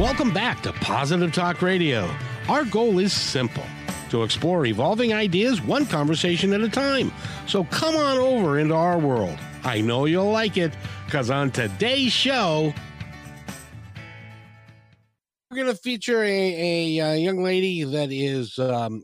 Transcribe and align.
Welcome 0.00 0.32
back 0.32 0.62
to 0.62 0.72
Positive 0.74 1.32
Talk 1.32 1.60
Radio. 1.60 2.08
Our 2.48 2.64
goal 2.64 3.00
is 3.00 3.12
simple 3.12 3.64
to 4.10 4.22
explore 4.22 4.66
evolving 4.66 5.12
ideas 5.12 5.60
one 5.60 5.84
conversation 5.84 6.52
at 6.52 6.60
a 6.60 6.68
time. 6.68 7.10
So 7.48 7.64
come 7.64 7.96
on 7.96 8.18
over 8.18 8.60
into 8.60 8.76
our 8.76 9.00
world. 9.00 9.36
I 9.64 9.80
know 9.80 10.04
you'll 10.04 10.30
like 10.30 10.56
it 10.56 10.72
because 11.06 11.28
on 11.28 11.50
today's 11.50 12.12
show, 12.12 12.72
we're 15.50 15.56
going 15.56 15.66
to 15.66 15.74
feature 15.74 16.22
a, 16.22 16.98
a, 16.98 17.00
uh, 17.00 17.14
young 17.14 17.42
lady 17.42 17.82
that 17.82 18.12
is 18.12 18.60
um, 18.60 19.02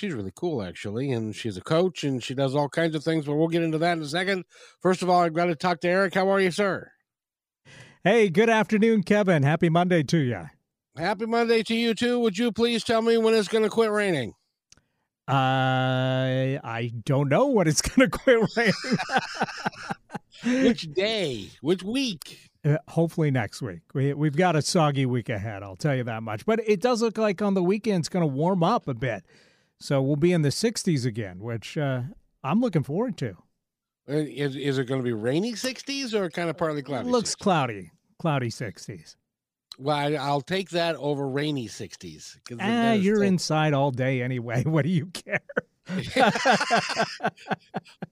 she's 0.00 0.14
really 0.14 0.32
cool 0.34 0.62
actually 0.62 1.12
and 1.12 1.36
she's 1.36 1.56
a 1.58 1.60
coach 1.60 2.02
and 2.04 2.24
she 2.24 2.34
does 2.34 2.54
all 2.54 2.68
kinds 2.70 2.94
of 2.94 3.04
things 3.04 3.26
but 3.26 3.34
we'll 3.36 3.48
get 3.48 3.62
into 3.62 3.76
that 3.78 3.98
in 3.98 4.02
a 4.02 4.08
second 4.08 4.44
first 4.80 5.02
of 5.02 5.10
all 5.10 5.20
i've 5.20 5.34
got 5.34 5.44
to 5.44 5.54
talk 5.54 5.78
to 5.78 5.88
eric 5.88 6.14
how 6.14 6.28
are 6.28 6.40
you 6.40 6.50
sir 6.50 6.90
Hey, 8.02 8.30
good 8.30 8.48
afternoon, 8.48 9.02
Kevin. 9.02 9.42
Happy 9.42 9.68
Monday 9.68 10.02
to 10.04 10.16
you. 10.16 10.46
happy 10.96 11.26
monday 11.26 11.62
to 11.62 11.74
you 11.74 11.92
too 11.94 12.18
would 12.18 12.38
you 12.38 12.50
please 12.50 12.82
tell 12.82 13.02
me 13.02 13.18
when 13.18 13.34
it's 13.34 13.46
going 13.48 13.62
to 13.62 13.68
quit 13.68 13.90
raining 13.90 14.32
Uh, 15.28 16.58
I 16.64 16.92
don't 17.04 17.28
know 17.28 17.46
when 17.48 17.68
it's 17.68 17.82
going 17.88 18.10
to 18.10 18.18
quit 18.18 18.38
raining. 18.56 18.72
which 20.66 20.90
day 20.92 21.48
which 21.60 21.82
week 21.82 22.50
Uh, 22.64 22.78
Hopefully 22.88 23.30
next 23.30 23.60
week. 23.62 23.80
We, 23.94 24.14
we've 24.14 24.36
got 24.36 24.56
a 24.56 24.62
soggy 24.62 25.04
week 25.06 25.28
ahead, 25.28 25.62
I'll 25.62 25.76
tell 25.76 25.94
you 25.94 26.04
that 26.04 26.22
much. 26.22 26.44
But 26.46 26.60
it 26.66 26.80
does 26.80 27.02
look 27.02 27.18
like 27.18 27.42
on 27.42 27.54
the 27.54 27.62
weekend 27.62 28.00
it's 28.00 28.08
going 28.08 28.22
to 28.22 28.26
warm 28.34 28.62
up 28.62 28.88
a 28.88 28.94
bit. 28.94 29.24
So 29.80 30.02
we'll 30.02 30.16
be 30.16 30.32
in 30.32 30.42
the 30.42 30.50
60s 30.50 31.06
again, 31.06 31.40
which 31.40 31.78
uh, 31.78 32.02
I'm 32.44 32.60
looking 32.60 32.82
forward 32.82 33.16
to. 33.18 33.30
Uh, 34.08 34.14
is, 34.16 34.56
is 34.56 34.78
it 34.78 34.84
going 34.84 35.00
to 35.00 35.04
be 35.04 35.12
rainy 35.12 35.52
60s 35.52 36.12
or 36.14 36.28
kind 36.30 36.50
of 36.50 36.56
partly 36.56 36.82
cloudy 36.82 37.08
It 37.08 37.12
Looks 37.12 37.34
60s? 37.34 37.38
cloudy, 37.38 37.90
cloudy 38.18 38.48
60s. 38.50 39.16
well 39.78 39.96
I, 39.96 40.12
i'll 40.14 40.40
take 40.40 40.70
that 40.70 40.96
over 40.96 41.28
rainy 41.28 41.68
60s 41.68 42.36
'cause 42.48 42.58
Ah, 42.60 42.92
you're 42.92 43.16
still- 43.16 43.28
inside 43.28 43.72
all 43.72 43.90
day 43.90 44.20
anyway. 44.22 44.64
What 44.66 44.84
do 44.84 44.90
you 44.90 45.06
care? 45.06 45.40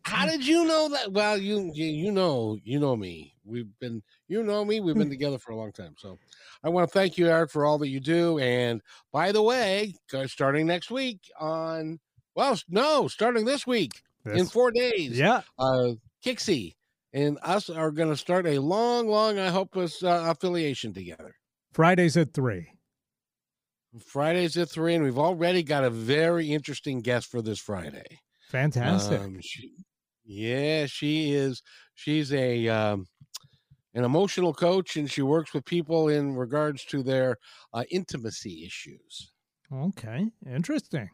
How 0.02 0.26
did 0.26 0.46
you 0.46 0.64
know 0.64 0.88
that? 0.90 1.12
Well, 1.12 1.38
you 1.38 1.70
you 1.74 1.86
you 1.86 2.12
know 2.12 2.58
you 2.64 2.78
know 2.78 2.96
me. 2.96 3.34
We've 3.44 3.68
been 3.78 4.02
you 4.26 4.42
know 4.42 4.64
me. 4.64 4.80
We've 4.80 4.96
been 4.96 5.10
together 5.16 5.38
for 5.38 5.52
a 5.52 5.56
long 5.56 5.72
time. 5.72 5.94
So 5.98 6.18
I 6.64 6.68
want 6.68 6.88
to 6.88 6.92
thank 6.92 7.18
you, 7.18 7.28
Eric, 7.28 7.50
for 7.50 7.64
all 7.64 7.78
that 7.78 7.88
you 7.88 8.00
do. 8.00 8.38
And 8.38 8.80
by 9.12 9.32
the 9.32 9.42
way, 9.42 9.94
starting 10.26 10.66
next 10.66 10.90
week 10.90 11.20
on 11.38 11.98
well, 12.34 12.58
no, 12.68 13.08
starting 13.08 13.44
this 13.44 13.66
week 13.66 14.02
in 14.24 14.46
four 14.46 14.70
days, 14.70 15.18
yeah. 15.18 15.42
uh, 15.58 15.92
Kixie 16.24 16.74
and 17.12 17.38
us 17.42 17.70
are 17.70 17.90
going 17.90 18.10
to 18.10 18.16
start 18.16 18.46
a 18.46 18.58
long, 18.58 19.08
long, 19.08 19.38
I 19.38 19.48
hope, 19.48 19.76
us, 19.76 20.02
uh, 20.02 20.24
affiliation 20.28 20.92
together. 20.92 21.34
Fridays 21.72 22.16
at 22.16 22.32
3. 22.34 22.70
Fridays 24.06 24.56
at 24.56 24.70
three, 24.70 24.94
and 24.94 25.04
we've 25.04 25.18
already 25.18 25.62
got 25.62 25.84
a 25.84 25.90
very 25.90 26.52
interesting 26.52 27.00
guest 27.00 27.30
for 27.30 27.40
this 27.42 27.58
Friday. 27.58 28.20
Fantastic. 28.50 29.20
Um, 29.20 29.40
she, 29.40 29.72
yeah, 30.24 30.86
she 30.86 31.32
is. 31.32 31.62
She's 31.94 32.32
a 32.32 32.68
um, 32.68 33.06
an 33.94 34.04
emotional 34.04 34.52
coach, 34.54 34.96
and 34.96 35.10
she 35.10 35.22
works 35.22 35.52
with 35.54 35.64
people 35.64 36.08
in 36.08 36.36
regards 36.36 36.84
to 36.86 37.02
their 37.02 37.36
uh, 37.72 37.84
intimacy 37.90 38.64
issues. 38.66 39.32
okay. 39.72 40.26
Interesting. 40.46 41.10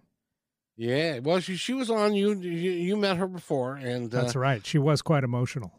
Yeah, 0.76 1.20
well, 1.20 1.38
she 1.38 1.56
she 1.56 1.72
was 1.72 1.88
on 1.90 2.14
you. 2.14 2.32
You, 2.32 2.72
you 2.72 2.96
met 2.96 3.16
her 3.16 3.28
before, 3.28 3.76
and 3.76 4.12
uh, 4.12 4.22
That's 4.22 4.34
right. 4.34 4.66
She 4.66 4.78
was 4.78 5.02
quite 5.02 5.22
emotional. 5.22 5.72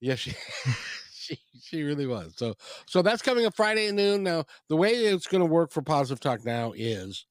yeah, 0.00 0.14
she 0.14 0.32
she 1.26 1.38
she 1.60 1.82
really 1.82 2.06
was. 2.06 2.34
So 2.36 2.54
so 2.86 3.02
that's 3.02 3.22
coming 3.22 3.46
up 3.46 3.54
Friday 3.54 3.88
at 3.88 3.94
noon. 3.94 4.22
Now 4.22 4.44
the 4.68 4.76
way 4.76 4.92
it's 4.92 5.26
going 5.26 5.40
to 5.40 5.46
work 5.46 5.72
for 5.72 5.82
Positive 5.82 6.20
Talk 6.20 6.44
now 6.44 6.72
is 6.76 7.26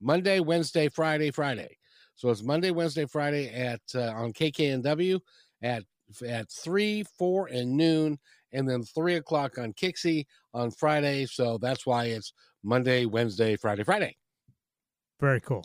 Monday, 0.00 0.40
Wednesday, 0.40 0.88
Friday, 0.88 1.30
Friday. 1.30 1.78
So 2.14 2.30
it's 2.30 2.42
Monday, 2.42 2.70
Wednesday, 2.70 3.06
Friday 3.06 3.48
at 3.50 3.80
uh, 3.94 4.12
on 4.12 4.32
KKNW 4.32 5.20
at 5.62 5.82
at 6.26 6.50
three, 6.50 7.04
four, 7.18 7.48
and 7.48 7.76
noon, 7.76 8.18
and 8.52 8.68
then 8.68 8.82
three 8.82 9.16
o'clock 9.16 9.58
on 9.58 9.72
Kixie 9.72 10.26
on 10.54 10.70
Friday. 10.70 11.26
So 11.26 11.58
that's 11.58 11.84
why 11.84 12.06
it's 12.06 12.32
Monday, 12.62 13.06
Wednesday, 13.06 13.56
Friday, 13.56 13.82
Friday. 13.82 14.16
Very 15.20 15.40
cool. 15.40 15.64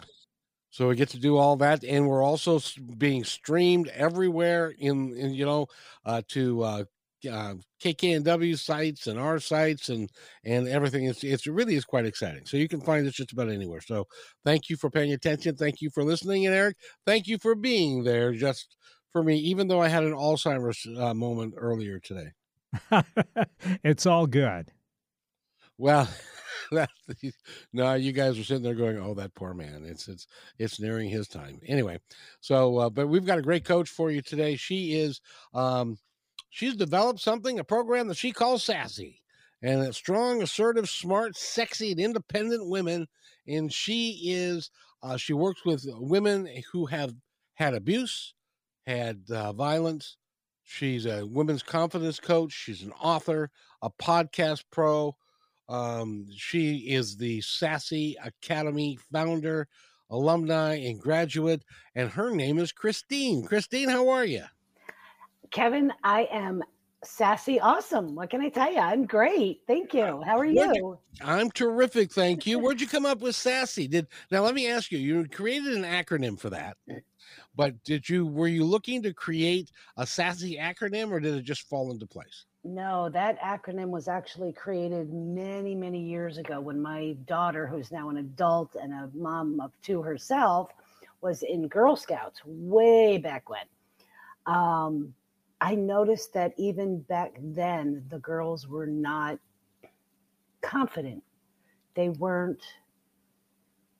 So 0.72 0.88
we 0.88 0.96
get 0.96 1.10
to 1.10 1.20
do 1.20 1.38
all 1.38 1.58
that, 1.58 1.84
and 1.84 2.08
we're 2.08 2.24
also 2.24 2.60
being 2.98 3.26
streamed 3.26 3.90
everywhere 3.90 4.74
in, 4.80 5.14
in 5.18 5.34
you 5.34 5.46
know, 5.46 5.68
uh, 6.06 6.22
to 6.30 6.64
uh, 6.64 6.84
uh, 7.30 7.56
KKNW 7.84 8.58
sites 8.58 9.08
and 9.08 9.20
our 9.20 9.40
sites 9.40 9.90
and 9.90 10.09
and 10.44 10.68
everything. 10.68 11.06
It's 11.06 11.24
it's 11.24 11.46
it 11.46 11.52
really 11.52 11.76
is 11.76 11.86
quite 11.86 12.06
exciting. 12.06 12.46
So 12.46 12.58
you 12.58 12.68
can 12.68 12.82
find 12.82 13.08
us 13.08 13.14
just 13.14 13.32
about 13.32 13.50
anywhere. 13.50 13.82
So 13.82 14.08
thank 14.46 14.70
you 14.70 14.78
for 14.78 14.90
paying 14.90 15.14
attention. 15.14 15.56
Thank 15.56 15.82
you 15.82 15.90
for 15.90 16.04
listening, 16.04 16.46
and 16.46 16.56
Eric, 16.56 16.78
thank 17.06 17.28
you 17.28 17.38
for 17.38 17.56
being 17.56 18.04
there 18.04 18.34
just 18.34 18.78
for 19.12 19.24
me. 19.24 19.38
Even 19.38 19.68
though 19.68 19.82
I 19.82 19.88
had 19.88 20.04
an 20.04 20.14
Alzheimer's 20.14 20.88
uh, 20.98 21.14
moment 21.14 21.56
earlier 21.58 22.00
today. 22.00 22.32
it's 23.84 24.06
all 24.06 24.28
good. 24.28 24.72
Well, 25.78 26.08
no, 27.74 27.96
you 27.96 28.12
guys 28.12 28.40
are 28.40 28.44
sitting 28.44 28.64
there 28.64 28.76
going, 28.76 28.98
"Oh, 28.98 29.14
that 29.16 29.34
poor 29.36 29.53
man." 29.53 29.84
It's 29.86 30.08
it's 30.08 30.28
it's 30.58 30.80
nearing 30.80 31.09
his 31.09 31.28
time. 31.28 31.59
Anyway, 31.66 32.00
so 32.40 32.78
uh, 32.78 32.90
but 32.90 33.08
we've 33.08 33.26
got 33.26 33.40
a 33.40 33.44
great 33.44 33.66
coach 33.66 33.90
for 33.90 34.12
you 34.12 34.22
today. 34.22 34.56
She 34.56 34.94
is 35.00 35.22
um, 35.53 35.98
she's 36.52 36.76
developed 36.76 37.20
something, 37.20 37.58
a 37.58 37.64
program 37.64 38.08
that 38.10 38.18
she 38.18 38.32
calls 38.32 38.64
Sassy, 38.64 39.22
and 39.64 39.82
it's 39.82 39.98
strong, 39.98 40.44
assertive, 40.44 40.88
smart, 40.88 41.36
sexy, 41.36 41.92
and 41.92 42.00
independent 42.00 42.70
women. 42.70 43.08
And 43.48 43.74
she 43.74 44.20
is 44.26 44.70
uh, 45.02 45.18
she 45.18 45.34
works 45.34 45.66
with 45.66 45.84
women 45.88 46.48
who 46.72 46.86
have 46.86 47.14
had 47.56 47.74
abuse, 47.74 48.36
had 48.86 49.24
uh, 49.32 49.54
violence. 49.54 50.18
She's 50.64 51.06
a 51.06 51.26
women's 51.26 51.64
confidence 51.64 52.20
coach. 52.20 52.52
She's 52.52 52.84
an 52.84 52.94
author, 53.02 53.50
a 53.82 53.90
podcast 53.90 54.64
pro. 54.72 55.16
Um, 55.68 56.28
she 56.36 56.78
is 56.78 57.18
the 57.18 57.42
Sassy 57.42 58.16
Academy 58.24 58.98
founder, 59.12 59.68
alumni, 60.10 60.76
and 60.76 61.00
graduate, 61.00 61.64
and 61.96 62.10
her 62.10 62.30
name 62.30 62.60
is 62.60 62.72
Christine. 62.72 63.46
Christine, 63.46 63.90
how 63.90 64.10
are 64.10 64.26
you? 64.26 64.44
Kevin, 65.52 65.92
I 66.04 66.30
am 66.32 66.64
sassy 67.04 67.60
awesome. 67.60 68.16
What 68.16 68.30
can 68.30 68.42
I 68.42 68.50
tell 68.50 68.72
you? 68.72 68.80
I'm 68.80 69.06
great. 69.06 69.62
Thank 69.68 69.94
you. 69.94 70.22
How 70.26 70.38
are 70.38 70.46
you? 70.46 70.98
I'm 71.22 71.52
terrific, 71.52 72.12
thank 72.12 72.46
you. 72.46 72.58
Where'd 72.58 72.80
you 72.80 72.88
come 72.88 73.06
up 73.06 73.20
with 73.20 73.36
Sassy? 73.36 73.88
Did 73.88 74.08
now 74.32 74.44
let 74.44 74.56
me 74.56 74.68
ask 74.70 74.92
you, 74.92 74.98
you 74.98 75.28
created 75.28 75.74
an 75.74 75.84
acronym 75.84 76.40
for 76.40 76.50
that. 76.52 76.78
But 77.56 77.84
did 77.84 78.08
you 78.08 78.26
were 78.26 78.48
you 78.48 78.64
looking 78.64 79.04
to 79.04 79.14
create 79.14 79.72
a 79.98 80.06
sassy 80.06 80.58
acronym 80.58 81.12
or 81.12 81.20
did 81.20 81.36
it 81.36 81.44
just 81.44 81.68
fall 81.68 81.92
into 81.92 82.06
place? 82.06 82.46
No, 82.64 83.10
that 83.10 83.40
acronym 83.42 83.90
was 83.90 84.08
actually 84.08 84.54
created 84.54 85.12
many, 85.12 85.76
many 85.76 86.00
years 86.00 86.38
ago 86.38 86.62
when 86.62 86.80
my 86.80 87.16
daughter, 87.26 87.66
who's 87.66 87.92
now 87.92 88.10
an 88.10 88.18
adult 88.18 88.76
and 88.76 88.94
a 88.94 89.10
mom 89.16 89.60
of 89.60 89.72
two 89.82 90.02
herself, 90.02 90.70
was 91.22 91.44
in 91.44 91.68
Girl 91.68 91.96
Scouts 91.96 92.40
way 92.46 93.18
back 93.18 93.50
when. 93.50 93.66
Um, 94.46 95.14
I 95.62 95.76
noticed 95.76 96.34
that 96.34 96.54
even 96.58 97.02
back 97.02 97.36
then, 97.40 98.06
the 98.10 98.20
girls 98.20 98.68
were 98.68 98.88
not 98.88 99.40
confident. 100.62 101.24
They 101.96 102.10
weren't 102.10 102.64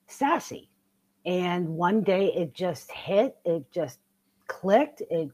sassy. 0.08 0.70
And 1.26 1.70
one 1.70 2.02
day 2.04 2.34
it 2.34 2.54
just 2.54 2.92
hit, 2.92 3.38
it 3.46 3.72
just 3.72 4.00
clicked, 4.47 5.02
it 5.12 5.30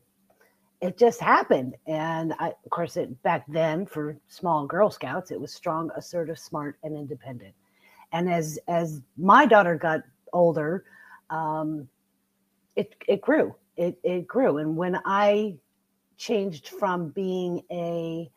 it 0.82 0.98
just 0.98 1.20
happened. 1.22 1.76
And 1.88 2.34
I, 2.40 2.50
of 2.50 2.70
course, 2.72 2.98
it 2.98 3.22
back 3.24 3.46
then 3.48 3.86
for 3.86 4.18
small 4.28 4.68
Girl 4.68 4.92
Scouts, 4.92 5.32
it 5.32 5.40
was 5.42 5.54
strong, 5.54 5.90
assertive, 5.96 6.38
smart, 6.38 6.78
and 6.84 6.96
independent. 6.96 7.56
And 8.12 8.30
as 8.30 8.60
as 8.68 9.02
my 9.18 9.46
daughter 9.46 9.76
got 9.76 10.02
older, 10.34 10.86
um, 11.30 11.88
it 12.76 12.96
it 13.08 13.22
grew. 13.22 13.56
It 13.78 14.00
it 14.04 14.28
grew. 14.28 14.58
And 14.58 14.78
when 14.78 15.00
I 15.06 15.56
changed 16.18 16.70
from 16.70 17.10
being 17.10 17.62
a 17.72 18.30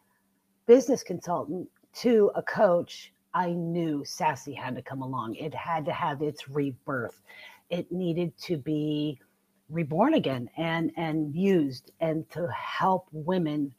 business 0.67 1.03
consultant 1.03 1.69
to 1.94 2.31
a 2.35 2.43
coach, 2.43 3.12
I 3.35 3.53
knew 3.53 4.05
Sassy 4.05 4.55
had 4.55 4.75
to 4.77 4.82
come 4.82 5.03
along. 5.03 5.35
It 5.37 5.55
had 5.55 5.85
to 5.87 5.93
have 5.93 6.23
its 6.23 6.49
rebirth. 6.49 7.23
It 7.71 7.91
needed 7.91 8.37
to 8.43 8.56
be 8.56 9.21
reborn 9.69 10.15
again 10.15 10.50
and 10.56 10.91
and 10.97 11.35
used 11.35 11.93
and 12.00 12.29
to 12.31 12.49
help 12.49 13.09
women 13.12 13.73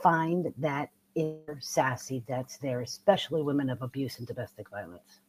find 0.00 0.52
that 0.58 0.90
inner 1.14 1.58
sassy 1.60 2.22
that's 2.28 2.56
there, 2.58 2.80
especially 2.80 3.42
women 3.42 3.70
of 3.70 3.82
abuse 3.82 4.18
and 4.18 4.26
domestic 4.26 4.70
violence. 4.70 5.20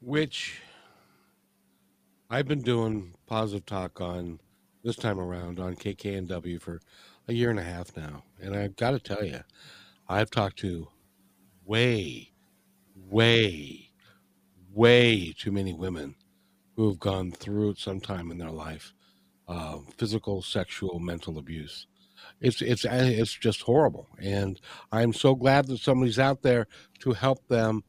Which 0.00 0.60
I've 2.30 2.46
been 2.46 2.62
doing 2.62 3.14
positive 3.26 3.66
talk 3.66 4.00
on 4.00 4.40
this 4.88 4.96
time 4.96 5.20
around 5.20 5.60
on 5.60 5.76
KKNW 5.76 6.62
for 6.62 6.80
a 7.28 7.34
year 7.34 7.50
and 7.50 7.58
a 7.58 7.62
half 7.62 7.94
now, 7.94 8.24
and 8.40 8.56
I've 8.56 8.74
got 8.74 8.92
to 8.92 8.98
tell 8.98 9.22
you, 9.22 9.40
I've 10.08 10.30
talked 10.30 10.58
to 10.60 10.88
way, 11.66 12.32
way, 12.96 13.90
way 14.72 15.34
too 15.36 15.52
many 15.52 15.74
women 15.74 16.14
who 16.74 16.88
have 16.88 16.98
gone 16.98 17.32
through 17.32 17.72
it 17.72 17.78
sometime 17.78 18.30
in 18.30 18.38
their 18.38 18.50
life, 18.50 18.94
uh, 19.46 19.76
physical, 19.98 20.40
sexual, 20.40 20.98
mental 21.00 21.36
abuse. 21.36 21.86
It's 22.40 22.62
it's 22.62 22.86
it's 22.86 23.34
just 23.34 23.60
horrible, 23.60 24.08
and 24.18 24.58
I'm 24.90 25.12
so 25.12 25.34
glad 25.34 25.66
that 25.66 25.80
somebody's 25.80 26.18
out 26.18 26.40
there 26.40 26.66
to 27.00 27.12
help 27.12 27.46
them 27.48 27.84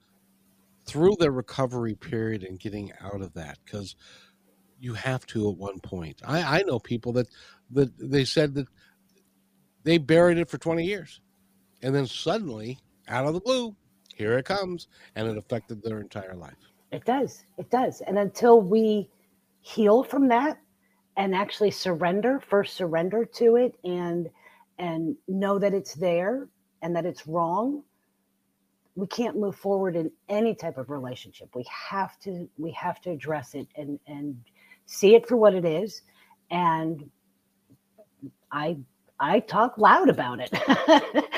through 0.85 1.15
their 1.17 1.31
recovery 1.31 1.95
period 1.95 2.43
and 2.43 2.59
getting 2.59 2.91
out 2.99 3.21
of 3.21 3.33
that. 3.35 3.57
Because 3.63 3.95
you 4.79 4.93
have 4.93 5.25
to 5.27 5.49
at 5.49 5.57
one 5.57 5.79
point. 5.79 6.21
I, 6.25 6.59
I 6.59 6.63
know 6.63 6.79
people 6.79 7.13
that 7.13 7.27
that 7.71 7.91
they 7.97 8.25
said 8.25 8.55
that 8.55 8.67
they 9.83 9.97
buried 9.97 10.37
it 10.37 10.49
for 10.49 10.57
20 10.57 10.83
years, 10.83 11.21
and 11.81 11.93
then 11.93 12.05
suddenly, 12.05 12.79
out 13.07 13.25
of 13.25 13.33
the 13.33 13.39
blue, 13.39 13.75
here 14.15 14.37
it 14.37 14.45
comes, 14.45 14.87
and 15.15 15.27
it 15.27 15.37
affected 15.37 15.81
their 15.81 16.01
entire 16.01 16.35
life. 16.35 16.57
It 16.91 17.05
does. 17.05 17.43
It 17.57 17.69
does. 17.69 18.01
And 18.01 18.17
until 18.17 18.61
we 18.61 19.09
heal 19.61 20.03
from 20.03 20.27
that 20.29 20.59
and 21.17 21.35
actually 21.35 21.71
surrender, 21.71 22.39
first 22.39 22.75
surrender 22.75 23.25
to 23.25 23.55
it 23.57 23.75
and 23.83 24.29
and 24.77 25.15
know 25.27 25.59
that 25.59 25.73
it's 25.73 25.93
there 25.93 26.47
and 26.81 26.95
that 26.95 27.05
it's 27.05 27.27
wrong, 27.27 27.83
we 28.95 29.07
can't 29.07 29.37
move 29.37 29.55
forward 29.55 29.95
in 29.95 30.09
any 30.29 30.55
type 30.55 30.77
of 30.77 30.89
relationship. 30.89 31.49
We 31.55 31.65
have 31.89 32.17
to 32.21 32.49
we 32.57 32.71
have 32.71 33.01
to 33.01 33.11
address 33.11 33.55
it 33.55 33.67
and 33.75 33.99
and 34.07 34.37
see 34.89 35.13
it 35.15 35.27
for 35.27 35.37
what 35.37 35.53
it 35.53 35.65
is. 35.65 36.01
And 36.51 37.09
I 38.51 38.77
I 39.19 39.39
talk 39.41 39.77
loud 39.77 40.09
about 40.09 40.39
it 40.41 40.51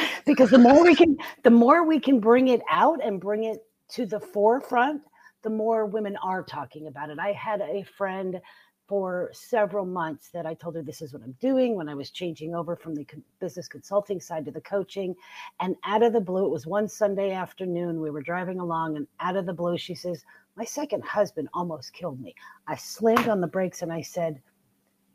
because 0.26 0.50
the 0.50 0.58
more 0.58 0.84
we 0.84 0.96
can 0.96 1.18
the 1.44 1.52
more 1.52 1.86
we 1.86 2.00
can 2.00 2.20
bring 2.20 2.48
it 2.48 2.62
out 2.70 3.04
and 3.04 3.20
bring 3.20 3.44
it 3.44 3.66
to 3.90 4.06
the 4.06 4.20
forefront, 4.20 5.02
the 5.44 5.50
more 5.50 5.86
women 5.86 6.16
are 6.24 6.44
talking 6.44 6.88
about 6.88 7.10
it. 7.10 7.20
I 7.20 7.34
had 7.34 7.62
a 7.62 7.84
friend 7.84 8.40
for 8.88 9.30
several 9.34 9.86
months 9.86 10.30
that 10.34 10.46
I 10.46 10.54
told 10.54 10.76
her 10.76 10.82
this 10.82 11.02
is 11.02 11.14
what 11.14 11.24
I'm 11.24 11.36
doing 11.40 11.76
when 11.76 11.90
I 11.90 11.96
was 11.96 12.10
changing 12.10 12.56
over 12.56 12.76
from 12.76 12.96
the 12.96 13.08
business 13.40 13.68
consulting 13.68 14.20
side 14.20 14.46
to 14.46 14.52
the 14.52 14.62
coaching. 14.62 15.16
And 15.60 15.76
out 15.86 16.04
of 16.04 16.14
the 16.14 16.20
blue, 16.22 16.46
it 16.46 16.52
was 16.52 16.68
one 16.68 16.88
Sunday 16.90 17.32
afternoon. 17.32 18.02
We 18.02 18.12
were 18.12 18.22
driving 18.22 18.60
along, 18.60 18.98
and 18.98 19.08
out 19.22 19.38
of 19.38 19.46
the 19.46 19.54
blue, 19.54 19.78
she 19.78 19.96
says, 19.96 20.24
My 20.56 20.66
second 20.66 21.04
husband 21.04 21.50
almost 21.54 21.94
killed 21.94 22.20
me. 22.20 22.36
I 22.68 22.76
slammed 22.76 23.30
on 23.30 23.42
the 23.42 23.48
brakes 23.48 23.82
and 23.82 23.92
I 23.92 24.02
said, 24.02 24.42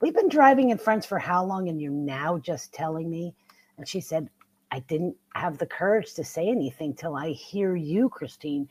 We've 0.00 0.14
been 0.14 0.28
driving 0.28 0.70
in 0.70 0.78
friends 0.78 1.06
for 1.06 1.18
how 1.18 1.44
long? 1.44 1.68
And 1.68 1.80
you're 1.80 1.90
now 1.90 2.36
just 2.38 2.72
telling 2.72 3.08
me? 3.08 3.34
And 3.78 3.88
she 3.88 4.00
said, 4.00 4.28
I 4.70 4.80
didn't 4.80 5.16
have 5.34 5.58
the 5.58 5.66
courage 5.66 6.14
to 6.14 6.24
say 6.24 6.48
anything 6.48 6.94
till 6.94 7.16
I 7.16 7.30
hear 7.30 7.76
you, 7.76 8.08
Christine, 8.10 8.68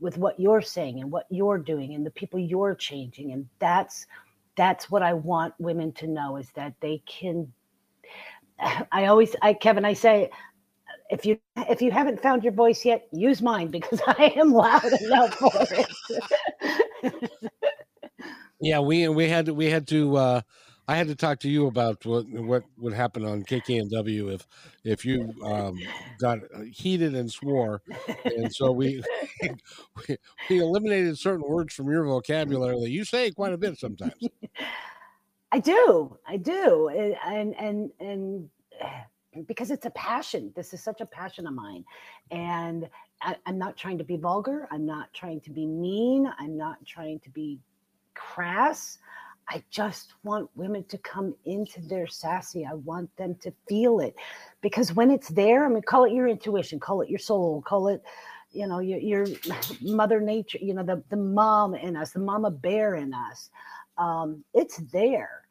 with 0.00 0.16
what 0.16 0.40
you're 0.40 0.62
saying 0.62 1.00
and 1.00 1.10
what 1.10 1.26
you're 1.30 1.58
doing 1.58 1.94
and 1.94 2.06
the 2.06 2.10
people 2.10 2.38
you're 2.40 2.74
changing. 2.74 3.32
And 3.32 3.46
that's 3.58 4.06
that's 4.56 4.90
what 4.90 5.02
I 5.02 5.14
want 5.14 5.54
women 5.58 5.92
to 5.94 6.06
know 6.06 6.36
is 6.36 6.50
that 6.54 6.74
they 6.80 7.02
can. 7.06 7.52
I 8.92 9.06
always, 9.06 9.34
I 9.42 9.54
Kevin, 9.54 9.84
I 9.84 9.94
say, 9.94 10.30
if 11.12 11.26
you 11.26 11.38
if 11.68 11.82
you 11.82 11.90
haven't 11.90 12.20
found 12.20 12.42
your 12.42 12.54
voice 12.54 12.84
yet, 12.84 13.06
use 13.12 13.42
mine 13.42 13.68
because 13.68 14.00
I 14.06 14.32
am 14.36 14.52
loud 14.52 14.84
enough 14.84 15.34
for 15.34 15.52
it. 17.02 17.30
yeah, 18.60 18.80
we 18.80 19.08
we 19.08 19.28
had 19.28 19.48
we 19.48 19.66
had 19.70 19.86
to. 19.88 20.16
uh 20.16 20.40
I 20.88 20.96
had 20.96 21.06
to 21.06 21.14
talk 21.14 21.38
to 21.40 21.48
you 21.48 21.68
about 21.68 22.04
what 22.04 22.28
what 22.28 22.64
would 22.76 22.92
happen 22.92 23.24
on 23.24 23.44
KKNW 23.44 24.34
if 24.34 24.46
if 24.84 25.04
you 25.04 25.32
um, 25.44 25.78
got 26.20 26.38
heated 26.72 27.14
and 27.14 27.30
swore, 27.30 27.82
and 28.24 28.52
so 28.52 28.72
we, 28.72 29.00
we 30.08 30.16
we 30.50 30.58
eliminated 30.58 31.16
certain 31.18 31.48
words 31.48 31.72
from 31.72 31.88
your 31.88 32.04
vocabulary 32.04 32.80
that 32.80 32.90
you 32.90 33.04
say 33.04 33.30
quite 33.30 33.52
a 33.52 33.58
bit 33.58 33.78
sometimes. 33.78 34.14
I 35.52 35.60
do, 35.60 36.18
I 36.26 36.36
do, 36.36 36.88
and 36.88 37.54
and 37.54 37.90
and 38.00 38.50
because 39.46 39.70
it's 39.70 39.86
a 39.86 39.90
passion. 39.90 40.52
This 40.54 40.74
is 40.74 40.82
such 40.82 41.00
a 41.00 41.06
passion 41.06 41.46
of 41.46 41.54
mine, 41.54 41.84
and 42.30 42.88
I, 43.22 43.36
I'm 43.46 43.58
not 43.58 43.76
trying 43.76 43.98
to 43.98 44.04
be 44.04 44.16
vulgar. 44.16 44.68
I'm 44.70 44.86
not 44.86 45.12
trying 45.14 45.40
to 45.42 45.50
be 45.50 45.66
mean. 45.66 46.30
I'm 46.38 46.56
not 46.56 46.84
trying 46.84 47.20
to 47.20 47.30
be 47.30 47.58
crass. 48.14 48.98
I 49.48 49.62
just 49.70 50.14
want 50.22 50.48
women 50.54 50.84
to 50.84 50.98
come 50.98 51.34
into 51.44 51.80
their 51.82 52.06
sassy. 52.06 52.64
I 52.64 52.74
want 52.74 53.14
them 53.16 53.34
to 53.42 53.52
feel 53.68 54.00
it 54.00 54.14
because 54.60 54.94
when 54.94 55.10
it's 55.10 55.28
there, 55.28 55.64
I 55.64 55.68
mean, 55.68 55.82
call 55.82 56.04
it 56.04 56.12
your 56.12 56.28
intuition, 56.28 56.78
call 56.78 57.02
it 57.02 57.10
your 57.10 57.18
soul, 57.18 57.62
call 57.62 57.88
it, 57.88 58.02
you 58.50 58.66
know, 58.66 58.78
your, 58.78 58.98
your 58.98 59.26
mother 59.82 60.20
nature, 60.20 60.58
you 60.60 60.74
know, 60.74 60.82
the, 60.82 61.02
the 61.10 61.16
mom 61.16 61.74
in 61.74 61.96
us, 61.96 62.12
the 62.12 62.20
mama 62.20 62.50
bear 62.50 62.94
in 62.94 63.12
us. 63.12 63.50
Um, 63.98 64.44
it's 64.54 64.78
there. 64.92 65.42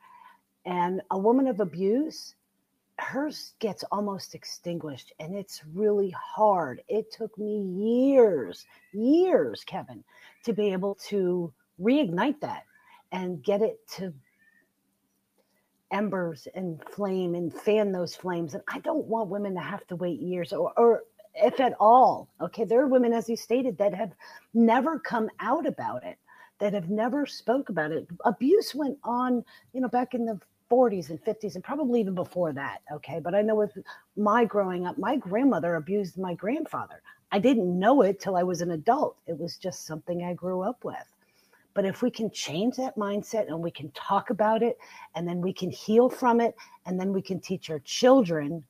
And 0.65 1.01
a 1.11 1.17
woman 1.17 1.47
of 1.47 1.59
abuse, 1.59 2.35
hers 2.99 3.53
gets 3.59 3.83
almost 3.91 4.35
extinguished 4.35 5.13
and 5.19 5.35
it's 5.35 5.61
really 5.73 6.11
hard. 6.11 6.81
It 6.87 7.11
took 7.11 7.37
me 7.37 7.61
years, 7.61 8.65
years, 8.93 9.63
Kevin, 9.65 10.03
to 10.43 10.53
be 10.53 10.71
able 10.71 10.95
to 11.09 11.53
reignite 11.81 12.39
that 12.41 12.63
and 13.11 13.43
get 13.43 13.61
it 13.61 13.79
to 13.95 14.13
embers 15.91 16.47
and 16.55 16.81
flame 16.89 17.35
and 17.35 17.53
fan 17.53 17.91
those 17.91 18.15
flames. 18.15 18.53
And 18.53 18.63
I 18.67 18.79
don't 18.79 19.05
want 19.05 19.29
women 19.29 19.55
to 19.55 19.61
have 19.61 19.85
to 19.87 19.95
wait 19.95 20.21
years 20.21 20.53
or, 20.53 20.71
or 20.77 21.03
if 21.35 21.59
at 21.59 21.73
all. 21.79 22.29
Okay. 22.39 22.63
There 22.63 22.81
are 22.81 22.87
women, 22.87 23.13
as 23.13 23.29
you 23.29 23.35
stated, 23.35 23.77
that 23.77 23.93
have 23.93 24.13
never 24.53 24.99
come 24.99 25.29
out 25.39 25.65
about 25.65 26.03
it, 26.03 26.17
that 26.59 26.73
have 26.73 26.89
never 26.89 27.25
spoke 27.25 27.69
about 27.69 27.91
it. 27.91 28.07
Abuse 28.25 28.73
went 28.75 28.97
on, 29.03 29.43
you 29.73 29.81
know, 29.81 29.87
back 29.87 30.13
in 30.13 30.25
the 30.25 30.39
40s 30.71 31.09
and 31.09 31.23
50s 31.23 31.55
and 31.55 31.63
probably 31.63 31.99
even 31.99 32.15
before 32.15 32.53
that. 32.53 32.81
Okay. 32.93 33.19
But 33.19 33.35
I 33.35 33.41
know 33.41 33.55
with 33.55 33.77
my 34.15 34.45
growing 34.45 34.87
up, 34.87 34.97
my 34.97 35.17
grandmother 35.17 35.75
abused 35.75 36.17
my 36.17 36.33
grandfather. 36.33 37.01
I 37.31 37.39
didn't 37.39 37.77
know 37.77 38.01
it 38.01 38.19
till 38.19 38.35
I 38.35 38.43
was 38.43 38.61
an 38.61 38.71
adult. 38.71 39.17
It 39.27 39.37
was 39.37 39.57
just 39.57 39.85
something 39.85 40.23
I 40.23 40.33
grew 40.33 40.61
up 40.61 40.83
with. 40.83 40.95
But 41.73 41.85
if 41.85 42.01
we 42.01 42.11
can 42.11 42.29
change 42.31 42.75
that 42.75 42.97
mindset 42.97 43.47
and 43.47 43.59
we 43.59 43.71
can 43.71 43.89
talk 43.91 44.29
about 44.29 44.61
it 44.61 44.77
and 45.15 45.27
then 45.27 45.41
we 45.41 45.53
can 45.53 45.69
heal 45.69 46.09
from 46.09 46.41
it 46.41 46.55
and 46.85 46.99
then 46.99 47.13
we 47.13 47.21
can 47.21 47.39
teach 47.39 47.69
our 47.69 47.79
children, 47.79 48.63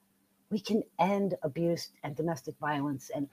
we 0.51 0.59
can 0.59 0.83
end 0.99 1.35
abuse 1.41 1.89
and 2.03 2.15
domestic 2.15 2.55
violence. 2.59 3.09
And 3.15 3.27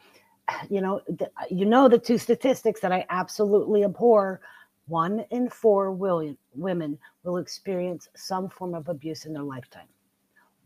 you 0.70 0.80
know, 0.80 1.02
you 1.50 1.66
know 1.66 1.88
the 1.88 1.98
two 1.98 2.16
statistics 2.16 2.80
that 2.80 2.92
I 2.92 3.04
absolutely 3.10 3.84
abhor. 3.84 4.40
One 4.88 5.25
in 5.30 5.50
four 5.50 5.92
women 5.92 6.99
will 7.23 7.37
experience 7.37 8.09
some 8.16 8.49
form 8.49 8.75
of 8.75 8.88
abuse 8.88 9.26
in 9.26 9.33
their 9.35 9.42
lifetime. 9.42 9.88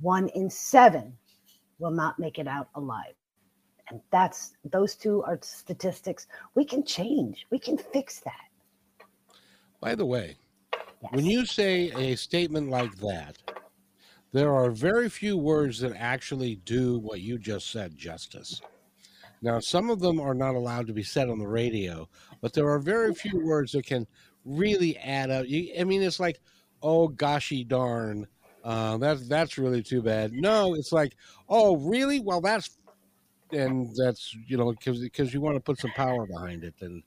One 0.00 0.29
in 0.29 0.49
seven 0.49 1.17
will 1.79 1.91
not 1.91 2.19
make 2.19 2.38
it 2.38 2.47
out 2.47 2.69
alive. 2.76 3.14
And 3.91 4.00
that's 4.11 4.55
those 4.64 4.95
two 4.95 5.23
are 5.25 5.38
statistics 5.43 6.29
we 6.55 6.64
can 6.64 6.85
change. 6.85 7.47
We 7.50 7.59
can 7.59 7.76
fix 7.76 8.21
that. 8.21 8.49
By 9.81 9.97
the 9.97 10.07
way, 10.07 10.37
yes. 11.02 11.12
when 11.12 11.26
you 11.26 11.45
say 11.45 11.91
a 11.91 12.17
statement 12.17 12.71
like 12.71 12.95
that, 12.99 13.37
there 14.33 14.55
are 14.55 14.71
very 14.71 15.11
few 15.11 15.37
words 15.37 15.81
that 15.81 15.95
actually 15.97 16.57
do 16.64 17.00
what 17.00 17.21
you 17.21 17.38
just 17.38 17.71
said 17.71 17.99
justice. 17.99 18.62
Now, 19.42 19.58
some 19.58 19.90
of 19.90 19.99
them 19.99 20.20
are 20.20 20.34
not 20.34 20.54
allowed 20.54 20.87
to 20.87 20.92
be 20.92 21.02
said 21.02 21.28
on 21.28 21.38
the 21.38 21.49
radio, 21.49 22.08
but 22.40 22.52
there 22.52 22.68
are 22.68 22.78
very 22.78 23.12
few 23.12 23.44
words 23.44 23.72
that 23.72 23.84
can 23.84 24.06
really 24.44 24.96
add 24.99 25.30
up. 25.30 25.46
You, 25.46 25.72
I 25.78 25.84
mean, 25.84 26.02
it's 26.02 26.20
like, 26.20 26.40
oh, 26.82 27.08
goshy 27.08 27.66
darn. 27.66 28.26
Uh, 28.64 28.96
that's 28.99 29.28
that's 29.28 29.58
really 29.58 29.82
too 29.82 30.00
bad. 30.00 30.32
No, 30.32 30.75
it's 30.75 30.92
like, 30.92 31.16
oh, 31.49 31.76
really? 31.76 32.20
Well, 32.20 32.40
that's 32.40 32.78
and 33.50 33.94
that's 33.96 34.34
you 34.46 34.56
know 34.56 34.70
because 34.70 35.00
because 35.00 35.34
you 35.34 35.40
want 35.40 35.56
to 35.56 35.61
put 35.61 35.78
some 35.78 35.90
power 35.90 36.26
behind 36.26 36.64
it 36.64 36.75
and 36.80 37.02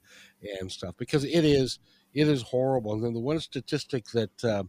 and 0.60 0.72
stuff 0.72 0.96
because 0.98 1.24
it 1.24 1.46
is 1.46 1.80
it 2.14 2.28
is 2.28 2.42
horrible. 2.42 2.94
And 2.94 3.04
then 3.04 3.14
the 3.14 3.20
one 3.20 3.40
statistic 3.40 4.06
that 4.12 4.44
uh, 4.44 4.64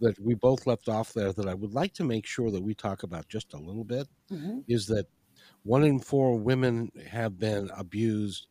that 0.00 0.18
we 0.20 0.34
both 0.34 0.66
left 0.66 0.88
off 0.88 1.12
there 1.12 1.32
that 1.32 1.48
I 1.48 1.54
would 1.54 1.72
like 1.72 1.94
to 1.94 2.04
make 2.04 2.26
sure 2.26 2.50
that 2.50 2.62
we 2.62 2.74
talk 2.74 3.02
about 3.02 3.28
just 3.28 3.54
a 3.54 3.58
little 3.58 3.84
bit 3.84 4.06
mm-hmm. 4.30 4.60
is 4.68 4.86
that 4.86 5.06
one 5.66 5.84
in 5.84 5.98
four 5.98 6.38
women 6.38 6.90
have 7.10 7.38
been 7.38 7.70
abused, 7.76 8.46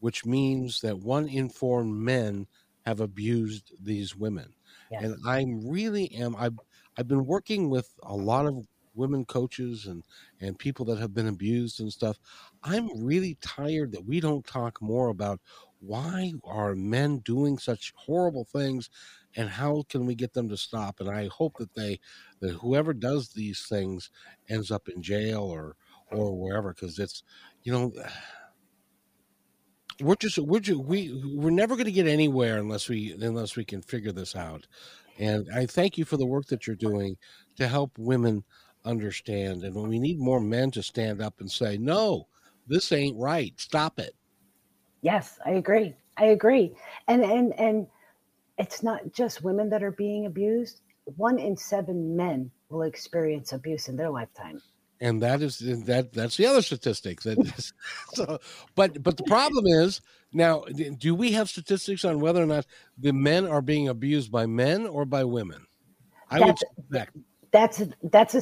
which 0.00 0.24
means 0.24 0.80
that 0.80 0.98
one 0.98 1.28
in 1.28 1.48
four 1.48 1.84
men 1.84 2.46
have 2.86 3.00
abused 3.00 3.72
these 3.82 4.16
women. 4.16 4.54
Yes. 4.90 5.04
And 5.04 5.16
I'm 5.26 5.68
really 5.68 6.12
am 6.14 6.36
I've 6.36 6.58
I've 6.96 7.08
been 7.08 7.26
working 7.26 7.70
with 7.70 7.92
a 8.02 8.14
lot 8.14 8.46
of 8.46 8.66
women 8.94 9.24
coaches 9.24 9.86
and 9.86 10.04
and 10.40 10.58
people 10.58 10.84
that 10.86 10.98
have 10.98 11.14
been 11.14 11.28
abused 11.28 11.80
and 11.80 11.92
stuff. 11.92 12.18
I'm 12.62 12.88
really 13.04 13.36
tired 13.40 13.92
that 13.92 14.06
we 14.06 14.20
don't 14.20 14.46
talk 14.46 14.80
more 14.80 15.08
about 15.08 15.40
why 15.80 16.32
are 16.44 16.74
men 16.74 17.18
doing 17.18 17.58
such 17.58 17.92
horrible 17.94 18.44
things 18.44 18.88
and 19.36 19.48
how 19.48 19.84
can 19.88 20.06
we 20.06 20.14
get 20.14 20.32
them 20.32 20.48
to 20.48 20.56
stop 20.56 21.00
and 21.00 21.10
i 21.10 21.28
hope 21.28 21.58
that 21.58 21.74
they 21.74 21.98
that 22.40 22.52
whoever 22.54 22.94
does 22.94 23.28
these 23.30 23.66
things 23.66 24.10
ends 24.48 24.70
up 24.70 24.88
in 24.88 25.02
jail 25.02 25.42
or 25.42 25.76
or 26.14 26.36
wherever 26.36 26.72
because 26.72 26.98
it's 26.98 27.22
you 27.62 27.72
know 27.72 27.92
we're 30.00 30.16
just 30.16 30.38
we're 30.38 30.60
just, 30.60 30.80
we 30.80 31.34
we're 31.36 31.50
never 31.50 31.74
going 31.74 31.86
to 31.86 31.92
get 31.92 32.06
anywhere 32.06 32.58
unless 32.58 32.88
we 32.88 33.12
unless 33.12 33.56
we 33.56 33.64
can 33.64 33.82
figure 33.82 34.12
this 34.12 34.34
out. 34.34 34.66
And 35.18 35.48
i 35.54 35.66
thank 35.66 35.96
you 35.96 36.04
for 36.04 36.16
the 36.16 36.26
work 36.26 36.46
that 36.46 36.66
you're 36.66 36.76
doing 36.76 37.16
to 37.56 37.68
help 37.68 37.92
women 37.98 38.44
understand 38.84 39.62
and 39.62 39.74
we 39.74 39.98
need 39.98 40.18
more 40.18 40.40
men 40.40 40.70
to 40.72 40.82
stand 40.82 41.22
up 41.22 41.40
and 41.40 41.50
say 41.50 41.78
no 41.78 42.26
this 42.66 42.92
ain't 42.92 43.18
right. 43.18 43.52
Stop 43.56 43.98
it. 43.98 44.14
Yes 45.02 45.38
i 45.46 45.50
agree. 45.50 45.94
I 46.16 46.26
agree. 46.26 46.74
And 47.08 47.22
and 47.22 47.58
and 47.58 47.86
it's 48.58 48.82
not 48.82 49.12
just 49.12 49.44
women 49.44 49.70
that 49.70 49.82
are 49.82 49.92
being 49.92 50.26
abused. 50.26 50.80
One 51.16 51.38
in 51.38 51.56
seven 51.56 52.16
men 52.16 52.50
will 52.68 52.82
experience 52.82 53.52
abuse 53.52 53.88
in 53.88 53.96
their 53.96 54.10
lifetime 54.10 54.60
and 55.00 55.22
that 55.22 55.42
is 55.42 55.58
that 55.58 56.12
that's 56.12 56.36
the 56.36 56.46
other 56.46 56.62
statistic 56.62 57.22
that 57.22 57.38
is, 57.58 57.72
so 58.14 58.38
but 58.74 59.02
but 59.02 59.16
the 59.16 59.24
problem 59.24 59.66
is 59.66 60.00
now 60.32 60.64
do 60.98 61.14
we 61.14 61.32
have 61.32 61.48
statistics 61.48 62.04
on 62.04 62.20
whether 62.20 62.42
or 62.42 62.46
not 62.46 62.66
the 62.98 63.12
men 63.12 63.46
are 63.46 63.62
being 63.62 63.88
abused 63.88 64.30
by 64.30 64.46
men 64.46 64.86
or 64.86 65.04
by 65.04 65.24
women 65.24 65.66
i 66.30 66.38
that's, 66.38 66.48
would 66.48 66.58
suspect. 66.76 67.16
that's 67.50 67.82
that's 68.04 68.34
a 68.34 68.40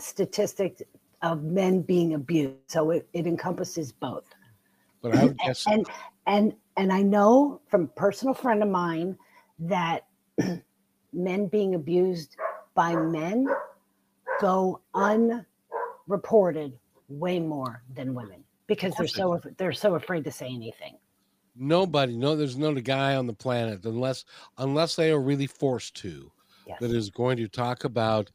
statistic 0.00 0.82
of 1.22 1.42
men 1.42 1.80
being 1.80 2.14
abused 2.14 2.56
so 2.66 2.90
it, 2.90 3.08
it 3.12 3.26
encompasses 3.26 3.92
both 3.92 4.24
but 5.00 5.16
I 5.16 5.24
would 5.24 5.38
guess 5.38 5.66
and 5.66 5.86
and 6.26 6.54
and 6.76 6.92
i 6.92 7.02
know 7.02 7.60
from 7.68 7.84
a 7.84 7.88
personal 7.88 8.34
friend 8.34 8.62
of 8.62 8.68
mine 8.68 9.16
that 9.58 10.06
men 11.12 11.46
being 11.46 11.74
abused 11.74 12.36
by 12.74 12.94
men 12.94 13.46
go 14.40 14.80
un 14.94 15.46
reported 16.06 16.78
way 17.08 17.38
more 17.38 17.82
than 17.94 18.14
women 18.14 18.44
because 18.66 18.94
they're 18.96 19.06
so 19.06 19.40
they're 19.56 19.72
so 19.72 19.94
afraid 19.94 20.24
to 20.24 20.30
say 20.30 20.46
anything. 20.46 20.96
Nobody, 21.56 22.16
no, 22.16 22.34
there's 22.34 22.56
not 22.56 22.76
a 22.76 22.82
guy 22.82 23.14
on 23.14 23.26
the 23.26 23.32
planet 23.32 23.84
unless 23.84 24.24
unless 24.58 24.96
they 24.96 25.10
are 25.10 25.20
really 25.20 25.46
forced 25.46 25.94
to 25.96 26.30
yes. 26.66 26.78
that 26.80 26.90
is 26.90 27.10
going 27.10 27.36
to 27.36 27.48
talk 27.48 27.84
about 27.84 28.30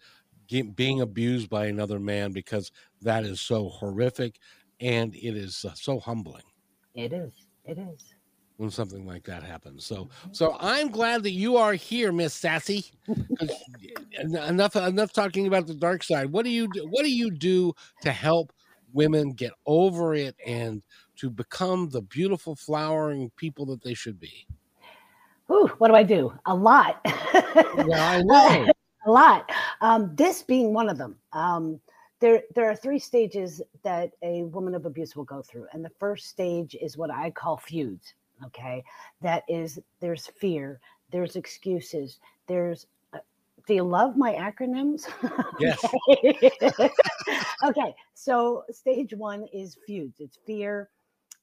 being 0.76 1.02
abused 1.02 1.50
by 1.50 1.66
another 1.66 2.00
man 2.00 2.32
because 2.32 2.72
that 3.02 3.24
is 3.24 3.40
so 3.40 3.70
horrific 3.70 4.40
and 4.80 5.14
it 5.16 5.36
is 5.36 5.66
uh, 5.66 5.74
so 5.76 6.00
humbling. 6.00 6.44
It 6.96 7.14
is. 7.14 7.32
It 7.66 7.78
is 7.78 8.14
when 8.60 8.70
something 8.70 9.06
like 9.06 9.24
that 9.24 9.42
happens. 9.42 9.86
So, 9.86 10.10
so 10.34 10.58
I'm 10.60 10.90
glad 10.90 11.24
that 11.24 11.32
you 11.32 11.56
are 11.56 11.72
here, 11.74 12.12
Miss 12.12 12.34
Sassy. 12.34 12.88
enough, 14.22 14.76
enough 14.76 15.14
talking 15.14 15.48
about 15.48 15.66
the 15.66 15.74
dark 15.74 16.04
side. 16.04 16.30
What 16.30 16.44
do 16.44 16.52
you 16.52 16.68
do? 16.68 16.86
What 16.90 17.04
do 17.04 17.10
you 17.10 17.32
do 17.32 17.74
to 18.02 18.12
help 18.12 18.52
women 18.92 19.32
get 19.32 19.54
over 19.66 20.14
it 20.14 20.36
and 20.46 20.84
to 21.20 21.30
become 21.30 21.88
the 21.88 22.02
beautiful, 22.02 22.54
flowering 22.54 23.32
people 23.38 23.66
that 23.68 23.82
they 23.82 23.94
should 23.94 24.20
be? 24.20 24.46
Ooh, 25.50 25.72
what 25.78 25.88
do 25.88 25.96
I 25.96 26.04
do? 26.04 26.34
A 26.46 26.54
lot. 26.54 27.00
yeah, 27.06 28.10
I 28.10 28.22
know. 28.26 28.68
a 29.06 29.10
lot. 29.10 29.50
Um, 29.80 30.14
this 30.16 30.44
being 30.44 30.74
one 30.74 30.90
of 30.90 30.98
them. 30.98 31.16
Um, 31.32 31.80
there, 32.20 32.42
there 32.56 32.70
are 32.70 32.76
three 32.76 33.00
stages 33.00 33.62
that 33.84 34.12
a 34.22 34.44
woman 34.44 34.76
of 34.76 34.86
abuse 34.86 35.16
will 35.16 35.24
go 35.24 35.42
through, 35.42 35.68
and 35.72 35.86
the 35.86 35.92
first 35.98 36.28
stage 36.28 36.76
is 36.82 36.98
what 36.98 37.10
I 37.10 37.32
call 37.32 37.56
feuds 37.56 38.16
okay? 38.46 38.84
That 39.22 39.44
is 39.48 39.80
there's 40.00 40.28
fear 40.28 40.80
there's 41.12 41.36
excuses 41.36 42.20
there's 42.48 42.86
uh, 43.14 43.20
do 43.68 43.74
you 43.74 43.84
love 43.84 44.18
my 44.18 44.34
acronyms? 44.34 45.08
Yes. 45.60 45.84
Okay. 47.64 47.94
So 48.14 48.64
stage 48.72 49.14
one 49.14 49.46
is 49.54 49.78
feuds 49.86 50.20
it's 50.20 50.38
fear 50.46 50.90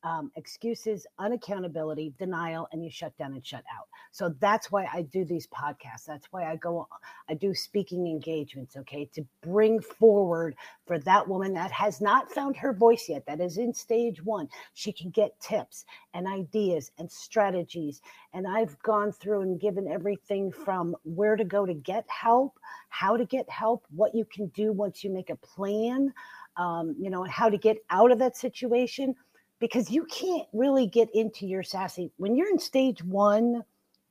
um, 0.05 0.31
excuses, 0.37 1.07
unaccountability, 1.21 2.17
denial, 2.17 2.69
and 2.73 2.85
you 2.85 2.91
shut 2.91 3.17
down 3.19 3.33
and 3.33 3.45
shut 3.45 3.65
out. 3.77 3.87
So 4.13 4.35
that's 4.41 4.71
why 4.71 4.89
I 4.93 5.03
do 5.03 5.25
these 5.25 5.47
podcasts. 5.49 6.05
That's 6.07 6.27
why 6.31 6.51
I 6.51 6.57
go, 6.57 6.87
I 7.29 7.35
do 7.35 7.55
speaking 7.55 8.07
engagements, 8.07 8.77
okay, 8.77 9.09
to 9.15 9.25
bring 9.43 9.81
forward 9.81 10.55
for 10.87 10.99
that 11.01 11.27
woman 11.29 11.55
that 11.55 11.73
has 11.73 12.01
not 12.01 12.31
found 12.31 12.57
her 12.57 12.73
voice 12.73 13.09
yet, 13.09 13.27
that 13.27 13.41
is 13.41 13.59
in 13.59 13.75
stage 13.75 14.23
one. 14.23 14.49
She 14.75 14.93
can 14.93 15.11
get 15.11 15.39
tips 15.41 15.85
and 16.15 16.27
ideas 16.27 16.93
and 16.99 17.11
strategies. 17.11 18.01
And 18.33 18.47
I've 18.47 18.81
gone 18.83 19.13
through 19.13 19.43
and 19.43 19.61
given 19.61 19.89
everything 19.89 20.53
from 20.53 20.95
where 21.05 21.37
to 21.37 21.45
go 21.45 21.67
to 21.67 21.75
get 21.75 22.05
help, 22.09 22.59
how 22.89 23.17
to 23.17 23.25
get 23.25 23.49
help, 23.51 23.85
what 23.91 24.15
you 24.15 24.25
can 24.25 24.47
do 24.49 24.73
once 24.73 25.03
you 25.03 25.11
make 25.11 25.31
a 25.31 25.37
plan. 25.37 26.13
Um, 26.57 26.97
you 26.99 27.11
know, 27.11 27.23
how 27.25 27.51
to 27.51 27.59
get 27.59 27.77
out 27.91 28.11
of 28.11 28.19
that 28.21 28.35
situation 28.35 29.15
because 29.59 29.91
you 29.91 30.05
can't 30.07 30.47
really 30.53 30.87
get 30.87 31.09
into 31.15 31.47
your 31.47 31.63
sassy 31.63 32.11
when 32.17 32.37
you're 32.37 32.51
in 32.51 32.59
stage 32.59 33.03
one 33.03 33.65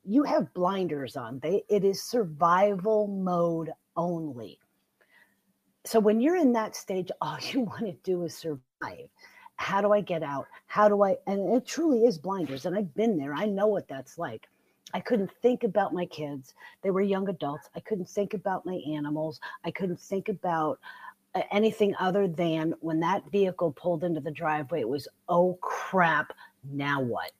you 0.03 0.23
have 0.23 0.53
blinders 0.53 1.15
on 1.15 1.39
they 1.39 1.63
it 1.69 1.83
is 1.83 2.01
survival 2.01 3.07
mode 3.07 3.71
only 3.95 4.59
so 5.85 5.99
when 5.99 6.19
you're 6.19 6.35
in 6.35 6.53
that 6.53 6.75
stage 6.75 7.09
all 7.21 7.37
you 7.51 7.61
want 7.61 7.85
to 7.85 7.95
do 8.03 8.23
is 8.23 8.35
survive 8.35 9.09
how 9.57 9.81
do 9.81 9.93
i 9.93 10.01
get 10.01 10.23
out 10.23 10.47
how 10.67 10.87
do 10.87 11.03
i 11.03 11.15
and 11.27 11.53
it 11.55 11.65
truly 11.65 12.05
is 12.05 12.17
blinders 12.17 12.65
and 12.65 12.75
i've 12.75 12.93
been 12.95 13.17
there 13.17 13.33
i 13.33 13.45
know 13.45 13.67
what 13.67 13.87
that's 13.87 14.17
like 14.17 14.47
I 14.93 15.01
couldn't 15.01 15.31
think 15.41 15.65
about 15.65 15.93
my 15.93 16.05
kids. 16.05 16.53
They 16.81 16.89
were 16.89 17.01
young 17.01 17.27
adults. 17.27 17.69
I 17.75 17.81
couldn't 17.81 18.07
think 18.07 18.33
about 18.33 18.65
my 18.65 18.81
animals. 18.87 19.41
I 19.65 19.71
couldn't 19.71 19.99
think 19.99 20.29
about 20.29 20.79
anything 21.51 21.93
other 21.99 22.27
than 22.27 22.73
when 22.79 22.99
that 23.01 23.29
vehicle 23.31 23.71
pulled 23.73 24.03
into 24.03 24.21
the 24.21 24.31
driveway 24.31 24.81
it 24.81 24.89
was 24.89 25.07
oh 25.27 25.57
crap 25.61 26.31
now 26.71 27.01
what? 27.01 27.31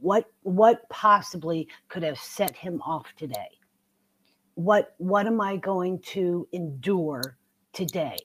What 0.00 0.26
what 0.42 0.88
possibly 0.88 1.68
could 1.88 2.02
have 2.02 2.18
set 2.18 2.54
him 2.54 2.80
off 2.82 3.06
today? 3.16 3.58
What 4.54 4.94
what 4.98 5.26
am 5.26 5.40
i 5.40 5.56
going 5.56 5.98
to 6.00 6.46
endure 6.52 7.36
today? 7.72 8.16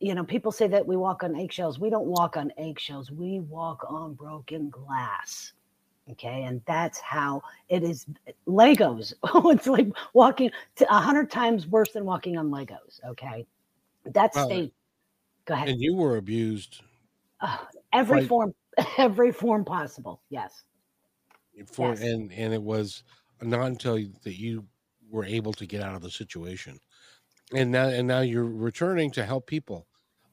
You 0.00 0.14
know 0.14 0.24
people 0.24 0.52
say 0.52 0.68
that 0.68 0.86
we 0.86 0.96
walk 0.96 1.22
on 1.22 1.36
eggshells. 1.36 1.78
We 1.78 1.90
don't 1.90 2.06
walk 2.06 2.36
on 2.36 2.52
eggshells. 2.58 3.10
We 3.10 3.40
walk 3.40 3.84
on 3.88 4.14
broken 4.14 4.70
glass 4.70 5.52
okay? 6.08 6.44
And 6.44 6.62
that's 6.66 7.00
how 7.00 7.42
it 7.68 7.82
is 7.82 8.06
legos. 8.46 9.12
It's 9.52 9.66
like 9.66 9.88
walking 10.14 10.50
a 10.88 11.00
hundred 11.00 11.30
times 11.32 11.66
worse 11.66 11.92
than 11.92 12.04
walking 12.04 12.36
on 12.38 12.50
legos 12.50 13.00
okay 13.04 13.44
that's 14.12 14.36
well, 14.36 14.46
state. 14.46 14.72
Go 15.44 15.54
ahead. 15.54 15.68
And 15.68 15.80
you 15.80 15.94
were 15.94 16.16
abused. 16.16 16.82
Uh, 17.40 17.58
every 17.92 18.26
form, 18.26 18.54
every 18.98 19.32
form 19.32 19.64
possible. 19.64 20.20
Yes. 20.30 20.64
For 21.72 21.90
yes. 21.90 22.02
and 22.02 22.32
and 22.32 22.52
it 22.52 22.62
was 22.62 23.02
not 23.40 23.66
until 23.66 23.94
that 24.24 24.38
you 24.38 24.66
were 25.10 25.24
able 25.24 25.52
to 25.54 25.66
get 25.66 25.82
out 25.82 25.94
of 25.94 26.02
the 26.02 26.10
situation, 26.10 26.78
and 27.54 27.70
now 27.70 27.88
and 27.88 28.06
now 28.06 28.20
you're 28.20 28.44
returning 28.44 29.10
to 29.12 29.24
help 29.24 29.46
people. 29.46 29.86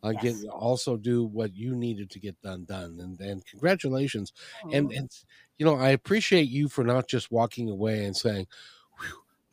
Uh, 0.03 0.11
yes. 0.21 0.41
get 0.41 0.49
also 0.49 0.97
do 0.97 1.23
what 1.23 1.55
you 1.55 1.75
needed 1.75 2.09
to 2.09 2.19
get 2.19 2.39
done 2.41 2.65
done 2.65 2.99
and 2.99 3.17
and 3.21 3.45
congratulations 3.45 4.33
oh. 4.65 4.69
and 4.73 4.91
and 4.91 5.09
you 5.57 5.65
know 5.65 5.77
i 5.77 5.91
appreciate 5.91 6.49
you 6.49 6.67
for 6.67 6.83
not 6.83 7.07
just 7.07 7.31
walking 7.31 7.69
away 7.69 8.03
and 8.03 8.13
saying 8.13 8.45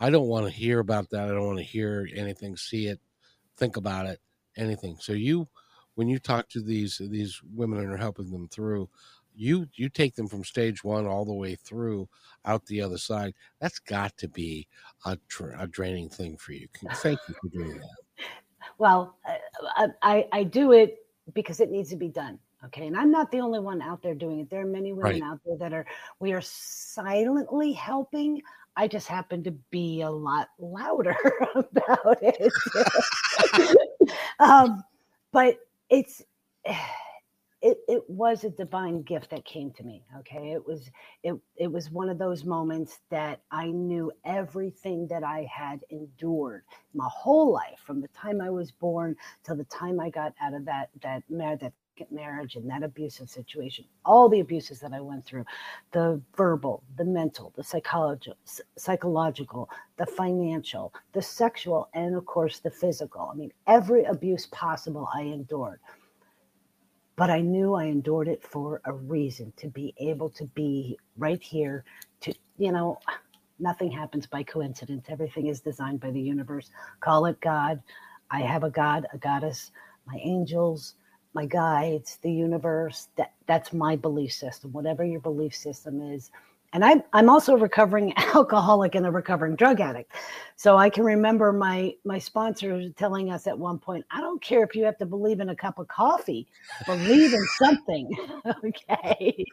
i 0.01 0.11
don't 0.11 0.27
want 0.27 0.45
to 0.45 0.51
hear 0.51 0.81
about 0.81 1.09
that 1.09 1.23
i 1.23 1.29
don't 1.29 1.47
want 1.47 1.59
to 1.59 1.63
hear 1.63 2.09
anything 2.17 2.57
see 2.57 2.89
it 2.89 2.99
think 3.61 3.77
about 3.77 4.07
it, 4.07 4.19
anything. 4.57 4.97
So 4.99 5.13
you, 5.13 5.47
when 5.95 6.09
you 6.09 6.19
talk 6.19 6.49
to 6.49 6.61
these 6.61 7.01
these 7.11 7.41
women 7.55 7.79
and 7.79 7.93
are 7.93 7.97
helping 7.97 8.31
them 8.31 8.49
through, 8.49 8.89
you 9.35 9.69
you 9.75 9.89
take 9.89 10.17
them 10.17 10.27
from 10.27 10.43
stage 10.43 10.83
one 10.83 11.07
all 11.07 11.25
the 11.25 11.33
way 11.33 11.55
through 11.55 12.09
out 12.45 12.67
the 12.67 12.83
other 12.83 12.99
side. 12.99 13.35
That's 13.61 13.79
got 13.79 14.17
to 14.17 14.29
be 14.29 14.67
a, 15.05 15.17
a 15.59 15.67
draining 15.69 16.09
thing 16.09 16.37
for 16.37 16.53
you. 16.53 16.67
Thank 16.95 17.21
you 17.29 17.35
for 17.41 17.49
doing 17.57 17.79
that. 17.79 18.25
Well, 18.79 19.17
uh, 19.77 19.89
I 20.03 20.27
I 20.33 20.43
do 20.43 20.73
it 20.73 20.99
because 21.35 21.61
it 21.61 21.71
needs 21.71 21.91
to 21.91 21.97
be 21.97 22.09
done. 22.09 22.41
Okay. 22.65 22.87
And 22.87 22.97
I'm 22.97 23.11
not 23.11 23.31
the 23.31 23.41
only 23.41 23.61
one 23.61 23.81
out 23.81 24.03
there 24.03 24.15
doing 24.15 24.41
it. 24.41 24.51
There 24.51 24.61
are 24.61 24.67
many 24.67 24.93
women 24.93 25.13
right. 25.13 25.23
out 25.23 25.41
there 25.47 25.57
that 25.57 25.73
are, 25.73 25.87
we 26.19 26.33
are 26.33 26.43
silently 26.43 27.73
helping. 27.73 28.43
I 28.81 28.89
just 28.89 29.09
happen 29.09 29.45
to 29.45 29.51
be 29.71 30.01
a 30.01 30.11
lot 30.11 30.49
louder 30.59 31.15
about 31.55 32.17
it. 32.23 32.51
um, 34.39 34.83
but 35.33 35.59
it's, 35.91 36.23
it, 37.61 37.77
it 37.87 38.09
was 38.09 38.45
a 38.45 38.49
divine 38.49 39.03
gift 39.03 39.29
that 39.33 39.45
came 39.45 39.71
to 39.73 39.83
me. 39.85 40.03
Okay. 40.21 40.53
It 40.53 40.67
was, 40.67 40.91
it, 41.23 41.35
it 41.57 41.71
was 41.71 41.91
one 41.91 42.09
of 42.09 42.17
those 42.17 42.47
moments 42.47 43.01
that 43.11 43.43
I 43.51 43.67
knew 43.67 44.13
everything 44.25 45.07
that 45.09 45.25
I 45.25 45.47
had 45.55 45.81
endured 45.91 46.63
my 46.95 47.09
whole 47.13 47.53
life 47.53 47.81
from 47.85 48.01
the 48.01 48.09
time 48.09 48.41
I 48.41 48.49
was 48.49 48.71
born 48.71 49.15
till 49.45 49.57
the 49.57 49.65
time 49.65 50.01
I 50.01 50.09
got 50.09 50.33
out 50.41 50.55
of 50.55 50.65
that, 50.65 50.89
that, 51.03 51.23
that 51.29 51.75
marriage 52.11 52.57
and 52.57 52.69
that 52.71 52.83
abusive 52.83 53.29
situation, 53.29 53.85
all 54.05 54.29
the 54.29 54.41
abuses 54.41 54.81
that 54.81 54.93
I 54.93 55.01
went 55.01 55.25
through, 55.25 55.45
the 55.93 56.21
verbal, 56.37 56.83
the 56.97 57.05
mental, 57.05 57.53
the 57.57 57.65
psychological, 57.65 58.37
psychological, 58.77 59.69
the 59.97 60.07
financial, 60.07 60.93
the 61.13 61.23
sexual, 61.23 61.89
and 61.95 62.15
of 62.15 62.27
course 62.27 62.61
the 62.61 62.71
physical. 62.71 63.31
I 63.33 63.37
mean, 63.37 63.53
every 63.67 64.05
abuse 64.05 64.47
possible 64.47 65.09
I 65.15 65.23
endured. 65.23 65.81
But 67.17 67.29
I 67.31 67.41
knew 67.41 67.75
I 67.75 67.85
endured 67.85 68.29
it 68.29 68.43
for 68.43 68.81
a 68.85 68.93
reason 68.93 69.53
to 69.59 69.69
be 69.69 69.95
able 69.99 70.31
to 70.31 70.45
be 70.55 70.99
right 71.19 71.43
here 71.43 71.85
to, 72.23 72.33
you 72.57 72.73
know, 72.73 72.99
nothing 73.59 73.91
happens 73.91 74.27
by 74.27 74.43
coincidence. 74.43 75.07
Everything 75.09 75.47
is 75.47 75.61
designed 75.61 76.01
by 76.01 76.11
the 76.11 76.21
universe. 76.21 76.71
Call 77.01 77.27
it 77.27 77.39
God. 77.41 77.83
I 78.31 78.41
have 78.41 78.65
a 78.65 78.71
God, 78.71 79.07
a 79.13 79.19
goddess, 79.19 79.71
my 80.07 80.19
angels, 80.23 80.95
my 81.35 81.47
guides, 81.47 82.19
the 82.23 82.33
universe. 82.33 83.09
That 83.17 83.33
that's 83.47 83.73
my 83.73 83.97
belief 83.97 84.33
system. 84.33 84.73
Whatever 84.73 85.05
your 85.05 85.21
belief 85.21 85.55
system 85.55 86.01
is. 86.13 86.31
And 86.73 86.85
I'm 86.85 87.03
I'm 87.13 87.29
also 87.29 87.55
a 87.55 87.59
recovering 87.59 88.13
alcoholic 88.35 88.95
and 88.95 89.07
a 89.07 89.11
recovering 89.11 89.57
drug 89.57 89.81
addict. 89.81 90.13
So 90.57 90.77
I 90.77 90.91
can 90.91 91.05
remember 91.05 91.53
my 91.53 91.95
my 92.05 92.19
sponsor 92.19 92.91
telling 92.91 93.31
us 93.31 93.47
at 93.47 93.59
one 93.59 93.79
point, 93.79 94.05
I 94.11 94.21
don't 94.21 94.43
care 94.43 94.63
if 94.63 94.75
you 94.75 94.85
have 94.85 94.99
to 94.99 95.07
believe 95.07 95.41
in 95.41 95.51
a 95.51 95.57
cup 95.57 95.79
of 95.79 95.89
coffee, 95.89 96.47
believe 96.87 97.33
in 97.33 97.45
something. 97.59 98.11
okay. 98.65 99.45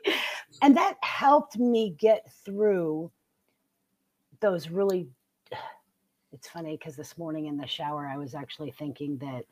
And 0.62 0.76
that 0.78 0.98
helped 1.02 1.58
me 1.58 1.96
get 1.98 2.32
through 2.46 3.12
those 4.40 4.70
really 4.70 5.08
it's 6.32 6.48
funny 6.48 6.78
because 6.78 6.96
this 6.96 7.18
morning 7.18 7.46
in 7.46 7.58
the 7.58 7.66
shower 7.66 8.06
i 8.06 8.18
was 8.18 8.36
actually 8.36 8.72
thinking 8.72 9.18
that 9.18 9.46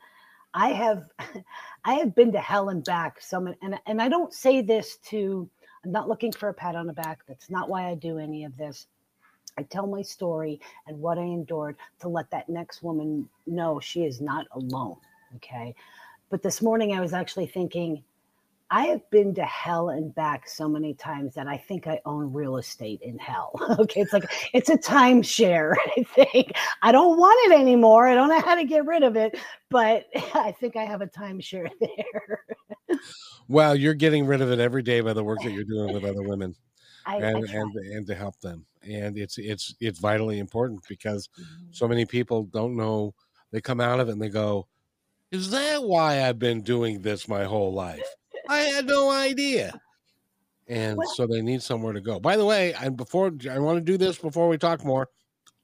i 0.56 0.68
have 0.68 1.04
i 1.84 1.94
have 1.94 2.14
been 2.14 2.32
to 2.32 2.40
hell 2.40 2.70
and 2.70 2.84
back 2.84 3.20
so 3.20 3.38
many 3.38 3.56
and, 3.62 3.78
and 3.86 4.02
i 4.02 4.08
don't 4.08 4.34
say 4.34 4.60
this 4.60 4.96
to 4.98 5.48
i'm 5.84 5.92
not 5.92 6.08
looking 6.08 6.32
for 6.32 6.48
a 6.48 6.54
pat 6.54 6.74
on 6.74 6.86
the 6.86 6.92
back 6.92 7.20
that's 7.28 7.50
not 7.50 7.68
why 7.68 7.88
i 7.88 7.94
do 7.94 8.18
any 8.18 8.44
of 8.44 8.56
this. 8.56 8.88
I 9.58 9.62
tell 9.62 9.86
my 9.86 10.02
story 10.02 10.60
and 10.86 11.00
what 11.00 11.18
i 11.18 11.22
endured 11.22 11.76
to 12.00 12.08
let 12.08 12.30
that 12.30 12.48
next 12.48 12.82
woman 12.82 13.28
know 13.46 13.78
she 13.80 14.04
is 14.04 14.20
not 14.20 14.46
alone 14.52 14.96
okay? 15.36 15.74
But 16.30 16.42
this 16.42 16.60
morning 16.60 16.92
i 16.92 17.00
was 17.00 17.12
actually 17.12 17.46
thinking 17.46 18.02
I 18.70 18.86
have 18.86 19.08
been 19.10 19.34
to 19.36 19.44
hell 19.44 19.90
and 19.90 20.14
back 20.14 20.48
so 20.48 20.68
many 20.68 20.94
times 20.94 21.34
that 21.34 21.46
I 21.46 21.56
think 21.56 21.86
I 21.86 22.00
own 22.04 22.32
real 22.32 22.56
estate 22.56 23.00
in 23.02 23.18
hell. 23.18 23.52
okay. 23.78 24.00
It's 24.00 24.12
like, 24.12 24.30
it's 24.52 24.70
a 24.70 24.76
timeshare. 24.76 25.74
I 25.96 26.02
think 26.02 26.52
I 26.82 26.92
don't 26.92 27.18
want 27.18 27.52
it 27.52 27.60
anymore. 27.60 28.08
I 28.08 28.14
don't 28.14 28.28
know 28.28 28.40
how 28.40 28.56
to 28.56 28.64
get 28.64 28.84
rid 28.86 29.02
of 29.02 29.16
it, 29.16 29.38
but 29.70 30.06
I 30.34 30.52
think 30.52 30.76
I 30.76 30.84
have 30.84 31.00
a 31.00 31.06
timeshare 31.06 31.70
there. 31.80 32.98
well, 33.48 33.76
you're 33.76 33.94
getting 33.94 34.26
rid 34.26 34.40
of 34.40 34.50
it 34.50 34.58
every 34.58 34.82
day 34.82 35.00
by 35.00 35.12
the 35.12 35.24
work 35.24 35.42
that 35.42 35.52
you're 35.52 35.64
doing 35.64 35.94
with 35.94 36.04
other 36.04 36.22
women. 36.22 36.54
I, 37.08 37.18
and, 37.18 37.48
I 37.48 37.52
and 37.52 37.76
and 37.76 38.06
to 38.08 38.16
help 38.16 38.40
them 38.40 38.66
and 38.88 39.16
it's 39.18 39.38
it's 39.38 39.74
it's 39.80 39.98
vitally 39.98 40.38
important 40.38 40.82
because 40.88 41.28
mm-hmm. 41.28 41.66
so 41.70 41.88
many 41.88 42.04
people 42.04 42.44
don't 42.44 42.76
know 42.76 43.14
they 43.52 43.60
come 43.60 43.80
out 43.80 44.00
of 44.00 44.08
it 44.08 44.12
and 44.12 44.22
they 44.22 44.28
go 44.28 44.66
is 45.30 45.50
that 45.50 45.82
why 45.82 46.24
i've 46.24 46.38
been 46.38 46.62
doing 46.62 47.02
this 47.02 47.28
my 47.28 47.44
whole 47.44 47.72
life 47.72 48.02
I 48.48 48.58
had 48.58 48.86
no 48.86 49.10
idea. 49.10 49.72
And 50.68 50.96
what? 50.96 51.08
so 51.10 51.26
they 51.26 51.42
need 51.42 51.62
somewhere 51.62 51.92
to 51.92 52.00
go. 52.00 52.18
By 52.18 52.36
the 52.36 52.44
way, 52.44 52.74
and 52.74 52.96
before 52.96 53.32
I 53.50 53.58
want 53.58 53.78
to 53.78 53.84
do 53.84 53.96
this 53.96 54.18
before 54.18 54.48
we 54.48 54.58
talk 54.58 54.84
more, 54.84 55.08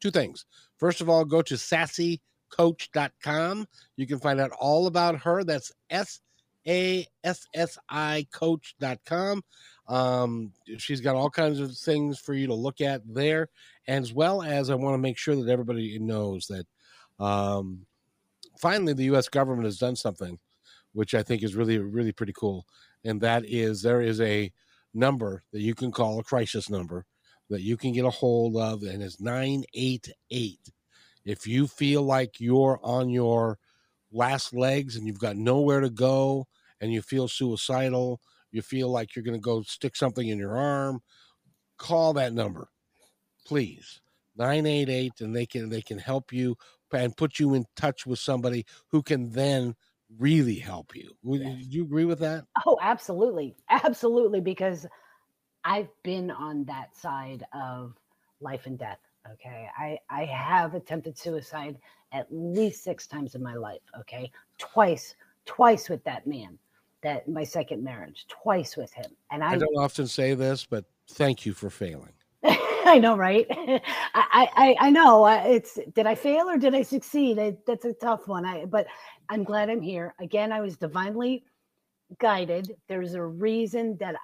two 0.00 0.10
things. 0.10 0.46
First 0.78 1.00
of 1.00 1.08
all, 1.08 1.24
go 1.24 1.42
to 1.42 1.54
sassycoach.com. 1.54 3.68
You 3.96 4.06
can 4.06 4.18
find 4.18 4.40
out 4.40 4.50
all 4.58 4.86
about 4.86 5.20
her. 5.20 5.44
That's 5.44 5.72
S 5.90 6.20
A 6.66 7.06
S 7.24 7.46
S 7.54 7.78
I 7.88 8.26
coach.com. 8.32 9.42
Um, 9.88 10.52
she's 10.78 11.00
got 11.00 11.16
all 11.16 11.30
kinds 11.30 11.58
of 11.58 11.76
things 11.76 12.20
for 12.20 12.34
you 12.34 12.46
to 12.46 12.54
look 12.54 12.80
at 12.80 13.02
there, 13.06 13.48
as 13.88 14.12
well 14.12 14.42
as 14.42 14.70
I 14.70 14.76
want 14.76 14.94
to 14.94 14.98
make 14.98 15.18
sure 15.18 15.34
that 15.34 15.50
everybody 15.50 15.98
knows 15.98 16.46
that 16.46 16.64
um, 17.22 17.86
finally 18.58 18.92
the 18.92 19.04
U.S. 19.04 19.28
government 19.28 19.64
has 19.64 19.78
done 19.78 19.96
something 19.96 20.38
which 20.92 21.14
I 21.14 21.22
think 21.22 21.42
is 21.42 21.54
really, 21.54 21.78
really 21.78 22.12
pretty 22.12 22.32
cool. 22.34 22.66
And 23.04 23.20
that 23.20 23.44
is 23.46 23.82
there 23.82 24.00
is 24.00 24.20
a 24.20 24.52
number 24.94 25.42
that 25.52 25.60
you 25.60 25.74
can 25.74 25.90
call 25.90 26.18
a 26.18 26.24
crisis 26.24 26.68
number 26.68 27.06
that 27.50 27.62
you 27.62 27.76
can 27.76 27.92
get 27.92 28.04
a 28.04 28.10
hold 28.10 28.56
of, 28.56 28.82
and 28.82 29.02
it's 29.02 29.20
988. 29.20 30.58
If 31.24 31.46
you 31.46 31.66
feel 31.66 32.02
like 32.02 32.40
you're 32.40 32.80
on 32.82 33.10
your 33.10 33.58
last 34.10 34.54
legs 34.54 34.96
and 34.96 35.06
you've 35.06 35.18
got 35.18 35.36
nowhere 35.36 35.80
to 35.80 35.90
go 35.90 36.46
and 36.80 36.92
you 36.92 37.02
feel 37.02 37.28
suicidal, 37.28 38.20
you 38.50 38.62
feel 38.62 38.88
like 38.90 39.14
you're 39.14 39.24
going 39.24 39.38
to 39.38 39.40
go 39.40 39.62
stick 39.62 39.96
something 39.96 40.28
in 40.28 40.38
your 40.38 40.56
arm, 40.56 41.00
call 41.78 42.12
that 42.14 42.32
number, 42.32 42.68
please. 43.46 44.00
988 44.36 45.12
and 45.20 45.36
they 45.36 45.44
can 45.44 45.68
they 45.68 45.82
can 45.82 45.98
help 45.98 46.32
you 46.32 46.56
and 46.90 47.16
put 47.16 47.38
you 47.38 47.54
in 47.54 47.64
touch 47.76 48.06
with 48.06 48.18
somebody 48.18 48.64
who 48.88 49.02
can 49.02 49.30
then 49.32 49.74
really 50.18 50.56
help 50.56 50.94
you. 50.94 51.14
Would, 51.22 51.40
yeah. 51.40 51.54
you 51.58 51.82
agree 51.82 52.04
with 52.04 52.18
that? 52.20 52.44
Oh, 52.66 52.78
absolutely. 52.80 53.54
Absolutely. 53.70 54.40
Because 54.40 54.86
I've 55.64 55.88
been 56.02 56.30
on 56.30 56.64
that 56.64 56.96
side 56.96 57.44
of 57.52 57.94
life 58.40 58.66
and 58.66 58.78
death. 58.78 58.98
Okay. 59.32 59.68
I, 59.76 59.98
I 60.10 60.24
have 60.24 60.74
attempted 60.74 61.16
suicide 61.18 61.78
at 62.12 62.26
least 62.30 62.84
six 62.84 63.06
times 63.06 63.34
in 63.34 63.42
my 63.42 63.54
life. 63.54 63.80
Okay. 64.00 64.30
Twice, 64.58 65.14
twice 65.46 65.88
with 65.88 66.02
that 66.04 66.26
man, 66.26 66.58
that 67.02 67.28
my 67.28 67.44
second 67.44 67.82
marriage, 67.82 68.26
twice 68.28 68.76
with 68.76 68.92
him. 68.92 69.10
And 69.30 69.42
I, 69.42 69.52
I 69.52 69.56
don't 69.56 69.76
often 69.76 70.06
say 70.06 70.34
this, 70.34 70.66
but 70.66 70.84
thank 71.10 71.46
you 71.46 71.52
for 71.52 71.70
failing. 71.70 72.12
I 72.44 72.98
know, 72.98 73.16
right? 73.16 73.46
I, 73.50 74.48
I, 74.56 74.76
I 74.80 74.90
know. 74.90 75.26
It's 75.26 75.78
did 75.94 76.06
I 76.06 76.14
fail 76.14 76.48
or 76.48 76.58
did 76.58 76.74
I 76.74 76.82
succeed? 76.82 77.38
It, 77.38 77.64
that's 77.66 77.84
a 77.84 77.92
tough 77.92 78.26
one. 78.26 78.44
I, 78.44 78.64
but 78.64 78.86
I'm 79.32 79.44
glad 79.44 79.70
I'm 79.70 79.80
here. 79.80 80.14
Again, 80.20 80.52
I 80.52 80.60
was 80.60 80.76
divinely 80.76 81.42
guided. 82.20 82.76
There's 82.86 83.14
a 83.14 83.22
reason 83.22 83.96
that 83.96 84.14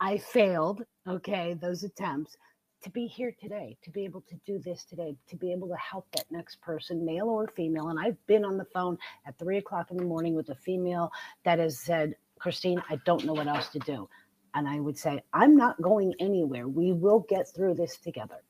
I 0.00 0.16
failed. 0.16 0.82
Okay, 1.06 1.52
those 1.60 1.84
attempts 1.84 2.38
to 2.82 2.88
be 2.88 3.06
here 3.06 3.34
today, 3.38 3.76
to 3.84 3.90
be 3.90 4.06
able 4.06 4.22
to 4.22 4.34
do 4.46 4.58
this 4.58 4.86
today, 4.86 5.14
to 5.28 5.36
be 5.36 5.52
able 5.52 5.68
to 5.68 5.76
help 5.76 6.06
that 6.12 6.24
next 6.30 6.62
person, 6.62 7.04
male 7.04 7.28
or 7.28 7.46
female. 7.48 7.88
And 7.88 8.00
I've 8.00 8.16
been 8.26 8.46
on 8.46 8.56
the 8.56 8.64
phone 8.64 8.96
at 9.26 9.38
three 9.38 9.58
o'clock 9.58 9.90
in 9.90 9.98
the 9.98 10.04
morning 10.04 10.34
with 10.34 10.48
a 10.48 10.54
female 10.54 11.12
that 11.44 11.58
has 11.58 11.78
said, 11.78 12.14
Christine, 12.38 12.82
I 12.88 12.98
don't 13.04 13.26
know 13.26 13.34
what 13.34 13.48
else 13.48 13.68
to 13.68 13.78
do 13.80 14.08
and 14.54 14.66
I 14.66 14.80
would 14.80 14.96
say, 14.96 15.22
I'm 15.34 15.54
not 15.54 15.82
going 15.82 16.14
anywhere. 16.18 16.66
We 16.66 16.92
will 16.92 17.26
get 17.28 17.46
through 17.54 17.74
this 17.74 17.98
together. 17.98 18.42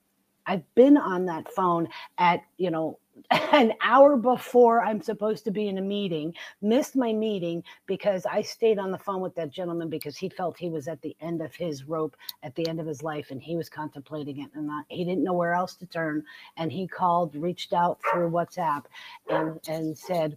I've 0.46 0.62
been 0.76 0.96
on 0.96 1.26
that 1.26 1.52
phone 1.52 1.88
at, 2.16 2.42
you 2.58 2.70
know, 2.70 3.00
an 3.30 3.72
hour 3.82 4.16
before 4.16 4.84
I'm 4.84 5.00
supposed 5.00 5.44
to 5.44 5.50
be 5.50 5.68
in 5.68 5.78
a 5.78 5.82
meeting, 5.82 6.34
missed 6.62 6.96
my 6.96 7.12
meeting 7.12 7.62
because 7.86 8.26
I 8.26 8.42
stayed 8.42 8.78
on 8.78 8.90
the 8.90 8.98
phone 8.98 9.20
with 9.20 9.34
that 9.36 9.50
gentleman 9.50 9.88
because 9.88 10.16
he 10.16 10.28
felt 10.28 10.56
he 10.56 10.68
was 10.68 10.88
at 10.88 11.00
the 11.02 11.16
end 11.20 11.40
of 11.40 11.54
his 11.54 11.84
rope, 11.84 12.16
at 12.42 12.54
the 12.54 12.68
end 12.68 12.80
of 12.80 12.86
his 12.86 13.02
life, 13.02 13.30
and 13.30 13.42
he 13.42 13.56
was 13.56 13.68
contemplating 13.68 14.40
it. 14.40 14.50
And 14.54 14.70
he 14.88 15.04
didn't 15.04 15.24
know 15.24 15.32
where 15.32 15.54
else 15.54 15.74
to 15.76 15.86
turn. 15.86 16.24
And 16.56 16.70
he 16.70 16.86
called, 16.86 17.34
reached 17.34 17.72
out 17.72 17.98
through 18.10 18.30
WhatsApp, 18.30 18.84
and, 19.28 19.60
and 19.68 19.96
said, 19.96 20.36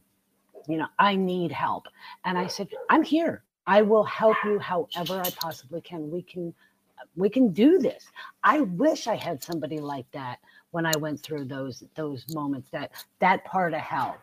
You 0.68 0.78
know, 0.78 0.88
I 0.98 1.16
need 1.16 1.52
help. 1.52 1.88
And 2.26 2.38
I 2.38 2.48
said, 2.48 2.70
I'm 2.90 3.04
here. 3.04 3.44
I 3.68 3.82
will 3.82 4.04
help 4.04 4.38
you 4.46 4.58
however 4.58 5.22
I 5.24 5.30
possibly 5.40 5.82
can. 5.82 6.10
We 6.10 6.24
can 6.24 6.54
we 7.16 7.30
can 7.30 7.52
do 7.54 7.80
this. 7.80 8.06
I 8.44 8.62
wish 8.62 9.08
I 9.08 9.16
had 9.16 9.44
somebody 9.44 9.80
like 9.80 10.10
that 10.12 10.40
when 10.72 10.86
I 10.86 10.96
went 10.98 11.22
through 11.22 11.46
those 11.46 11.84
those 11.96 12.26
moments 12.34 12.70
that 12.72 12.92
that 13.20 13.44
part 13.46 13.74
of 13.74 13.82
hell. 13.82 14.18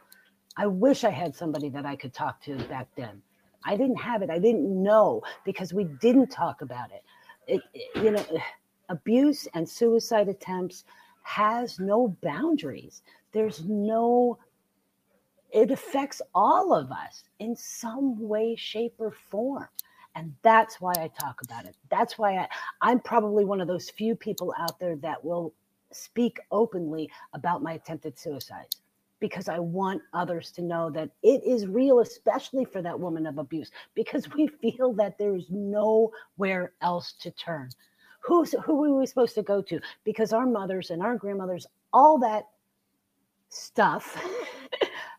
I 0.57 0.67
wish 0.67 1.05
I 1.05 1.11
had 1.11 1.35
somebody 1.35 1.69
that 1.71 1.85
I 1.85 1.97
could 1.97 2.15
talk 2.15 2.41
to 2.43 2.57
back 2.65 2.89
then. 2.97 3.21
I 3.65 3.77
didn't 3.77 3.97
have 3.97 4.23
it. 4.23 4.31
I 4.31 4.39
didn't 4.39 4.83
know 4.83 5.23
because 5.45 5.75
we 5.75 5.85
didn't 5.85 6.29
talk 6.29 6.63
about 6.63 6.91
it. 6.93 7.03
it, 7.47 7.63
it 7.75 8.03
you 8.03 8.11
know, 8.11 8.25
abuse 8.89 9.49
and 9.55 9.69
suicide 9.69 10.29
attempts 10.29 10.85
has 11.23 11.79
no 11.79 12.17
boundaries. 12.23 13.03
There's 13.33 13.65
no 13.65 14.39
it 15.53 15.71
affects 15.71 16.21
all 16.35 16.75
of 16.75 16.91
us 16.91 17.25
in 17.39 17.57
some 17.57 18.21
way, 18.21 18.57
shape, 18.57 18.95
or 18.99 19.11
form. 19.11 19.69
And 20.15 20.35
that's 20.43 20.81
why 20.81 20.93
I 20.97 21.09
talk 21.09 21.41
about 21.43 21.67
it. 21.67 21.77
That's 21.91 22.19
why 22.19 22.37
I, 22.37 22.49
I'm 22.81 23.01
probably 23.01 23.45
one 23.45 23.61
of 23.61 23.69
those 23.69 23.91
few 23.91 24.15
people 24.17 24.55
out 24.59 24.79
there 24.79 24.97
that 24.97 25.25
will 25.25 25.55
speak 25.93 26.39
openly 26.51 27.11
about 27.33 27.63
my 27.63 27.75
attempted 27.75 28.19
suicides 28.19 28.79
because 29.21 29.49
I 29.49 29.59
want 29.59 30.03
others 30.13 30.51
to 30.53 30.63
know 30.63 30.91
that 30.91 31.11
it 31.23 31.43
is 31.45 31.67
real, 31.67 32.01
especially 32.01 32.65
for 32.65 32.83
that 32.83 32.99
woman 32.99 33.27
of 33.27 33.39
abuse, 33.39 33.71
because 33.95 34.31
we 34.35 34.47
feel 34.63 34.93
that 34.95 35.19
there's 35.19 35.47
nowhere 35.51 36.73
else 36.83 37.13
to 37.21 37.31
turn. 37.31 37.71
Who's 38.21 38.55
who 38.65 38.85
are 38.85 38.99
we 38.99 39.07
supposed 39.07 39.37
to 39.37 39.43
go 39.43 39.63
to? 39.63 39.81
Because 40.05 40.33
our 40.33 40.47
mothers 40.47 40.91
and 40.91 41.01
our 41.01 41.17
grandmothers, 41.17 41.67
all 41.93 42.19
that 42.19 42.45
stuff 43.49 44.21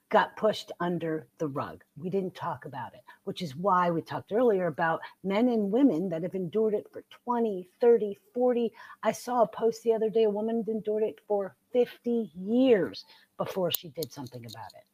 got 0.10 0.38
pushed 0.38 0.72
under 0.80 1.28
the 1.38 1.48
rug. 1.48 1.84
We 1.98 2.10
didn't 2.10 2.36
talk 2.36 2.66
about 2.66 2.94
it, 2.94 3.02
which 3.26 3.42
is 3.42 3.56
why 3.56 3.92
we 3.92 4.02
talked 4.02 4.32
earlier 4.32 4.68
about 4.68 5.02
men 5.24 5.50
and 5.50 5.72
women 5.72 6.10
that 6.10 6.24
have 6.24 6.36
endured 6.36 6.74
it 6.74 6.88
for 6.92 7.04
20, 7.26 7.68
30, 7.82 8.18
40. 8.34 8.74
I 9.04 9.12
saw 9.12 9.42
a 9.42 9.48
post 9.48 9.84
the 9.84 9.94
other 9.94 10.10
day, 10.10 10.24
a 10.24 10.30
woman 10.30 10.64
endured 10.68 11.04
it 11.04 11.20
for 11.28 11.56
50 11.74 12.32
years 12.36 13.06
before 13.38 13.72
she 13.72 13.90
did 13.90 14.12
something 14.12 14.46
about 14.46 14.74
it. 14.76 14.86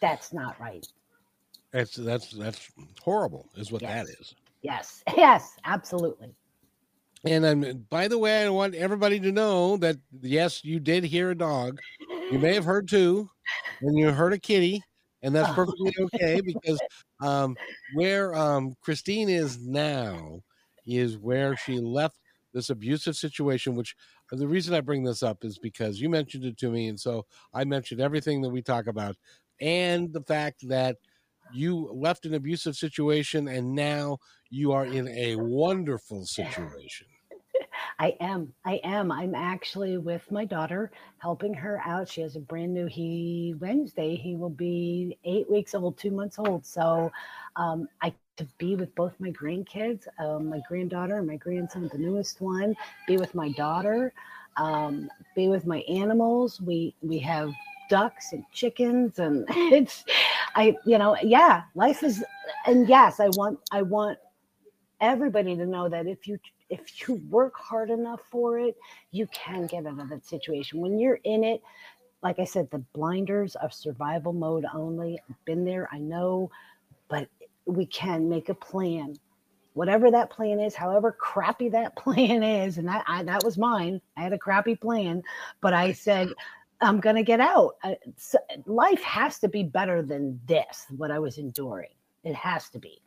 That's 0.00 0.32
not 0.32 0.58
right. 0.60 0.86
That's 1.70 1.96
that's 1.96 2.30
that's 2.30 2.70
horrible, 3.00 3.50
is 3.56 3.70
what 3.70 3.82
yes. 3.82 3.92
that 3.92 4.20
is. 4.20 4.34
Yes, 4.62 5.04
yes, 5.16 5.56
absolutely. 5.64 6.34
And 7.24 7.44
um, 7.44 7.86
by 7.90 8.08
the 8.08 8.18
way, 8.18 8.44
I 8.44 8.48
want 8.48 8.74
everybody 8.74 9.18
to 9.20 9.32
know 9.32 9.76
that 9.78 9.96
yes, 10.20 10.64
you 10.64 10.80
did 10.80 11.04
hear 11.04 11.30
a 11.30 11.34
dog. 11.34 11.78
You 12.30 12.38
may 12.38 12.54
have 12.54 12.64
heard 12.64 12.88
two, 12.88 13.28
and 13.80 13.98
you 13.98 14.10
heard 14.10 14.32
a 14.32 14.38
kitty, 14.38 14.82
and 15.22 15.34
that's 15.34 15.52
perfectly 15.54 15.92
okay 16.00 16.40
because 16.40 16.78
um, 17.20 17.56
where 17.94 18.34
um, 18.34 18.74
Christine 18.82 19.28
is 19.28 19.58
now 19.58 20.40
is 20.86 21.18
where 21.18 21.56
she 21.56 21.78
left 21.78 22.16
this 22.54 22.70
abusive 22.70 23.16
situation. 23.16 23.74
Which 23.74 23.94
uh, 24.32 24.36
the 24.36 24.46
reason 24.46 24.74
I 24.74 24.80
bring 24.80 25.02
this 25.02 25.22
up 25.22 25.44
is 25.44 25.58
because 25.58 26.00
you 26.00 26.08
mentioned 26.08 26.44
it 26.44 26.56
to 26.58 26.70
me, 26.70 26.88
and 26.88 26.98
so 27.00 27.26
I 27.52 27.64
mentioned 27.64 28.00
everything 28.00 28.42
that 28.42 28.50
we 28.50 28.62
talk 28.62 28.86
about, 28.86 29.16
and 29.60 30.12
the 30.12 30.22
fact 30.22 30.68
that 30.68 30.96
you 31.52 31.90
left 31.92 32.26
an 32.26 32.34
abusive 32.34 32.76
situation 32.76 33.48
and 33.48 33.74
now 33.74 34.18
you 34.50 34.72
are 34.72 34.86
in 34.86 35.08
a 35.08 35.36
wonderful 35.36 36.24
situation. 36.24 37.06
I 37.98 38.16
am. 38.20 38.52
I 38.64 38.80
am. 38.84 39.10
I'm 39.10 39.34
actually 39.34 39.98
with 39.98 40.30
my 40.30 40.44
daughter, 40.44 40.90
helping 41.18 41.52
her 41.54 41.82
out. 41.84 42.08
She 42.08 42.20
has 42.20 42.36
a 42.36 42.40
brand 42.40 42.72
new. 42.72 42.86
He 42.86 43.54
Wednesday. 43.58 44.14
He 44.14 44.36
will 44.36 44.50
be 44.50 45.18
eight 45.24 45.50
weeks 45.50 45.74
old, 45.74 45.98
two 45.98 46.10
months 46.10 46.38
old. 46.38 46.64
So, 46.64 47.10
um, 47.56 47.88
I 48.00 48.14
to 48.36 48.46
be 48.58 48.76
with 48.76 48.94
both 48.94 49.14
my 49.18 49.30
grandkids, 49.30 50.06
um, 50.20 50.48
my 50.48 50.60
granddaughter 50.68 51.18
and 51.18 51.26
my 51.26 51.36
grandson, 51.36 51.88
the 51.92 51.98
newest 51.98 52.40
one. 52.40 52.76
Be 53.08 53.16
with 53.16 53.34
my 53.34 53.50
daughter. 53.52 54.12
Um, 54.56 55.10
be 55.34 55.48
with 55.48 55.66
my 55.66 55.78
animals. 55.88 56.60
We 56.60 56.94
we 57.02 57.18
have 57.18 57.52
ducks 57.90 58.32
and 58.32 58.44
chickens, 58.52 59.18
and 59.18 59.44
it's 59.50 60.04
I, 60.54 60.76
you 60.84 60.98
know, 60.98 61.16
yeah, 61.22 61.62
life 61.74 62.02
is, 62.02 62.24
and 62.66 62.88
yes, 62.88 63.20
I 63.20 63.28
want, 63.28 63.58
I 63.72 63.82
want 63.82 64.18
everybody 65.00 65.56
to 65.56 65.66
know 65.66 65.88
that 65.88 66.06
if 66.06 66.26
you 66.26 66.38
if 66.70 67.08
you 67.08 67.14
work 67.30 67.54
hard 67.56 67.90
enough 67.90 68.20
for 68.30 68.58
it, 68.58 68.76
you 69.10 69.26
can 69.28 69.66
get 69.66 69.86
out 69.86 69.98
of 69.98 70.08
that 70.10 70.26
situation. 70.26 70.80
When 70.80 70.98
you're 70.98 71.20
in 71.24 71.44
it, 71.44 71.62
like 72.22 72.38
I 72.38 72.44
said, 72.44 72.70
the 72.70 72.84
blinders 72.92 73.54
of 73.56 73.72
survival 73.72 74.32
mode 74.32 74.66
only. 74.74 75.20
Been 75.44 75.64
there, 75.64 75.88
I 75.92 75.98
know, 75.98 76.50
but 77.08 77.28
we 77.64 77.86
can 77.86 78.28
make 78.28 78.48
a 78.48 78.54
plan. 78.54 79.16
Whatever 79.74 80.10
that 80.10 80.30
plan 80.30 80.58
is, 80.58 80.74
however 80.74 81.12
crappy 81.12 81.68
that 81.70 81.96
plan 81.96 82.42
is, 82.42 82.78
and 82.78 82.88
that 82.88 83.04
I, 83.06 83.22
that 83.22 83.44
was 83.44 83.56
mine. 83.56 84.00
I 84.16 84.22
had 84.22 84.32
a 84.32 84.38
crappy 84.38 84.74
plan, 84.76 85.22
but 85.60 85.72
I 85.72 85.92
said, 85.92 86.28
I'm 86.80 87.00
going 87.00 87.16
to 87.16 87.22
get 87.22 87.40
out. 87.40 87.76
So 88.16 88.38
life 88.66 89.02
has 89.02 89.38
to 89.40 89.48
be 89.48 89.62
better 89.62 90.02
than 90.02 90.40
this, 90.46 90.86
what 90.96 91.10
I 91.10 91.18
was 91.18 91.38
enduring. 91.38 91.90
It 92.24 92.34
has 92.34 92.68
to 92.70 92.78
be. 92.78 93.02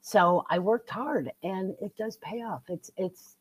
So 0.00 0.44
I 0.48 0.58
worked 0.58 0.90
hard 0.90 1.32
and 1.42 1.74
it 1.80 1.96
does 1.96 2.16
pay 2.18 2.42
off. 2.42 2.62
It's, 2.68 2.90
it's, 2.96 3.36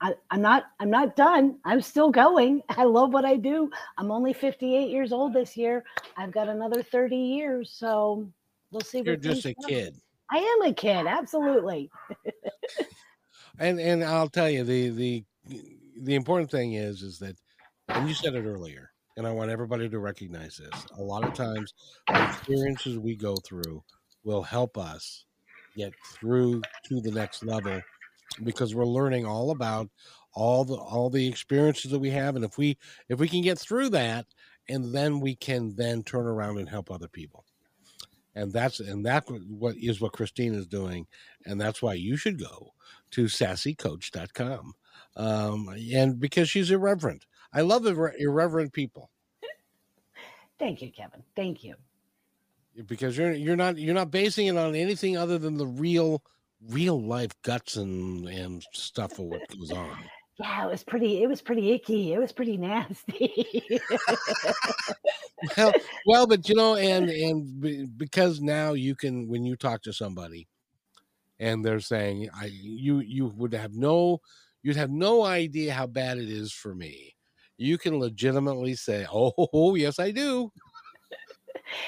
I, 0.00 0.14
am 0.30 0.42
not, 0.42 0.64
I'm 0.78 0.90
not 0.90 1.16
done. 1.16 1.58
I'm 1.64 1.80
still 1.80 2.10
going. 2.10 2.62
I 2.68 2.84
love 2.84 3.12
what 3.12 3.24
I 3.24 3.36
do. 3.36 3.70
I'm 3.98 4.10
only 4.10 4.32
58 4.32 4.90
years 4.90 5.12
old 5.12 5.32
this 5.32 5.56
year. 5.56 5.84
I've 6.16 6.32
got 6.32 6.48
another 6.48 6.82
30 6.82 7.16
years. 7.16 7.70
So 7.70 8.30
we'll 8.70 8.82
see. 8.82 9.02
You're 9.04 9.16
just 9.16 9.46
a 9.46 9.54
kid. 9.66 9.96
I 10.30 10.38
am 10.38 10.70
a 10.70 10.74
kid. 10.74 11.06
Absolutely. 11.06 11.90
and, 13.58 13.80
and 13.80 14.04
I'll 14.04 14.28
tell 14.28 14.50
you 14.50 14.64
the, 14.64 14.90
the, 14.90 15.24
the 16.00 16.14
important 16.14 16.50
thing 16.50 16.74
is, 16.74 17.02
is 17.02 17.18
that, 17.20 17.36
and 17.88 18.08
you 18.08 18.14
said 18.14 18.34
it 18.34 18.44
earlier, 18.44 18.90
and 19.16 19.26
I 19.26 19.32
want 19.32 19.50
everybody 19.50 19.88
to 19.88 19.98
recognize 19.98 20.56
this. 20.56 20.86
A 20.98 21.02
lot 21.02 21.24
of 21.24 21.34
times, 21.34 21.74
the 22.08 22.24
experiences 22.24 22.98
we 22.98 23.16
go 23.16 23.36
through 23.36 23.82
will 24.24 24.42
help 24.42 24.76
us 24.76 25.24
get 25.76 25.92
through 26.14 26.62
to 26.86 27.00
the 27.00 27.10
next 27.10 27.44
level 27.44 27.80
because 28.42 28.74
we're 28.74 28.84
learning 28.84 29.24
all 29.24 29.50
about 29.50 29.88
all 30.34 30.64
the 30.64 30.74
all 30.74 31.08
the 31.10 31.26
experiences 31.26 31.90
that 31.90 31.98
we 31.98 32.10
have 32.10 32.36
and 32.36 32.44
if 32.44 32.58
we 32.58 32.76
if 33.08 33.18
we 33.18 33.28
can 33.28 33.40
get 33.40 33.58
through 33.58 33.88
that 33.88 34.26
and 34.68 34.94
then 34.94 35.20
we 35.20 35.34
can 35.34 35.74
then 35.76 36.02
turn 36.02 36.26
around 36.26 36.58
and 36.58 36.68
help 36.68 36.90
other 36.90 37.08
people 37.08 37.44
and 38.34 38.52
that's 38.52 38.80
and 38.80 39.06
that 39.06 39.24
what 39.48 39.76
is 39.76 40.00
what 40.00 40.12
christine 40.12 40.54
is 40.54 40.66
doing 40.66 41.06
and 41.46 41.60
that's 41.60 41.80
why 41.80 41.94
you 41.94 42.16
should 42.16 42.38
go 42.38 42.72
to 43.10 43.24
sassycoach.com 43.24 44.74
um, 45.16 45.68
and 45.94 46.20
because 46.20 46.50
she's 46.50 46.70
irreverent 46.70 47.24
I 47.56 47.62
love 47.62 47.84
irre- 47.84 48.12
irreverent 48.18 48.74
people. 48.74 49.08
Thank 50.58 50.82
you, 50.82 50.92
Kevin. 50.92 51.22
Thank 51.34 51.64
you. 51.64 51.74
Because 52.86 53.16
you're 53.16 53.32
you're 53.32 53.56
not 53.56 53.78
you're 53.78 53.94
not 53.94 54.10
basing 54.10 54.48
it 54.48 54.58
on 54.58 54.74
anything 54.74 55.16
other 55.16 55.38
than 55.38 55.56
the 55.56 55.66
real 55.66 56.22
real 56.68 57.02
life 57.02 57.32
guts 57.40 57.76
and 57.76 58.28
and 58.28 58.62
stuff 58.74 59.12
of 59.18 59.24
what 59.24 59.40
goes 59.58 59.72
on. 59.72 59.96
Yeah, 60.38 60.66
it 60.66 60.70
was 60.70 60.84
pretty. 60.84 61.22
It 61.22 61.28
was 61.28 61.40
pretty 61.40 61.72
icky. 61.72 62.12
It 62.12 62.18
was 62.18 62.30
pretty 62.30 62.58
nasty. 62.58 63.80
well, 65.56 65.72
well, 66.04 66.26
but 66.26 66.46
you 66.46 66.54
know, 66.54 66.76
and 66.76 67.08
and 67.62 67.96
because 67.96 68.42
now 68.42 68.74
you 68.74 68.94
can 68.94 69.28
when 69.28 69.44
you 69.44 69.56
talk 69.56 69.80
to 69.84 69.94
somebody, 69.94 70.46
and 71.38 71.64
they're 71.64 71.80
saying, 71.80 72.28
"I 72.38 72.50
you 72.52 72.98
you 72.98 73.28
would 73.28 73.54
have 73.54 73.72
no 73.72 74.20
you'd 74.62 74.76
have 74.76 74.90
no 74.90 75.24
idea 75.24 75.72
how 75.72 75.86
bad 75.86 76.18
it 76.18 76.28
is 76.28 76.52
for 76.52 76.74
me." 76.74 77.15
You 77.58 77.78
can 77.78 77.98
legitimately 77.98 78.74
say, 78.74 79.06
"Oh, 79.12 79.74
yes, 79.76 79.98
I 79.98 80.10
do." 80.10 80.52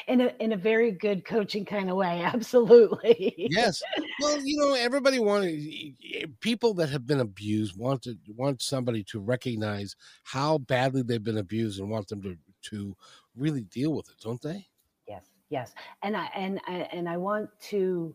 in 0.07 0.20
a 0.20 0.35
in 0.40 0.52
a 0.52 0.57
very 0.57 0.90
good 0.90 1.24
coaching 1.24 1.64
kind 1.64 1.90
of 1.90 1.96
way, 1.96 2.22
absolutely. 2.24 3.35
yes. 3.50 3.83
Well, 4.20 4.40
you 4.40 4.59
know, 4.59 4.74
everybody 4.74 5.18
wanted 5.18 5.94
people 6.40 6.74
that 6.74 6.90
have 6.90 7.07
been 7.07 7.20
abused 7.20 7.76
want 7.78 8.02
to 8.02 8.16
want 8.37 8.62
somebody 8.62 9.02
to 9.04 9.20
recognize 9.20 9.96
how 10.24 10.59
badly 10.59 11.02
they've 11.02 11.22
been 11.22 11.38
abused 11.38 11.81
and 11.81 11.90
want 11.90 12.09
them 12.09 12.22
to 12.22 12.37
to 12.70 12.96
really 13.37 13.62
deal 13.62 13.94
with 13.94 14.09
it, 14.09 14.16
don't 14.20 14.42
they? 14.42 14.66
Yes, 15.07 15.24
yes. 15.48 15.74
And 16.02 16.16
I 16.16 16.28
and 16.35 16.61
I 16.66 16.88
and 16.92 17.09
I 17.09 17.16
want 17.16 17.50
to 17.70 18.14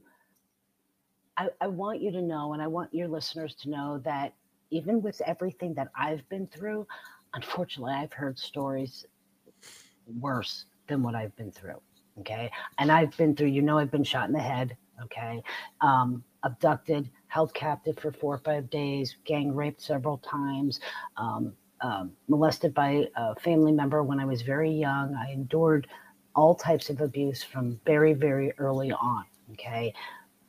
I, 1.37 1.49
I 1.61 1.67
want 1.67 2.01
you 2.01 2.11
to 2.11 2.21
know 2.21 2.53
and 2.53 2.61
I 2.61 2.67
want 2.67 2.93
your 2.93 3.07
listeners 3.07 3.55
to 3.61 3.69
know 3.69 4.01
that 4.03 4.33
even 4.69 5.01
with 5.01 5.21
everything 5.21 5.73
that 5.75 5.89
I've 5.95 6.27
been 6.29 6.47
through, 6.47 6.87
unfortunately, 7.33 7.93
I've 7.93 8.13
heard 8.13 8.37
stories 8.37 9.05
worse 10.19 10.65
than 10.87 11.03
what 11.03 11.15
I've 11.15 11.35
been 11.35 11.51
through. 11.51 11.81
Okay. 12.19 12.51
And 12.77 12.91
I've 12.91 13.15
been 13.17 13.35
through, 13.35 13.47
you 13.47 13.61
know, 13.61 13.77
I've 13.77 13.91
been 13.91 14.03
shot 14.03 14.27
in 14.27 14.33
the 14.33 14.39
head. 14.39 14.77
Okay. 15.03 15.41
Um, 15.81 16.23
abducted, 16.43 17.09
held 17.27 17.53
captive 17.53 17.97
for 17.97 18.11
four 18.11 18.35
or 18.35 18.39
five 18.39 18.69
days, 18.69 19.15
gang 19.25 19.55
raped 19.55 19.81
several 19.81 20.17
times, 20.19 20.79
um, 21.17 21.53
um, 21.81 22.11
molested 22.27 22.73
by 22.73 23.07
a 23.15 23.35
family 23.35 23.71
member 23.71 24.03
when 24.03 24.19
I 24.19 24.25
was 24.25 24.41
very 24.41 24.71
young. 24.71 25.15
I 25.15 25.31
endured 25.31 25.87
all 26.35 26.53
types 26.55 26.89
of 26.89 27.01
abuse 27.01 27.43
from 27.43 27.79
very, 27.85 28.13
very 28.13 28.53
early 28.57 28.91
on. 28.91 29.25
Okay. 29.53 29.93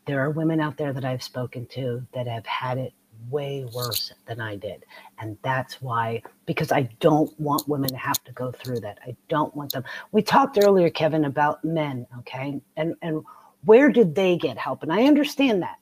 There 0.06 0.20
are 0.20 0.30
women 0.30 0.60
out 0.60 0.76
there 0.76 0.92
that 0.92 1.04
I've 1.04 1.22
spoken 1.22 1.66
to 1.68 2.06
that 2.12 2.26
have 2.26 2.44
had 2.44 2.76
it 2.76 2.92
way 3.30 3.66
worse 3.74 4.12
than 4.26 4.40
I 4.40 4.56
did. 4.56 4.84
And 5.18 5.36
that's 5.42 5.80
why, 5.82 6.22
because 6.46 6.72
I 6.72 6.82
don't 7.00 7.38
want 7.40 7.68
women 7.68 7.90
to 7.90 7.96
have 7.96 8.22
to 8.24 8.32
go 8.32 8.52
through 8.52 8.80
that. 8.80 8.98
I 9.06 9.16
don't 9.28 9.54
want 9.56 9.72
them. 9.72 9.84
We 10.12 10.22
talked 10.22 10.58
earlier, 10.62 10.90
Kevin, 10.90 11.24
about 11.24 11.64
men, 11.64 12.06
okay? 12.20 12.60
And 12.76 12.94
and 13.02 13.22
where 13.64 13.90
did 13.90 14.14
they 14.14 14.36
get 14.36 14.58
help? 14.58 14.82
And 14.82 14.92
I 14.92 15.04
understand 15.04 15.62
that. 15.62 15.78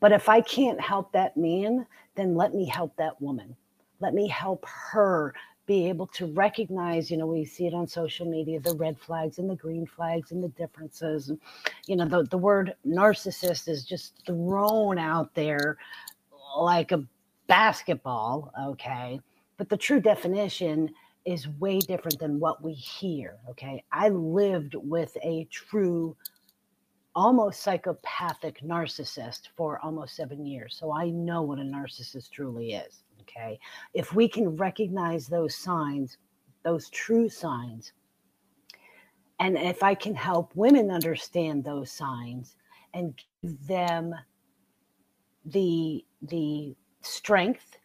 But 0.00 0.12
if 0.12 0.28
I 0.28 0.40
can't 0.40 0.80
help 0.80 1.12
that 1.12 1.36
man, 1.36 1.86
then 2.14 2.34
let 2.34 2.54
me 2.54 2.66
help 2.66 2.96
that 2.96 3.20
woman. 3.20 3.56
Let 4.00 4.12
me 4.12 4.28
help 4.28 4.66
her 4.66 5.34
be 5.66 5.88
able 5.88 6.06
to 6.08 6.26
recognize, 6.26 7.10
you 7.10 7.16
know, 7.16 7.26
we 7.26 7.44
see 7.44 7.66
it 7.66 7.72
on 7.74 7.86
social 7.86 8.26
media, 8.26 8.60
the 8.60 8.74
red 8.74 8.98
flags 8.98 9.38
and 9.38 9.48
the 9.48 9.56
green 9.56 9.86
flags 9.86 10.30
and 10.30 10.42
the 10.42 10.48
differences. 10.48 11.30
And, 11.30 11.40
you 11.86 11.96
know, 11.96 12.06
the, 12.06 12.24
the 12.24 12.36
word 12.36 12.74
narcissist 12.86 13.66
is 13.68 13.84
just 13.84 14.14
thrown 14.26 14.98
out 14.98 15.34
there 15.34 15.78
like 16.58 16.92
a 16.92 17.04
basketball, 17.48 18.52
okay? 18.60 19.20
But 19.58 19.68
the 19.68 19.76
true 19.76 20.00
definition 20.00 20.90
is 21.26 21.48
way 21.48 21.82
different 21.82 22.18
than 22.20 22.40
what 22.40 22.62
we 22.64 22.74
hear, 22.74 23.38
okay? 23.50 23.84
I 23.92 24.10
lived 24.10 24.74
with 24.76 25.16
a 25.22 25.46
true, 25.50 26.16
almost 27.14 27.62
psychopathic 27.62 28.60
narcissist 28.62 29.48
for 29.56 29.80
almost 29.80 30.16
seven 30.16 30.46
years. 30.46 30.76
So 30.78 30.92
I 30.92 31.10
know 31.10 31.42
what 31.42 31.60
a 31.60 31.62
narcissist 31.62 32.30
truly 32.30 32.72
is, 32.74 33.04
okay? 33.22 33.58
If 33.94 34.14
we 34.14 34.28
can 34.28 34.56
recognize 34.56 35.26
those 35.28 35.56
signs, 35.56 36.18
those 36.64 36.90
true 36.90 37.28
signs, 37.28 37.92
And 39.40 39.58
if 39.58 39.82
I 39.82 39.94
can 39.94 40.14
help 40.14 40.52
women 40.54 40.90
understand 40.90 41.64
those 41.64 41.90
signs 41.90 42.56
and 42.94 43.14
give 43.42 43.66
them 43.66 44.14
the 45.44 46.04
the 46.28 46.74
strength, 47.00 47.76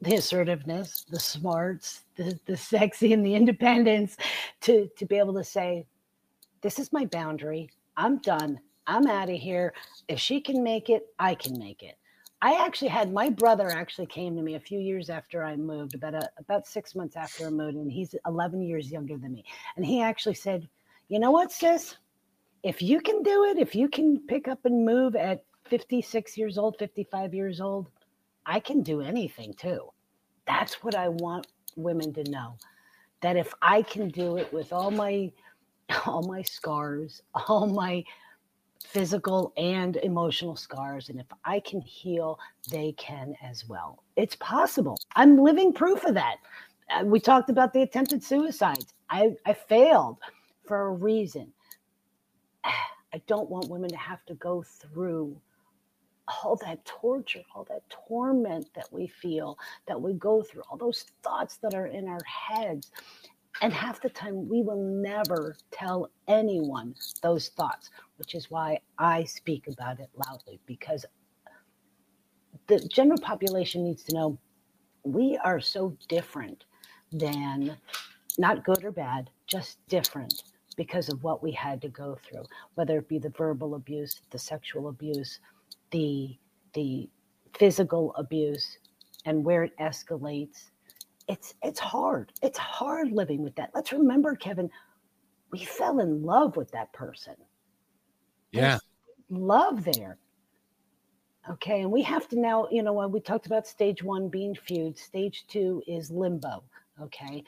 the 0.00 0.16
assertiveness, 0.16 1.04
the 1.10 1.20
smarts, 1.20 2.04
the, 2.16 2.38
the 2.46 2.56
sexy 2.56 3.12
and 3.12 3.24
the 3.24 3.34
independence 3.34 4.16
to 4.62 4.88
to 4.96 5.06
be 5.06 5.16
able 5.16 5.34
to 5.34 5.44
say, 5.44 5.86
this 6.62 6.78
is 6.78 6.92
my 6.92 7.04
boundary. 7.06 7.70
I'm 7.96 8.18
done. 8.18 8.58
I'm 8.86 9.06
out 9.06 9.30
of 9.30 9.36
here. 9.36 9.72
If 10.08 10.18
she 10.20 10.40
can 10.40 10.62
make 10.62 10.90
it, 10.90 11.06
I 11.18 11.34
can 11.34 11.58
make 11.58 11.82
it. 11.82 11.96
I 12.42 12.62
actually 12.66 12.88
had 12.88 13.12
my 13.12 13.30
brother 13.30 13.70
actually 13.70 14.06
came 14.06 14.36
to 14.36 14.42
me 14.42 14.54
a 14.54 14.60
few 14.60 14.78
years 14.78 15.08
after 15.08 15.44
I 15.44 15.56
moved, 15.56 15.94
about 15.94 16.14
a, 16.14 16.28
about 16.38 16.66
six 16.66 16.94
months 16.94 17.16
after 17.16 17.46
I 17.46 17.50
moved, 17.50 17.76
and 17.76 17.90
he's 17.90 18.14
11 18.26 18.62
years 18.62 18.90
younger 18.90 19.16
than 19.16 19.32
me. 19.32 19.44
And 19.76 19.86
he 19.86 20.02
actually 20.02 20.34
said, 20.34 20.68
"You 21.08 21.18
know 21.18 21.30
what, 21.30 21.52
sis? 21.52 21.96
If 22.62 22.82
you 22.82 23.00
can 23.00 23.22
do 23.22 23.44
it, 23.44 23.58
if 23.58 23.74
you 23.74 23.88
can 23.88 24.20
pick 24.26 24.48
up 24.48 24.64
and 24.64 24.84
move 24.84 25.16
at 25.16 25.44
56 25.68 26.36
years 26.36 26.58
old, 26.58 26.76
55 26.78 27.34
years 27.34 27.60
old, 27.60 27.90
I 28.46 28.60
can 28.60 28.82
do 28.82 29.00
anything 29.00 29.54
too." 29.54 29.90
That's 30.46 30.82
what 30.82 30.94
I 30.94 31.08
want 31.08 31.46
women 31.76 32.12
to 32.14 32.24
know. 32.30 32.56
That 33.22 33.36
if 33.36 33.52
I 33.62 33.82
can 33.82 34.08
do 34.08 34.36
it 34.36 34.52
with 34.52 34.72
all 34.72 34.90
my 34.90 35.32
all 36.06 36.22
my 36.22 36.42
scars, 36.42 37.22
all 37.48 37.66
my 37.66 38.04
physical 38.84 39.52
and 39.56 39.96
emotional 39.96 40.56
scars. 40.56 41.08
And 41.08 41.18
if 41.18 41.26
I 41.44 41.60
can 41.60 41.80
heal, 41.80 42.38
they 42.70 42.92
can 42.92 43.34
as 43.42 43.68
well. 43.68 44.04
It's 44.16 44.36
possible. 44.36 44.96
I'm 45.16 45.38
living 45.38 45.72
proof 45.72 46.04
of 46.04 46.14
that. 46.14 46.36
Uh, 46.90 47.04
we 47.04 47.18
talked 47.18 47.50
about 47.50 47.72
the 47.72 47.82
attempted 47.82 48.22
suicides. 48.22 48.92
I, 49.10 49.34
I 49.46 49.54
failed 49.54 50.18
for 50.66 50.86
a 50.86 50.90
reason. 50.92 51.52
I 52.64 53.22
don't 53.26 53.48
want 53.48 53.70
women 53.70 53.90
to 53.90 53.96
have 53.96 54.24
to 54.26 54.34
go 54.34 54.62
through 54.62 55.36
all 56.28 56.56
that 56.64 56.84
torture, 56.84 57.42
all 57.54 57.64
that 57.64 57.82
torment 57.90 58.68
that 58.74 58.88
we 58.92 59.06
feel, 59.06 59.58
that 59.88 60.00
we 60.00 60.14
go 60.14 60.42
through, 60.42 60.62
all 60.70 60.78
those 60.78 61.06
thoughts 61.22 61.58
that 61.58 61.74
are 61.74 61.86
in 61.86 62.08
our 62.08 62.22
heads. 62.24 62.90
And 63.62 63.72
half 63.72 64.02
the 64.02 64.10
time, 64.10 64.48
we 64.48 64.62
will 64.62 64.82
never 64.82 65.56
tell 65.72 66.10
anyone 66.28 66.94
those 67.22 67.48
thoughts, 67.50 67.90
which 68.16 68.34
is 68.34 68.50
why 68.50 68.80
I 68.98 69.24
speak 69.24 69.68
about 69.68 70.00
it 70.00 70.10
loudly 70.28 70.60
because 70.66 71.06
the 72.68 72.80
general 72.80 73.20
population 73.20 73.84
needs 73.84 74.04
to 74.04 74.14
know 74.14 74.38
we 75.04 75.38
are 75.44 75.60
so 75.60 75.96
different 76.08 76.64
than 77.12 77.76
not 78.38 78.64
good 78.64 78.84
or 78.84 78.90
bad, 78.92 79.30
just 79.46 79.78
different 79.88 80.42
because 80.76 81.08
of 81.08 81.22
what 81.22 81.42
we 81.42 81.52
had 81.52 81.80
to 81.82 81.88
go 81.88 82.18
through, 82.24 82.44
whether 82.74 82.98
it 82.98 83.08
be 83.08 83.18
the 83.18 83.30
verbal 83.30 83.74
abuse, 83.74 84.20
the 84.30 84.38
sexual 84.38 84.88
abuse, 84.88 85.40
the 85.94 86.36
the 86.74 87.08
physical 87.56 88.12
abuse, 88.16 88.78
and 89.24 89.44
where 89.44 89.62
it 89.62 89.72
escalates 89.78 90.70
it's 91.28 91.54
it's 91.62 91.80
hard. 91.80 92.32
It's 92.42 92.58
hard 92.58 93.10
living 93.12 93.42
with 93.42 93.54
that. 93.56 93.70
Let's 93.74 93.92
remember, 93.92 94.34
Kevin, 94.34 94.70
we 95.50 95.64
fell 95.64 96.00
in 96.00 96.22
love 96.22 96.56
with 96.56 96.70
that 96.72 96.92
person. 96.92 97.34
Yeah. 98.52 98.60
There's 98.60 98.80
love 99.30 99.84
there. 99.84 100.18
Okay. 101.50 101.82
And 101.82 101.90
we 101.90 102.02
have 102.02 102.28
to 102.28 102.38
now, 102.38 102.68
you 102.70 102.82
know, 102.82 102.92
when 102.92 103.10
we 103.10 103.20
talked 103.20 103.46
about 103.46 103.66
stage 103.66 104.02
one 104.02 104.28
being 104.28 104.54
feud, 104.54 104.98
stage 104.98 105.44
two 105.48 105.82
is 105.86 106.10
limbo. 106.10 106.62
Okay. 107.00 107.42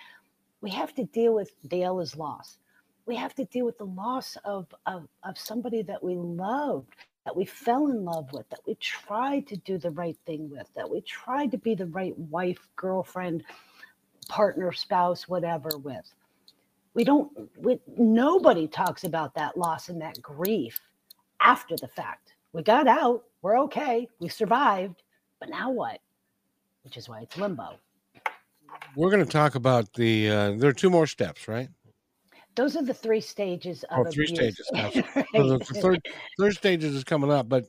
We 0.60 0.70
have 0.70 0.94
to 0.94 1.04
deal 1.04 1.34
with 1.34 1.50
Dale's 1.68 2.16
loss. 2.16 2.58
We 3.06 3.14
have 3.16 3.34
to 3.34 3.44
deal 3.44 3.64
with 3.64 3.78
the 3.78 3.84
loss 3.86 4.36
of, 4.44 4.66
of, 4.86 5.06
of 5.22 5.38
somebody 5.38 5.82
that 5.82 6.02
we 6.02 6.16
loved, 6.16 6.96
that 7.26 7.36
we 7.36 7.44
fell 7.44 7.88
in 7.88 8.04
love 8.04 8.32
with, 8.32 8.48
that 8.50 8.60
we 8.66 8.76
tried 8.76 9.48
to 9.48 9.56
do 9.56 9.78
the 9.78 9.90
right 9.90 10.16
thing 10.26 10.48
with, 10.48 10.68
that 10.76 10.88
we 10.88 11.00
tried 11.00 11.50
to 11.50 11.58
be 11.58 11.74
the 11.74 11.86
right 11.86 12.16
wife, 12.16 12.68
girlfriend, 12.76 13.42
partner, 14.28 14.72
spouse, 14.72 15.28
whatever 15.28 15.76
with. 15.78 16.08
We 16.94 17.02
don't, 17.02 17.28
we, 17.58 17.80
nobody 17.98 18.68
talks 18.68 19.02
about 19.02 19.34
that 19.34 19.58
loss 19.58 19.88
and 19.88 20.00
that 20.00 20.22
grief 20.22 20.78
after 21.40 21.74
the 21.76 21.88
fact. 21.88 22.34
We 22.52 22.62
got 22.62 22.86
out, 22.86 23.24
we're 23.42 23.58
okay, 23.62 24.08
we 24.20 24.28
survived, 24.28 25.02
but 25.40 25.50
now 25.50 25.70
what? 25.72 25.98
Which 26.84 26.96
is 26.96 27.08
why 27.08 27.22
it's 27.22 27.36
limbo. 27.36 27.76
We're 28.94 29.10
going 29.10 29.24
to 29.24 29.30
talk 29.30 29.56
about 29.56 29.92
the, 29.94 30.30
uh, 30.30 30.52
there 30.52 30.70
are 30.70 30.72
two 30.72 30.90
more 30.90 31.08
steps, 31.08 31.48
right? 31.48 31.68
Those 32.56 32.74
are 32.74 32.82
the 32.82 32.94
three 32.94 33.20
stages 33.20 33.84
of 33.84 34.06
oh, 34.06 34.10
three 34.10 34.24
abuse. 34.24 34.66
stages. 34.70 34.70
right. 35.14 35.26
so 35.34 35.58
the 35.58 35.64
third, 35.64 36.00
third 36.38 36.54
stages 36.54 36.94
is 36.94 37.04
coming 37.04 37.30
up, 37.30 37.48
but 37.48 37.66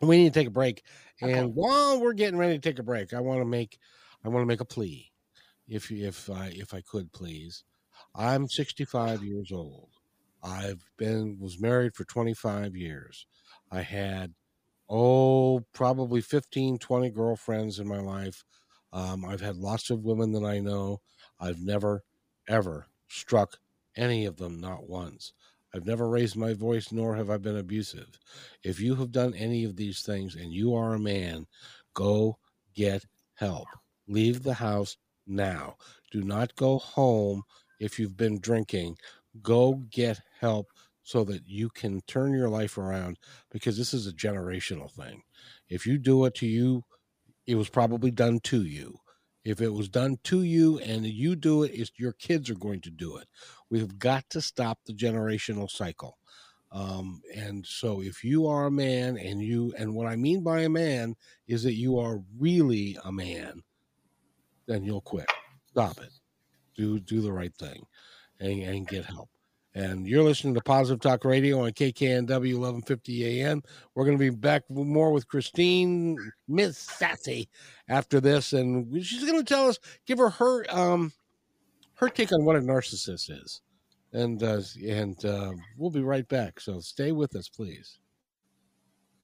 we 0.00 0.18
need 0.18 0.34
to 0.34 0.38
take 0.38 0.48
a 0.48 0.52
break. 0.52 0.82
And 1.20 1.36
okay. 1.36 1.52
while 1.54 2.00
we're 2.00 2.12
getting 2.12 2.38
ready 2.38 2.54
to 2.54 2.60
take 2.60 2.78
a 2.78 2.82
break, 2.82 3.14
I 3.14 3.20
want 3.20 3.40
to 3.40 3.44
make 3.44 3.78
I 4.24 4.28
want 4.28 4.42
to 4.42 4.46
make 4.46 4.60
a 4.60 4.66
plea 4.66 5.10
if 5.68 5.90
if 5.90 6.28
I 6.28 6.52
if 6.54 6.74
I 6.74 6.82
could 6.82 7.12
please. 7.12 7.64
I'm 8.14 8.48
65 8.48 9.22
years 9.22 9.52
old. 9.52 9.88
I've 10.42 10.84
been 10.98 11.38
was 11.40 11.60
married 11.60 11.94
for 11.94 12.04
25 12.04 12.76
years. 12.76 13.26
I 13.70 13.82
had 13.82 14.34
oh 14.88 15.64
probably 15.72 16.20
15 16.20 16.78
20 16.78 17.10
girlfriends 17.10 17.78
in 17.78 17.88
my 17.88 18.00
life. 18.00 18.44
Um, 18.92 19.24
I've 19.24 19.40
had 19.40 19.56
lots 19.56 19.88
of 19.88 20.04
women 20.04 20.32
that 20.32 20.44
I 20.44 20.58
know. 20.58 21.00
I've 21.40 21.60
never 21.60 22.02
ever 22.48 22.88
struck 23.08 23.58
any 23.96 24.24
of 24.24 24.36
them 24.36 24.60
not 24.60 24.88
once. 24.88 25.32
I've 25.74 25.86
never 25.86 26.08
raised 26.08 26.36
my 26.36 26.52
voice 26.52 26.92
nor 26.92 27.16
have 27.16 27.30
I 27.30 27.38
been 27.38 27.56
abusive. 27.56 28.18
If 28.62 28.78
you 28.80 28.94
have 28.96 29.10
done 29.10 29.34
any 29.34 29.64
of 29.64 29.76
these 29.76 30.02
things 30.02 30.34
and 30.34 30.52
you 30.52 30.74
are 30.74 30.94
a 30.94 30.98
man, 30.98 31.46
go 31.94 32.38
get 32.74 33.04
help. 33.34 33.68
Leave 34.06 34.42
the 34.42 34.54
house 34.54 34.96
now. 35.26 35.76
Do 36.10 36.22
not 36.22 36.54
go 36.56 36.78
home 36.78 37.42
if 37.80 37.98
you've 37.98 38.16
been 38.16 38.38
drinking. 38.38 38.96
Go 39.42 39.82
get 39.90 40.20
help 40.40 40.68
so 41.02 41.24
that 41.24 41.46
you 41.46 41.68
can 41.70 42.00
turn 42.02 42.32
your 42.32 42.48
life 42.48 42.78
around 42.78 43.18
because 43.50 43.76
this 43.76 43.94
is 43.94 44.06
a 44.06 44.12
generational 44.12 44.90
thing. 44.90 45.22
If 45.68 45.86
you 45.86 45.98
do 45.98 46.24
it 46.26 46.34
to 46.36 46.46
you, 46.46 46.84
it 47.46 47.54
was 47.54 47.68
probably 47.68 48.10
done 48.10 48.40
to 48.44 48.62
you. 48.62 48.98
If 49.44 49.60
it 49.60 49.72
was 49.72 49.88
done 49.88 50.18
to 50.24 50.42
you 50.42 50.78
and 50.78 51.04
you 51.04 51.34
do 51.34 51.64
it, 51.64 51.90
your 51.96 52.12
kids 52.12 52.48
are 52.48 52.54
going 52.54 52.80
to 52.82 52.90
do 52.90 53.16
it. 53.16 53.26
We've 53.70 53.98
got 53.98 54.30
to 54.30 54.40
stop 54.40 54.78
the 54.84 54.92
generational 54.92 55.70
cycle. 55.70 56.18
Um, 56.70 57.20
and 57.34 57.66
so 57.66 58.00
if 58.00 58.24
you 58.24 58.46
are 58.46 58.66
a 58.66 58.70
man 58.70 59.18
and 59.18 59.42
you, 59.42 59.74
and 59.76 59.94
what 59.94 60.06
I 60.06 60.16
mean 60.16 60.42
by 60.42 60.60
a 60.60 60.68
man 60.68 61.16
is 61.46 61.64
that 61.64 61.74
you 61.74 61.98
are 61.98 62.22
really 62.38 62.96
a 63.04 63.12
man, 63.12 63.62
then 64.66 64.84
you'll 64.84 65.02
quit. 65.02 65.26
Stop 65.70 65.98
it. 65.98 66.12
Do 66.74 66.98
do 67.00 67.20
the 67.20 67.32
right 67.32 67.54
thing, 67.54 67.84
and, 68.40 68.62
and 68.62 68.88
get 68.88 69.04
help. 69.04 69.28
And 69.74 70.06
you're 70.06 70.22
listening 70.22 70.52
to 70.54 70.60
Positive 70.60 71.00
Talk 71.00 71.24
Radio 71.24 71.60
on 71.64 71.70
KKNW 71.70 72.28
1150 72.28 73.40
AM. 73.40 73.62
We're 73.94 74.04
going 74.04 74.18
to 74.18 74.22
be 74.22 74.28
back 74.28 74.64
more 74.68 75.12
with 75.12 75.26
Christine 75.26 76.18
Miss 76.46 76.76
Sassy 76.76 77.48
after 77.88 78.20
this, 78.20 78.52
and 78.52 79.04
she's 79.04 79.24
going 79.24 79.38
to 79.38 79.44
tell 79.44 79.68
us, 79.68 79.78
give 80.06 80.18
her 80.18 80.28
her 80.28 80.66
um 80.70 81.12
her 81.94 82.08
take 82.08 82.32
on 82.32 82.44
what 82.44 82.56
a 82.56 82.60
narcissist 82.60 83.30
is, 83.30 83.62
and 84.12 84.42
uh, 84.42 84.60
and 84.86 85.24
uh, 85.24 85.52
we'll 85.78 85.90
be 85.90 86.02
right 86.02 86.28
back. 86.28 86.60
So 86.60 86.80
stay 86.80 87.12
with 87.12 87.34
us, 87.34 87.48
please. 87.48 87.98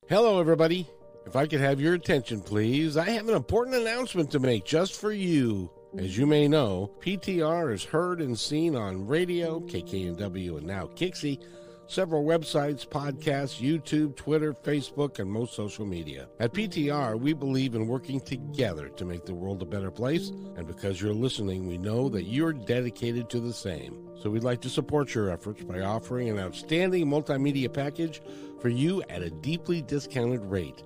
Hello, 0.09 0.41
everybody. 0.41 0.89
If 1.27 1.37
I 1.37 1.47
could 1.47 1.61
have 1.61 1.79
your 1.79 1.93
attention, 1.93 2.41
please, 2.41 2.97
I 2.97 3.11
have 3.11 3.29
an 3.29 3.35
important 3.35 3.77
announcement 3.77 4.31
to 4.31 4.39
make 4.39 4.65
just 4.65 4.99
for 4.99 5.13
you. 5.13 5.71
As 5.97 6.19
you 6.19 6.27
may 6.27 6.47
know, 6.49 6.91
PTR 7.01 7.73
is 7.73 7.83
heard 7.83 8.21
and 8.21 8.39
seen 8.39 8.77
on 8.77 9.07
radio, 9.07 9.59
KKNW, 9.61 10.59
and 10.59 10.67
now 10.67 10.87
Kixie, 10.95 11.41
several 11.87 12.25
websites, 12.25 12.87
podcasts, 12.87 13.59
YouTube, 13.59 14.15
Twitter, 14.15 14.53
Facebook, 14.53 15.19
and 15.19 15.33
most 15.33 15.55
social 15.55 15.87
media. 15.87 16.29
At 16.41 16.53
PTR, 16.53 17.19
we 17.19 17.33
believe 17.33 17.75
in 17.75 17.89
working 17.89 18.21
together 18.21 18.91
to 18.91 19.05
make 19.07 19.25
the 19.25 19.35
world 19.35 19.63
a 19.63 19.67
better 19.67 19.91
place, 19.91 20.29
and 20.29 20.67
because 20.67 21.01
you're 21.01 21.15
listening, 21.15 21.67
we 21.67 21.79
know 21.79 22.11
that 22.11 22.25
you're 22.25 22.53
dedicated 22.53 23.31
to 23.31 23.41
the 23.41 23.55
same. 23.55 23.99
So 24.21 24.29
we'd 24.29 24.45
like 24.45 24.61
to 24.63 24.69
support 24.69 25.15
your 25.15 25.31
efforts 25.31 25.65
by 25.65 25.81
offering 25.81 26.29
an 26.29 26.39
outstanding 26.39 27.07
multimedia 27.07 27.73
package 27.73 28.21
for 28.61 28.69
you 28.69 29.03
at 29.09 29.23
a 29.23 29.31
deeply 29.31 29.81
discounted 29.81 30.45
rate. 30.45 30.83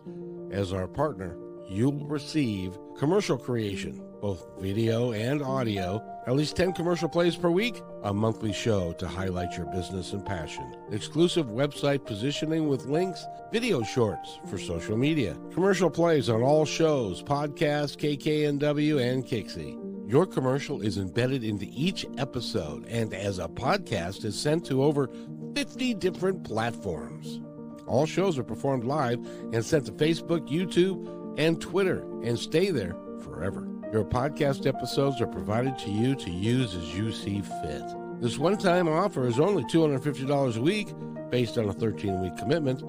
As 0.52 0.72
our 0.72 0.86
partner, 0.86 1.36
you'll 1.68 2.06
receive 2.06 2.78
commercial 2.98 3.36
creation, 3.36 4.00
both 4.22 4.46
video 4.60 5.12
and 5.12 5.42
audio, 5.42 6.00
at 6.28 6.36
least 6.36 6.54
10 6.54 6.74
commercial 6.74 7.08
plays 7.08 7.34
per 7.34 7.50
week, 7.50 7.82
a 8.04 8.14
monthly 8.14 8.52
show 8.52 8.92
to 8.92 9.06
highlight 9.08 9.56
your 9.56 9.66
business 9.66 10.12
and 10.12 10.24
passion, 10.24 10.76
exclusive 10.92 11.46
website 11.46 12.06
positioning 12.06 12.68
with 12.68 12.86
links, 12.86 13.26
video 13.52 13.82
shorts 13.82 14.38
for 14.48 14.58
social 14.58 14.96
media, 14.96 15.36
commercial 15.52 15.90
plays 15.90 16.30
on 16.30 16.40
all 16.40 16.64
shows, 16.64 17.20
podcasts, 17.20 17.96
KKNW, 17.96 19.02
and 19.02 19.26
Kixie. 19.26 19.76
Your 20.08 20.24
commercial 20.24 20.82
is 20.82 20.98
embedded 20.98 21.42
into 21.42 21.66
each 21.72 22.06
episode 22.16 22.86
and 22.86 23.12
as 23.12 23.40
a 23.40 23.48
podcast 23.48 24.24
is 24.24 24.38
sent 24.38 24.64
to 24.66 24.84
over 24.84 25.10
50 25.56 25.94
different 25.94 26.44
platforms. 26.44 27.40
All 27.88 28.06
shows 28.06 28.38
are 28.38 28.44
performed 28.44 28.84
live 28.84 29.18
and 29.52 29.64
sent 29.64 29.86
to 29.86 29.92
Facebook, 29.92 30.48
YouTube, 30.48 31.38
and 31.38 31.60
Twitter 31.60 32.02
and 32.22 32.38
stay 32.38 32.70
there 32.70 32.94
forever. 33.24 33.66
Your 33.92 34.04
podcast 34.06 34.66
episodes 34.66 35.20
are 35.20 35.26
provided 35.26 35.78
to 35.80 35.90
you 35.90 36.14
to 36.14 36.30
use 36.30 36.74
as 36.74 36.96
you 36.96 37.12
see 37.12 37.42
fit. 37.42 37.82
This 38.22 38.38
one 38.38 38.56
time 38.56 38.88
offer 38.88 39.26
is 39.26 39.38
only 39.38 39.64
$250 39.64 40.56
a 40.56 40.62
week 40.62 40.94
based 41.28 41.58
on 41.58 41.68
a 41.68 41.74
13 41.74 42.22
week 42.22 42.34
commitment. 42.38 42.82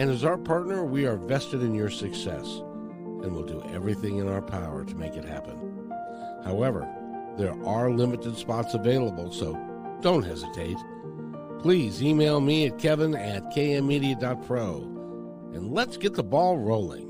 And 0.00 0.10
as 0.10 0.24
our 0.24 0.36
partner, 0.36 0.84
we 0.84 1.06
are 1.06 1.14
vested 1.14 1.62
in 1.62 1.72
your 1.72 1.88
success 1.88 2.46
and 3.22 3.32
will 3.32 3.44
do 3.44 3.62
everything 3.72 4.16
in 4.16 4.26
our 4.26 4.42
power 4.42 4.84
to 4.84 4.94
make 4.96 5.14
it 5.14 5.24
happen. 5.24 5.88
However, 6.42 6.88
there 7.38 7.54
are 7.64 7.92
limited 7.92 8.36
spots 8.36 8.74
available, 8.74 9.30
so 9.30 9.56
don't 10.00 10.24
hesitate. 10.24 10.78
Please 11.60 12.02
email 12.02 12.40
me 12.40 12.66
at 12.66 12.76
kevin 12.76 13.14
at 13.14 13.44
kmmedia.pro 13.54 14.78
and 15.54 15.72
let's 15.72 15.96
get 15.96 16.14
the 16.14 16.24
ball 16.24 16.58
rolling. 16.58 17.09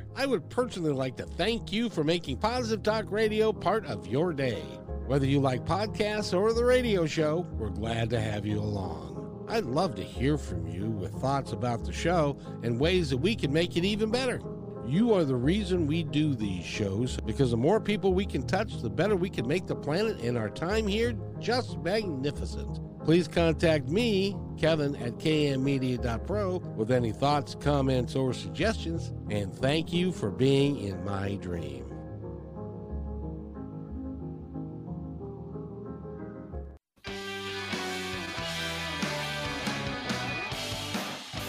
I 0.13 0.25
would 0.25 0.49
personally 0.49 0.91
like 0.91 1.15
to 1.17 1.25
thank 1.25 1.71
you 1.71 1.89
for 1.89 2.03
making 2.03 2.37
Positive 2.37 2.83
Talk 2.83 3.09
Radio 3.09 3.53
part 3.53 3.85
of 3.85 4.07
your 4.07 4.33
day. 4.33 4.61
Whether 5.07 5.25
you 5.25 5.39
like 5.39 5.65
podcasts 5.65 6.37
or 6.37 6.51
the 6.53 6.65
radio 6.65 7.05
show, 7.05 7.47
we're 7.53 7.69
glad 7.69 8.09
to 8.09 8.19
have 8.19 8.45
you 8.45 8.59
along. 8.59 9.45
I'd 9.47 9.63
love 9.63 9.95
to 9.95 10.03
hear 10.03 10.37
from 10.37 10.67
you 10.67 10.89
with 10.89 11.13
thoughts 11.13 11.53
about 11.53 11.85
the 11.85 11.93
show 11.93 12.37
and 12.61 12.79
ways 12.79 13.09
that 13.09 13.17
we 13.17 13.35
can 13.35 13.53
make 13.53 13.77
it 13.77 13.85
even 13.85 14.11
better. 14.11 14.41
You 14.85 15.13
are 15.13 15.23
the 15.23 15.35
reason 15.35 15.87
we 15.87 16.03
do 16.03 16.35
these 16.35 16.65
shows 16.65 17.17
because 17.25 17.51
the 17.51 17.57
more 17.57 17.79
people 17.79 18.13
we 18.13 18.25
can 18.25 18.45
touch, 18.45 18.81
the 18.81 18.89
better 18.89 19.15
we 19.15 19.29
can 19.29 19.47
make 19.47 19.65
the 19.65 19.75
planet 19.75 20.19
and 20.21 20.37
our 20.37 20.49
time 20.49 20.87
here 20.87 21.13
just 21.39 21.77
magnificent. 21.79 22.79
Please 23.03 23.27
contact 23.27 23.89
me, 23.89 24.35
Kevin 24.59 24.95
at 24.97 25.17
kmmedia.pro, 25.17 26.57
with 26.75 26.91
any 26.91 27.11
thoughts, 27.11 27.55
comments, 27.55 28.15
or 28.15 28.31
suggestions. 28.31 29.11
And 29.31 29.53
thank 29.53 29.91
you 29.91 30.11
for 30.11 30.29
being 30.29 30.77
in 30.77 31.03
my 31.03 31.35
dream. 31.37 31.91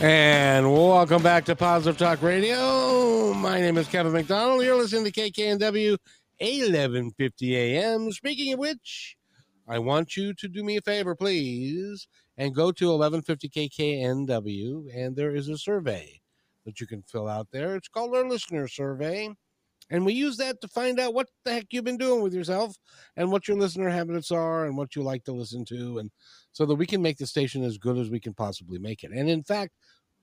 And 0.01 0.73
welcome 0.73 1.23
back 1.23 1.45
to 1.45 1.55
Positive 1.55 1.97
Talk 1.97 2.23
Radio. 2.23 3.33
My 3.35 3.61
name 3.61 3.79
is 3.79 3.87
Kevin 3.87 4.13
McDonald. 4.13 4.65
You're 4.65 4.77
listening 4.77 5.05
to 5.05 5.13
KKNW 5.13 5.97
1150 6.39 7.57
AM. 7.57 8.11
Speaking 8.11 8.53
of 8.55 8.59
which, 8.59 9.17
I 9.69 9.79
want 9.79 10.17
you 10.17 10.35
to 10.35 10.49
do 10.49 10.65
me 10.65 10.77
a 10.77 10.83
favor, 10.83 11.15
please, 11.15 12.09
and 12.37 12.53
go 12.55 12.73
to 12.73 12.87
1150kknw, 12.87 14.89
and 14.95 15.15
there 15.15 15.35
is 15.35 15.49
a 15.49 15.57
survey 15.57 16.21
that 16.65 16.81
you 16.81 16.87
can 16.87 17.03
fill 17.03 17.29
out 17.29 17.49
there. 17.53 17.77
It's 17.77 17.89
called 17.89 18.15
our 18.15 18.29
listener 18.29 18.69
survey. 18.69 19.31
And 19.91 20.07
we 20.07 20.13
use 20.15 20.37
that 20.39 20.61
to 20.61 20.69
find 20.69 21.01
out 21.01 21.13
what 21.13 21.29
the 21.45 21.53
heck 21.53 21.67
you've 21.71 21.85
been 21.85 21.99
doing 21.99 22.23
with 22.23 22.33
yourself 22.33 22.77
and 23.17 23.31
what 23.31 23.47
your 23.47 23.59
listener 23.59 23.91
habits 23.91 24.31
are 24.31 24.65
and 24.65 24.75
what 24.77 24.97
you 24.97 25.03
like 25.03 25.25
to 25.25 25.33
listen 25.33 25.67
to, 25.67 25.99
and 25.99 26.11
so 26.53 26.65
that 26.67 26.77
we 26.77 26.87
can 26.87 27.03
make 27.03 27.19
the 27.19 27.27
station 27.27 27.63
as 27.63 27.77
good 27.79 27.99
as 27.99 28.09
we 28.09 28.21
can 28.21 28.33
possibly 28.33 28.79
make 28.79 29.05
it. 29.05 29.11
And 29.13 29.29
in 29.29 29.43
fact, 29.43 29.75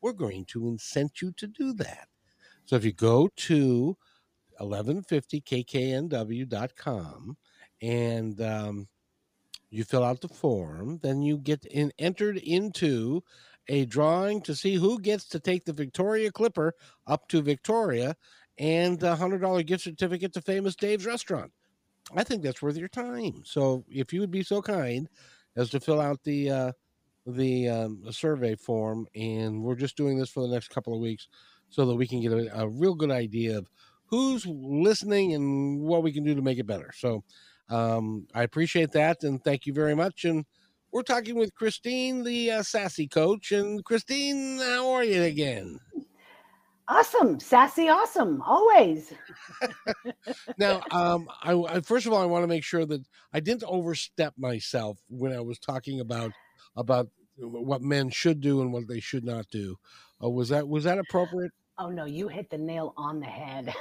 we're 0.02 0.13
going 0.13 0.45
to 0.45 0.62
incent 0.62 1.21
you 1.21 1.34
to 1.34 1.47
do 1.47 1.73
that. 1.73 2.08
So 2.65 2.78
if 2.78 2.86
you 2.86 2.93
go 2.93 3.30
to 3.36 3.97
1150kknw.com 4.62 7.38
and 7.82 8.41
um, 8.41 8.88
you 9.69 9.84
fill 9.84 10.03
out 10.03 10.21
the 10.21 10.27
form, 10.27 10.99
then 11.01 11.21
you 11.21 11.38
get 11.38 11.65
in, 11.65 11.91
entered 11.99 12.38
into 12.38 13.23
a 13.67 13.86
drawing 13.86 14.41
to 14.41 14.55
see 14.55 14.75
who 14.75 14.99
gets 14.99 15.25
to 15.25 15.39
take 15.39 15.65
the 15.65 15.73
Victoria 15.73 16.32
Clipper 16.32 16.73
up 17.05 17.27
to 17.29 17.41
Victoria 17.41 18.15
and 18.58 19.01
a 19.03 19.15
hundred 19.15 19.41
dollar 19.41 19.63
gift 19.63 19.84
certificate 19.84 20.34
to 20.34 20.41
Famous 20.41 20.75
Dave's 20.75 21.05
restaurant. 21.05 21.51
I 22.15 22.23
think 22.23 22.41
that's 22.41 22.62
worth 22.62 22.77
your 22.77 22.88
time. 22.88 23.43
So 23.45 23.86
if 23.88 24.12
you 24.12 24.19
would 24.21 24.32
be 24.32 24.43
so 24.43 24.62
kind 24.62 25.08
as 25.55 25.69
to 25.69 25.79
fill 25.79 26.01
out 26.01 26.23
the 26.23 26.49
uh, 26.49 26.71
the 27.27 27.69
um, 27.69 28.03
survey 28.12 28.55
form, 28.55 29.08
and 29.15 29.62
we're 29.62 29.75
just 29.75 29.97
doing 29.97 30.17
this 30.17 30.29
for 30.29 30.41
the 30.41 30.53
next 30.53 30.69
couple 30.69 30.93
of 30.93 30.99
weeks 30.99 31.27
so 31.69 31.86
that 31.86 31.95
we 31.95 32.08
can 32.08 32.21
get 32.21 32.32
a, 32.32 32.62
a 32.62 32.67
real 32.67 32.95
good 32.95 33.12
idea 33.12 33.58
of 33.58 33.69
who's 34.05 34.45
listening 34.47 35.34
and 35.34 35.79
what 35.82 36.01
we 36.01 36.12
can 36.12 36.23
do 36.23 36.34
to 36.34 36.41
make 36.41 36.58
it 36.58 36.65
better. 36.65 36.91
So 36.97 37.23
um, 37.69 38.27
I 38.34 38.43
appreciate 38.43 38.91
that 38.93 39.23
and 39.23 39.43
thank 39.43 39.65
you 39.65 39.73
very 39.73 39.95
much. 39.95 40.25
And 40.25 40.45
we're 40.91 41.03
talking 41.03 41.36
with 41.36 41.53
Christine, 41.53 42.23
the 42.23 42.51
uh, 42.51 42.63
sassy 42.63 43.08
coach. 43.08 43.51
And 43.51 43.84
Christine, 43.86 44.60
how 44.60 44.91
are 44.91 45.03
you 45.03 45.23
again? 45.23 45.79
Awesome, 46.88 47.39
sassy, 47.39 47.88
awesome, 47.88 48.41
always. 48.41 49.13
now, 50.58 50.82
um, 50.89 51.29
I, 51.43 51.53
I, 51.53 51.82
first 51.82 52.08
of 52.08 52.13
all, 52.13 52.21
I 52.21 52.25
want 52.25 52.41
to 52.43 52.47
make 52.47 52.63
sure 52.63 52.84
that 52.86 53.05
I 53.32 53.39
didn't 53.39 53.63
overstep 53.67 54.34
myself 54.38 54.97
when 55.08 55.32
I 55.32 55.39
was 55.39 55.60
talking 55.60 55.99
about 55.99 56.32
about 56.75 57.10
what 57.38 57.84
men 57.84 58.10
should 58.10 58.41
do 58.41 58.62
and 58.62 58.73
what 58.73 58.88
they 58.88 58.99
should 58.99 59.23
not 59.23 59.47
do. 59.51 59.77
Uh, 60.23 60.29
was 60.29 60.49
that 60.49 60.67
was 60.67 60.84
that 60.86 60.97
appropriate? 60.97 61.51
Oh 61.82 61.89
no, 61.89 62.04
you 62.04 62.28
hit 62.28 62.50
the 62.50 62.58
nail 62.58 62.94
on 62.98 63.22
the 63.22 63.26
head. 63.26 63.74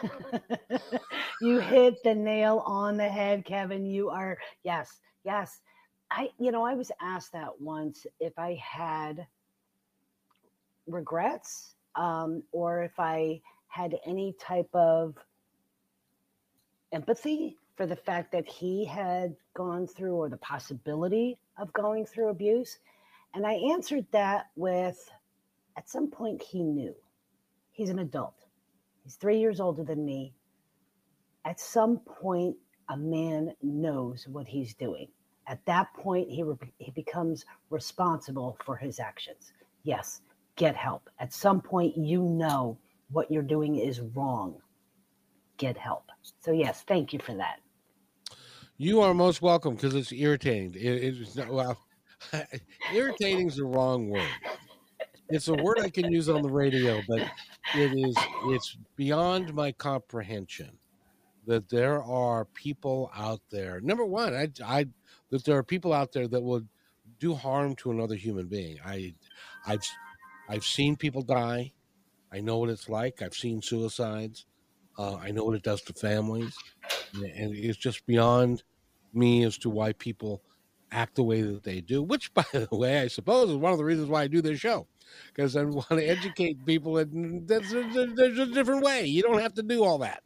you 1.41 1.59
hit 1.61 2.01
the 2.05 2.15
nail 2.15 2.63
on 2.65 2.97
the 2.97 3.09
head, 3.09 3.45
Kevin. 3.45 3.85
You 3.85 4.09
are 4.09 4.39
yes, 4.63 5.01
yes. 5.25 5.61
I 6.09 6.31
you 6.39 6.53
know, 6.53 6.65
I 6.65 6.75
was 6.75 6.93
asked 7.03 7.33
that 7.33 7.61
once 7.61 8.07
if 8.21 8.39
I 8.39 8.55
had 8.63 9.27
regrets 10.87 11.75
um, 11.97 12.45
or 12.53 12.85
if 12.85 13.01
I 13.01 13.41
had 13.67 13.99
any 14.07 14.33
type 14.41 14.71
of 14.75 15.17
empathy 16.93 17.57
for 17.77 17.85
the 17.85 17.97
fact 17.97 18.31
that 18.31 18.47
he 18.49 18.85
had 18.85 19.35
gone 19.55 19.89
through 19.89 20.15
or 20.15 20.29
the 20.29 20.37
possibility 20.39 21.37
of 21.59 21.73
going 21.73 22.07
through 22.07 22.29
abuse. 22.29 22.79
And 23.35 23.45
I 23.45 23.55
answered 23.55 24.07
that 24.13 24.47
with 24.57 25.11
at 25.77 25.89
some 25.89 26.09
point 26.09 26.43
he 26.43 26.63
knew 26.63 26.95
He's 27.79 27.91
an 27.91 28.01
adult. 28.01 28.35
He's 29.05 29.15
three 29.15 29.39
years 29.39 29.61
older 29.61 29.85
than 29.85 30.05
me. 30.05 30.35
At 31.45 31.61
some 31.61 32.01
point, 32.01 32.57
a 32.89 32.97
man 32.97 33.55
knows 33.63 34.27
what 34.27 34.49
he's 34.49 34.75
doing. 34.75 35.07
At 35.47 35.65
that 35.67 35.95
point, 35.95 36.29
he, 36.29 36.43
re- 36.43 36.57
he 36.79 36.91
becomes 36.91 37.45
responsible 37.71 38.59
for 38.65 38.77
his 38.77 38.99
actions. 38.99 39.53
Yes, 39.85 40.23
get 40.57 40.75
help. 40.75 41.09
At 41.21 41.33
some 41.33 41.61
point, 41.61 41.97
you 41.97 42.25
know 42.25 42.77
what 43.13 43.31
you're 43.31 43.45
doing 43.45 43.77
is 43.77 44.01
wrong. 44.01 44.57
Get 45.57 45.79
help. 45.79 46.11
So, 46.41 46.51
yes, 46.51 46.83
thank 46.83 47.13
you 47.13 47.21
for 47.21 47.35
that. 47.37 47.61
You 48.77 49.03
are 49.03 49.15
most 49.15 49.41
welcome 49.41 49.77
because 49.77 49.95
it's 49.95 50.11
irritating. 50.11 50.75
It, 50.75 51.05
it's 51.05 51.37
not, 51.37 51.49
well, 51.49 51.79
irritating 52.93 53.47
is 53.47 53.55
the 53.55 53.67
wrong 53.67 54.09
word 54.09 54.27
it's 55.29 55.49
a 55.49 55.55
word 55.55 55.81
I 55.81 55.91
can 55.91 56.11
use 56.11 56.29
on 56.29 56.43
the 56.43 56.51
radio, 56.51 57.01
but 57.09 57.21
it 57.75 57.93
is 57.93 58.17
it's 58.47 58.77
beyond 58.97 59.55
my 59.55 59.73
comprehension 59.73 60.71
that 61.47 61.69
there 61.69 62.03
are 62.03 62.45
people 62.45 63.11
out 63.17 63.41
there. 63.51 63.81
Number 63.81 64.05
one, 64.05 64.35
I, 64.35 64.49
I 64.65 64.87
that 65.31 65.45
there 65.45 65.57
are 65.57 65.63
people 65.63 65.93
out 65.93 66.13
there 66.13 66.29
that 66.29 66.43
would 66.43 66.69
do 67.19 67.35
harm 67.35 67.75
to 67.77 67.91
another 67.91 68.15
human 68.15 68.47
being. 68.47 68.79
I, 68.85 69.15
I've, 69.67 69.85
I've 70.49 70.65
seen 70.65 70.97
people 70.97 71.23
die. 71.23 71.73
I 72.33 72.41
know 72.41 72.59
what 72.59 72.71
it's 72.71 72.89
like. 72.89 73.23
I've 73.23 73.35
seen 73.35 73.63
suicides. 73.63 74.47
Uh, 74.99 75.17
I 75.17 75.31
know 75.31 75.45
what 75.45 75.55
it 75.55 75.63
does 75.63 75.81
to 75.83 75.93
families, 75.93 76.57
and 77.15 77.55
it's 77.55 77.79
just 77.79 78.05
beyond 78.07 78.65
me 79.15 79.45
as 79.45 79.57
to 79.59 79.71
why 79.71 79.93
people 79.93 80.43
act 80.91 81.15
the 81.15 81.23
way 81.23 81.41
that 81.41 81.63
they 81.63 81.81
do, 81.81 82.03
which, 82.03 82.35
by 82.35 82.45
the 82.53 82.69
way, 82.73 83.01
I 83.01 83.07
suppose 83.09 83.49
is 83.51 83.57
one 83.57 83.73
of 83.73 83.79
the 83.79 83.85
reasons 83.85 84.09
why 84.09 84.23
I 84.23 84.27
do 84.27 84.43
this 84.43 84.59
show, 84.59 84.87
because 85.29 85.57
I 85.57 85.65
want 85.65 85.89
to 85.89 86.05
educate 86.05 86.65
people. 86.65 86.99
And 86.99 87.47
there's 87.47 87.73
a, 87.73 87.83
there's 88.15 88.39
a 88.39 88.47
different 88.47 88.83
way. 88.85 89.05
You 89.07 89.23
don't 89.23 89.41
have 89.41 89.55
to 89.55 89.63
do 89.63 89.85
all 89.85 89.99
that. 89.99 90.23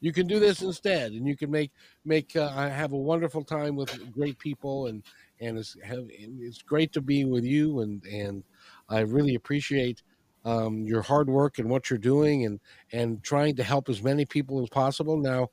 You 0.00 0.12
can 0.12 0.28
do 0.28 0.38
this 0.38 0.62
instead, 0.62 1.10
and 1.10 1.26
you 1.26 1.36
can 1.36 1.50
make 1.50 1.72
make 2.04 2.36
uh, 2.36 2.50
have 2.50 2.92
a 2.92 2.96
wonderful 2.96 3.42
time 3.42 3.74
with 3.74 4.12
great 4.12 4.38
people, 4.38 4.86
and 4.86 5.02
and 5.40 5.58
it's 5.58 5.76
have, 5.82 6.06
it's 6.08 6.62
great 6.62 6.92
to 6.92 7.00
be 7.00 7.24
with 7.24 7.44
you, 7.44 7.80
and 7.80 8.04
and 8.04 8.44
I 8.88 9.00
really 9.00 9.34
appreciate 9.34 10.04
um, 10.44 10.86
your 10.86 11.02
hard 11.02 11.28
work 11.28 11.58
and 11.58 11.68
what 11.68 11.90
you're 11.90 11.98
doing, 11.98 12.46
and 12.46 12.60
and 12.92 13.24
trying 13.24 13.56
to 13.56 13.64
help 13.64 13.88
as 13.88 14.00
many 14.00 14.24
people 14.24 14.62
as 14.62 14.68
possible. 14.68 15.16
Now, 15.16 15.48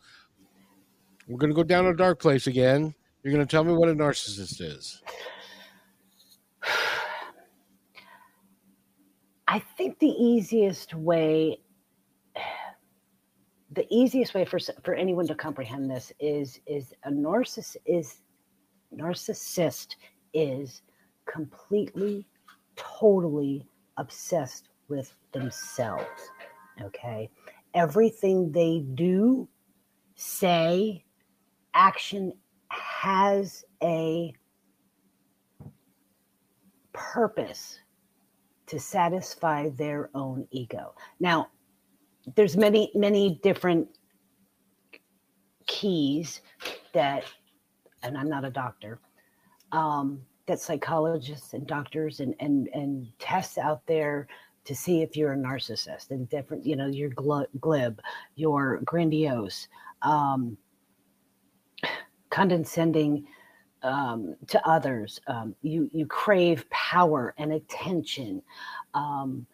we're 1.28 1.40
going 1.40 1.52
to 1.52 1.56
go 1.56 1.64
down 1.64 1.88
a 1.88 1.96
dark 1.96 2.20
place 2.20 2.46
again 2.46 2.94
you're 3.26 3.34
going 3.34 3.46
to 3.46 3.52
tell 3.52 3.64
me 3.64 3.74
what 3.74 3.90
a 3.90 3.96
narcissist 3.96 4.62
is. 4.62 5.02
I 9.48 9.60
think 9.60 10.00
the 10.00 10.08
easiest 10.08 10.94
way 10.94 11.60
the 13.72 13.86
easiest 13.90 14.34
way 14.34 14.46
for 14.46 14.60
for 14.84 14.94
anyone 14.94 15.28
to 15.28 15.36
comprehend 15.36 15.90
this 15.90 16.12
is 16.20 16.60
is 16.66 16.94
a 17.04 17.12
narcissist 17.12 17.78
is 17.86 18.22
narcissist 18.94 19.96
is 20.34 20.82
completely 21.26 22.26
totally 22.76 23.68
obsessed 23.98 24.70
with 24.88 25.14
themselves 25.34 26.30
okay? 26.82 27.30
Everything 27.74 28.52
they 28.52 28.84
do 28.96 29.48
say 30.16 31.04
action 31.74 32.34
has 32.70 33.66
a 33.84 34.34
purpose 36.94 37.80
to 38.68 38.80
satisfy 38.80 39.70
their 39.70 40.10
own 40.16 40.48
ego. 40.52 40.94
Now, 41.20 41.50
there's 42.36 42.58
many 42.58 42.92
many 42.96 43.40
different 43.44 43.88
keys 45.68 46.42
that 46.94 47.24
and 48.04 48.18
I'm 48.18 48.30
not 48.30 48.46
a 48.46 48.50
doctor 48.50 49.00
um, 49.72 50.22
that 50.48 50.60
psychologists 50.60 51.54
and 51.54 51.68
doctors 51.68 52.20
and 52.20 52.36
and 52.40 52.68
and 52.74 53.08
tests 53.20 53.58
out 53.58 53.86
there 53.88 54.28
to 54.66 54.76
see 54.76 55.02
if 55.02 55.16
you're 55.16 55.34
a 55.34 55.38
narcissist 55.38 56.12
and 56.12 56.28
different 56.30 56.66
you 56.66 56.76
know 56.76 56.88
you're 56.88 57.10
glib 57.10 58.00
you're 58.36 58.82
grandiose 58.86 59.68
um, 60.02 60.58
condescending 62.30 63.26
um, 63.86 64.36
to 64.48 64.68
others. 64.68 65.22
Um, 65.28 65.56
you 65.62 65.90
you 65.94 66.06
crave 66.06 66.70
power 66.70 67.34
and 67.38 67.54
attention. 67.54 68.42
Um, 68.94 69.46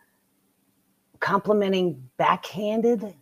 complimenting 1.19 2.01
backhanded, 2.17 3.13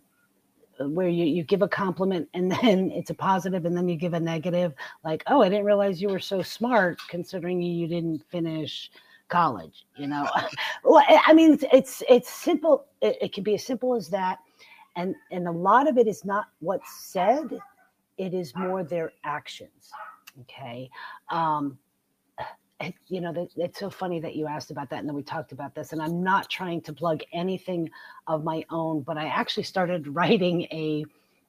uh, 0.80 0.88
where 0.88 1.08
you, 1.08 1.26
you 1.26 1.44
give 1.44 1.60
a 1.60 1.68
compliment 1.68 2.26
and 2.32 2.50
then 2.62 2.90
it's 2.92 3.10
a 3.10 3.14
positive, 3.14 3.66
and 3.66 3.76
then 3.76 3.88
you 3.88 3.96
give 3.96 4.14
a 4.14 4.20
negative, 4.20 4.72
like, 5.04 5.22
"Oh, 5.26 5.42
I 5.42 5.48
didn't 5.48 5.66
realize 5.66 6.00
you 6.00 6.08
were 6.08 6.20
so 6.20 6.42
smart, 6.42 6.98
considering 7.08 7.60
you 7.60 7.86
didn't 7.86 8.24
finish." 8.30 8.90
college 9.28 9.86
you 9.96 10.08
know 10.08 10.26
well 10.82 11.04
i 11.24 11.32
mean 11.32 11.56
it's 11.72 12.02
it's, 12.08 12.28
simple 12.28 12.86
it, 13.00 13.16
it 13.20 13.32
can 13.32 13.44
be 13.44 13.54
as 13.54 13.64
simple 13.64 13.94
as 13.94 14.08
that 14.08 14.40
and 14.96 15.14
and 15.30 15.46
a 15.46 15.52
lot 15.52 15.88
of 15.88 15.96
it 15.96 16.08
is 16.08 16.24
not 16.24 16.46
what's 16.58 17.04
said 17.04 17.60
it 18.20 18.34
is 18.34 18.54
more 18.54 18.84
their 18.84 19.12
actions. 19.24 19.90
Okay. 20.42 20.90
Um, 21.30 21.78
you 23.08 23.20
know, 23.20 23.48
it's 23.56 23.78
so 23.78 23.90
funny 23.90 24.20
that 24.20 24.36
you 24.36 24.46
asked 24.46 24.70
about 24.70 24.88
that 24.90 25.00
and 25.00 25.08
then 25.08 25.14
we 25.14 25.22
talked 25.22 25.52
about 25.52 25.74
this. 25.74 25.92
And 25.92 26.00
I'm 26.00 26.22
not 26.22 26.48
trying 26.48 26.80
to 26.82 26.92
plug 26.92 27.20
anything 27.32 27.90
of 28.26 28.42
my 28.42 28.64
own, 28.70 29.02
but 29.02 29.18
I 29.18 29.26
actually 29.26 29.64
started 29.64 30.08
writing 30.14 30.62
a, 30.72 31.04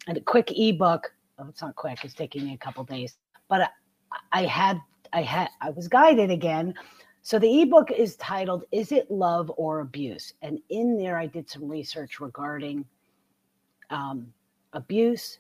a 0.10 0.20
quick 0.22 0.52
ebook. 0.52 1.14
Oh, 1.40 1.46
it's 1.48 1.62
not 1.62 1.76
quick, 1.76 2.04
it's 2.04 2.14
taking 2.14 2.46
me 2.46 2.54
a 2.54 2.58
couple 2.58 2.84
days, 2.84 3.18
but 3.48 3.62
I, 3.62 4.42
I 4.42 4.46
had, 4.46 4.80
I 5.14 5.22
had, 5.22 5.50
I 5.62 5.70
was 5.70 5.88
guided 5.88 6.30
again. 6.30 6.74
So 7.24 7.40
the 7.40 7.62
ebook 7.62 7.92
is 7.92 8.16
titled 8.18 8.66
Is 8.72 8.92
It 8.92 9.10
Love 9.10 9.52
or 9.56 9.80
Abuse? 9.82 10.34
And 10.42 10.60
in 10.70 10.98
there, 10.98 11.18
I 11.18 11.28
did 11.28 11.50
some 11.50 11.68
research 11.68 12.20
regarding 12.20 12.84
um, 13.90 14.34
abuse, 14.74 15.40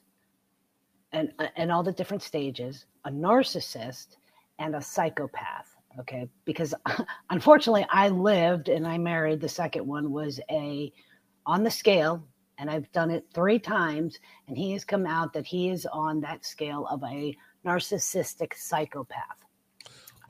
and 1.14 1.32
uh, 1.40 1.48
and 1.56 1.72
all 1.72 1.84
the 1.84 1.92
different 1.92 2.24
stages, 2.24 2.86
a 3.06 3.12
narcissist 3.12 4.18
and 4.60 4.76
a 4.76 4.82
psychopath. 4.82 5.76
Okay, 6.00 6.30
because 6.46 6.74
unfortunately, 7.30 7.86
I 7.90 8.10
lived 8.10 8.70
and 8.70 8.88
I 8.88 8.98
married. 8.98 9.42
The 9.42 9.50
second 9.50 9.86
one 9.86 10.12
was 10.12 10.40
a 10.50 10.92
on 11.46 11.64
the 11.64 11.72
scale, 11.72 12.24
and 12.58 12.70
I've 12.70 12.92
done 12.92 13.12
it 13.12 13.26
three 13.34 13.60
times, 13.60 14.20
and 14.48 14.58
he 14.58 14.72
has 14.72 14.86
come 14.86 15.06
out 15.06 15.34
that 15.34 15.46
he 15.46 15.70
is 15.70 15.86
on 15.92 16.22
that 16.22 16.46
scale 16.46 16.88
of 16.88 17.04
a 17.04 17.36
narcissistic 17.66 18.54
psychopath. 18.56 19.46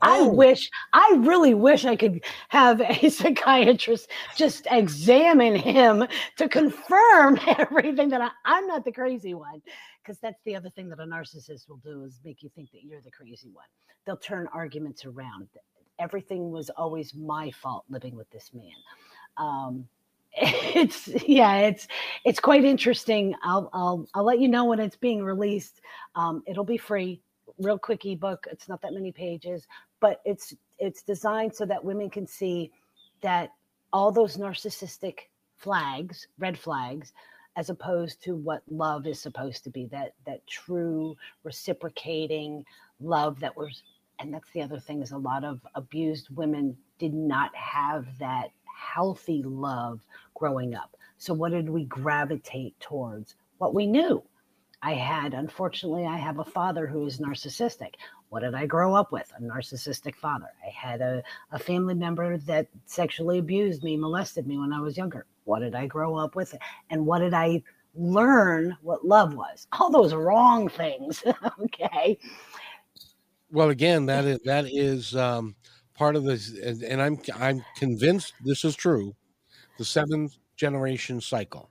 I 0.02 0.18
oh. 0.18 0.28
wish, 0.28 0.68
I 0.92 1.14
really 1.20 1.54
wish 1.54 1.84
I 1.84 1.96
could 1.96 2.22
have 2.48 2.80
a 2.80 3.08
psychiatrist 3.10 4.10
just 4.36 4.66
examine 4.70 5.54
him 5.54 6.04
to 6.36 6.48
confirm 6.48 7.38
everything 7.46 8.08
that 8.10 8.20
I, 8.20 8.30
I'm 8.44 8.66
not 8.66 8.84
the 8.84 8.92
crazy 8.92 9.34
one. 9.34 9.62
Because 10.02 10.18
that's 10.18 10.40
the 10.44 10.56
other 10.56 10.68
thing 10.68 10.88
that 10.88 10.98
a 10.98 11.04
narcissist 11.04 11.68
will 11.68 11.76
do 11.76 12.04
is 12.04 12.18
make 12.24 12.42
you 12.42 12.50
think 12.56 12.72
that 12.72 12.82
you're 12.82 13.00
the 13.00 13.10
crazy 13.10 13.50
one. 13.52 13.66
They'll 14.04 14.16
turn 14.16 14.48
arguments 14.52 15.04
around. 15.04 15.46
Everything 16.00 16.50
was 16.50 16.70
always 16.70 17.14
my 17.14 17.52
fault 17.52 17.84
living 17.88 18.16
with 18.16 18.28
this 18.30 18.50
man. 18.52 18.72
Um, 19.36 19.86
it's 20.36 21.08
yeah 21.28 21.58
it's 21.58 21.86
it's 22.24 22.40
quite 22.40 22.64
interesting 22.64 23.34
i'll 23.42 23.68
i'll 23.74 24.06
i'll 24.14 24.24
let 24.24 24.40
you 24.40 24.48
know 24.48 24.64
when 24.64 24.80
it's 24.80 24.96
being 24.96 25.22
released 25.22 25.82
um, 26.14 26.42
it'll 26.46 26.64
be 26.64 26.78
free 26.78 27.20
real 27.58 27.78
quick 27.78 28.06
ebook 28.06 28.46
it's 28.50 28.66
not 28.66 28.80
that 28.80 28.94
many 28.94 29.12
pages 29.12 29.66
but 30.02 30.20
it's 30.26 30.52
it's 30.78 31.02
designed 31.02 31.54
so 31.54 31.64
that 31.64 31.82
women 31.82 32.10
can 32.10 32.26
see 32.26 32.70
that 33.22 33.50
all 33.92 34.10
those 34.10 34.36
narcissistic 34.36 35.20
flags, 35.56 36.26
red 36.38 36.58
flags, 36.58 37.12
as 37.56 37.70
opposed 37.70 38.22
to 38.24 38.34
what 38.34 38.62
love 38.68 39.06
is 39.06 39.20
supposed 39.20 39.64
to 39.64 39.70
be 39.70 39.86
that 39.86 40.12
that 40.26 40.46
true 40.46 41.16
reciprocating 41.44 42.64
love 43.00 43.40
that 43.40 43.56
was 43.56 43.82
and 44.18 44.34
that's 44.34 44.50
the 44.52 44.62
other 44.62 44.78
thing 44.78 45.02
is 45.02 45.12
a 45.12 45.18
lot 45.18 45.44
of 45.44 45.60
abused 45.74 46.28
women 46.36 46.76
did 46.98 47.14
not 47.14 47.54
have 47.54 48.06
that 48.18 48.50
healthy 48.64 49.42
love 49.44 50.00
growing 50.34 50.74
up. 50.74 50.96
So 51.18 51.32
what 51.34 51.52
did 51.52 51.68
we 51.68 51.84
gravitate 51.84 52.78
towards? 52.80 53.34
What 53.58 53.74
we 53.74 53.86
knew. 53.86 54.22
I 54.82 54.94
had, 54.94 55.34
unfortunately, 55.34 56.06
I 56.06 56.16
have 56.16 56.40
a 56.40 56.44
father 56.44 56.86
who 56.86 57.06
is 57.06 57.18
narcissistic. 57.18 57.94
What 58.32 58.40
did 58.40 58.54
I 58.54 58.64
grow 58.64 58.94
up 58.94 59.12
with? 59.12 59.30
A 59.36 59.42
narcissistic 59.42 60.16
father. 60.16 60.48
I 60.66 60.70
had 60.70 61.02
a, 61.02 61.22
a 61.50 61.58
family 61.58 61.92
member 61.92 62.38
that 62.38 62.66
sexually 62.86 63.36
abused 63.36 63.82
me, 63.82 63.94
molested 63.98 64.46
me 64.46 64.56
when 64.56 64.72
I 64.72 64.80
was 64.80 64.96
younger. 64.96 65.26
What 65.44 65.58
did 65.58 65.74
I 65.74 65.84
grow 65.84 66.16
up 66.16 66.34
with? 66.34 66.54
And 66.88 67.04
what 67.04 67.18
did 67.18 67.34
I 67.34 67.62
learn 67.94 68.74
what 68.80 69.04
love 69.04 69.34
was? 69.34 69.66
All 69.72 69.90
those 69.90 70.14
wrong 70.14 70.70
things. 70.70 71.22
okay. 71.60 72.18
Well, 73.50 73.68
again, 73.68 74.06
that 74.06 74.24
is 74.24 74.40
that 74.46 74.64
is 74.64 75.14
um, 75.14 75.54
part 75.94 76.16
of 76.16 76.24
this, 76.24 76.58
and, 76.58 76.82
and 76.84 77.02
I'm 77.02 77.18
I'm 77.38 77.62
convinced 77.76 78.32
this 78.42 78.64
is 78.64 78.74
true. 78.74 79.14
The 79.76 79.84
seventh 79.84 80.38
generation 80.56 81.20
cycle, 81.20 81.68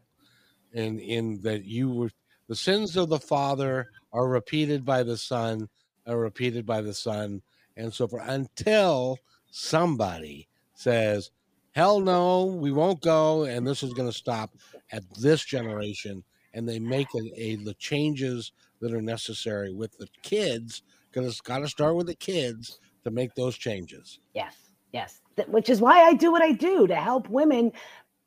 and 0.75 0.99
in 0.99 1.41
that 1.41 1.65
you 1.65 1.89
were 1.89 2.11
the 2.47 2.55
sins 2.55 2.97
of 2.97 3.09
the 3.09 3.19
father 3.19 3.89
are 4.13 4.27
repeated 4.27 4.85
by 4.85 5.01
the 5.01 5.17
son, 5.17 5.67
are 6.07 6.17
repeated 6.17 6.65
by 6.65 6.81
the 6.81 6.93
son, 6.93 7.41
and 7.77 7.93
so 7.93 8.07
forth 8.07 8.27
until 8.27 9.17
somebody 9.51 10.47
says, 10.73 11.31
Hell 11.73 12.01
no, 12.01 12.45
we 12.45 12.71
won't 12.71 13.01
go, 13.01 13.43
and 13.43 13.65
this 13.65 13.81
is 13.81 13.93
going 13.93 14.09
to 14.09 14.17
stop 14.17 14.51
at 14.91 15.03
this 15.19 15.45
generation. 15.45 16.23
And 16.53 16.67
they 16.67 16.79
make 16.79 17.07
a, 17.15 17.41
a, 17.41 17.55
the 17.55 17.73
changes 17.75 18.51
that 18.81 18.93
are 18.93 19.01
necessary 19.01 19.73
with 19.73 19.97
the 19.97 20.07
kids, 20.21 20.83
because 21.09 21.27
it's 21.29 21.39
got 21.39 21.59
to 21.59 21.67
start 21.69 21.95
with 21.95 22.07
the 22.07 22.15
kids 22.15 22.79
to 23.05 23.11
make 23.11 23.33
those 23.35 23.57
changes. 23.57 24.19
Yes, 24.33 24.55
yes. 24.91 25.21
Which 25.47 25.69
is 25.69 25.79
why 25.79 26.03
I 26.03 26.13
do 26.13 26.31
what 26.31 26.41
I 26.41 26.51
do 26.51 26.87
to 26.87 26.95
help 26.95 27.29
women 27.29 27.71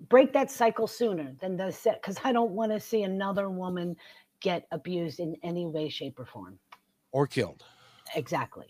break 0.08 0.32
that 0.32 0.50
cycle 0.50 0.86
sooner 0.86 1.34
than 1.40 1.56
the 1.56 1.70
set 1.70 2.00
because 2.00 2.18
I 2.24 2.32
don't 2.32 2.52
want 2.52 2.72
to 2.72 2.80
see 2.80 3.02
another 3.02 3.50
woman 3.50 3.96
get 4.40 4.66
abused 4.72 5.20
in 5.20 5.36
any 5.42 5.66
way, 5.66 5.88
shape, 5.88 6.18
or 6.18 6.26
form. 6.26 6.58
Or 7.14 7.28
killed. 7.28 7.62
Exactly. 8.16 8.66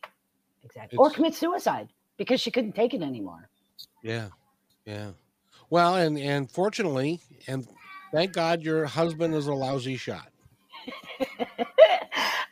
Exactly. 0.65 0.97
It's, 0.97 0.99
or 0.99 1.11
commit 1.11 1.35
suicide 1.35 1.89
because 2.19 2.43
she 2.43 2.51
couldn't 2.51 2.75
take 2.75 2.93
it 2.93 3.01
anymore. 3.01 3.49
Yeah. 4.03 4.29
Yeah. 4.85 5.13
Well, 5.71 5.97
and 5.97 6.19
and 6.19 6.51
fortunately, 6.51 7.21
and 7.49 7.67
thank 8.13 8.35
God 8.35 8.63
your 8.63 8.85
husband 8.85 9.35
is 9.35 9.47
a 9.47 9.55
lousy 9.55 9.97
shot. 9.97 10.29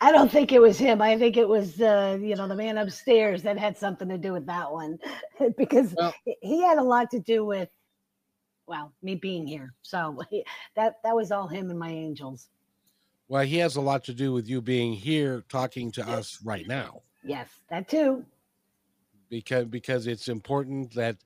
I 0.01 0.11
don't 0.11 0.31
think 0.31 0.51
it 0.51 0.59
was 0.59 0.79
him. 0.79 0.99
I 0.99 1.15
think 1.17 1.37
it 1.37 1.47
was, 1.47 1.79
uh, 1.79 2.17
you 2.19 2.35
know, 2.35 2.47
the 2.47 2.55
man 2.55 2.79
upstairs 2.79 3.43
that 3.43 3.59
had 3.59 3.77
something 3.77 4.09
to 4.09 4.17
do 4.17 4.33
with 4.33 4.47
that 4.47 4.71
one, 4.71 4.97
because 5.57 5.93
well, 5.95 6.13
he 6.41 6.61
had 6.63 6.79
a 6.79 6.83
lot 6.83 7.11
to 7.11 7.19
do 7.19 7.45
with, 7.45 7.69
well, 8.67 8.91
me 9.03 9.13
being 9.13 9.45
here. 9.45 9.75
So 9.83 10.21
that 10.75 10.95
that 11.03 11.15
was 11.15 11.31
all 11.31 11.47
him 11.47 11.69
and 11.69 11.77
my 11.77 11.91
angels. 11.91 12.49
Well, 13.27 13.43
he 13.43 13.57
has 13.57 13.75
a 13.75 13.81
lot 13.81 14.03
to 14.05 14.13
do 14.13 14.33
with 14.33 14.47
you 14.47 14.61
being 14.61 14.93
here 14.93 15.43
talking 15.49 15.91
to 15.93 16.07
us 16.07 16.39
right 16.43 16.67
now. 16.67 17.01
Yes, 17.23 17.47
that 17.69 17.87
too. 17.87 18.25
Because 19.29 19.65
because 19.65 20.07
it's 20.07 20.27
important 20.27 20.93
that 20.93 21.17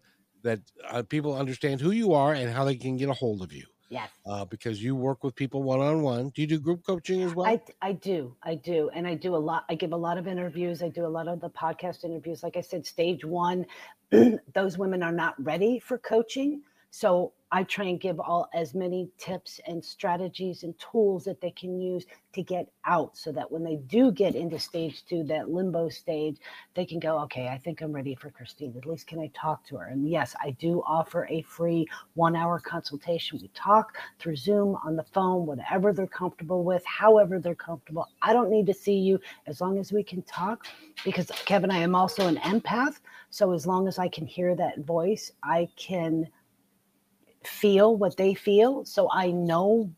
that 0.43 0.59
uh, 0.87 1.03
people 1.03 1.35
understand 1.35 1.81
who 1.81 1.91
you 1.91 2.13
are 2.13 2.33
and 2.33 2.51
how 2.51 2.63
they 2.63 2.75
can 2.75 2.97
get 2.97 3.09
a 3.09 3.13
hold 3.13 3.41
of 3.41 3.51
you. 3.51 3.65
Yes. 3.89 4.09
Uh, 4.25 4.43
because 4.45 4.83
you 4.83 4.95
work 4.95 5.23
with 5.23 5.35
people 5.35 5.63
one 5.63 5.79
on 5.79 6.01
one. 6.01 6.29
Do 6.29 6.41
you 6.41 6.47
do 6.47 6.59
group 6.59 6.85
coaching 6.85 7.23
as 7.23 7.33
well? 7.33 7.47
I, 7.47 7.61
I 7.81 7.93
do. 7.93 8.35
I 8.43 8.55
do. 8.55 8.89
And 8.93 9.07
I 9.07 9.15
do 9.15 9.35
a 9.35 9.37
lot. 9.37 9.63
I 9.69 9.75
give 9.75 9.93
a 9.93 9.97
lot 9.97 10.17
of 10.17 10.27
interviews. 10.27 10.83
I 10.83 10.89
do 10.89 11.05
a 11.05 11.07
lot 11.07 11.27
of 11.27 11.39
the 11.39 11.49
podcast 11.49 12.03
interviews. 12.03 12.43
Like 12.43 12.57
I 12.57 12.61
said, 12.61 12.85
stage 12.85 13.23
one, 13.23 13.65
those 14.53 14.77
women 14.77 15.03
are 15.03 15.11
not 15.11 15.35
ready 15.43 15.79
for 15.79 15.97
coaching. 15.97 16.61
So 16.91 17.33
I 17.51 17.63
try 17.63 17.85
and 17.85 17.99
give 17.99 18.19
all 18.19 18.49
as 18.53 18.73
many 18.73 19.09
tips 19.17 19.61
and 19.67 19.83
strategies 19.83 20.63
and 20.63 20.77
tools 20.79 21.23
that 21.25 21.39
they 21.39 21.51
can 21.51 21.79
use 21.79 22.05
to 22.33 22.41
get 22.41 22.69
out 22.85 23.15
so 23.15 23.31
that 23.31 23.49
when 23.49 23.63
they 23.63 23.77
do 23.87 24.11
get 24.11 24.35
into 24.35 24.59
stage 24.59 25.05
two, 25.05 25.23
that 25.25 25.49
limbo 25.49 25.87
stage, 25.87 26.37
they 26.75 26.85
can 26.85 26.99
go, 26.99 27.19
okay, 27.19 27.47
I 27.47 27.57
think 27.57 27.81
I'm 27.81 27.93
ready 27.93 28.15
for 28.15 28.29
Christine. 28.29 28.73
At 28.77 28.85
least 28.85 29.07
can 29.07 29.19
I 29.19 29.31
talk 29.33 29.65
to 29.67 29.77
her? 29.77 29.87
And 29.87 30.09
yes, 30.09 30.35
I 30.43 30.51
do 30.51 30.83
offer 30.85 31.25
a 31.29 31.41
free 31.43 31.87
one 32.15 32.35
hour 32.35 32.59
consultation. 32.59 33.39
We 33.41 33.47
talk 33.49 33.97
through 34.19 34.35
Zoom, 34.35 34.77
on 34.83 34.97
the 34.97 35.03
phone, 35.03 35.45
whatever 35.45 35.93
they're 35.93 36.05
comfortable 36.05 36.63
with, 36.63 36.83
however 36.85 37.39
they're 37.39 37.55
comfortable. 37.55 38.07
I 38.21 38.33
don't 38.33 38.49
need 38.49 38.65
to 38.67 38.73
see 38.73 38.97
you 38.97 39.19
as 39.45 39.61
long 39.61 39.77
as 39.79 39.93
we 39.93 40.03
can 40.03 40.21
talk 40.23 40.67
because 41.05 41.31
Kevin, 41.45 41.71
I 41.71 41.77
am 41.77 41.95
also 41.95 42.27
an 42.27 42.37
empath. 42.37 42.99
So 43.29 43.53
as 43.53 43.65
long 43.65 43.87
as 43.87 43.99
I 43.99 44.09
can 44.09 44.25
hear 44.25 44.53
that 44.55 44.79
voice, 44.79 45.31
I 45.43 45.69
can 45.77 46.27
feel 47.43 47.95
what 47.95 48.17
they 48.17 48.33
feel. 48.33 48.85
So 48.85 49.09
I 49.11 49.31
know 49.31 49.91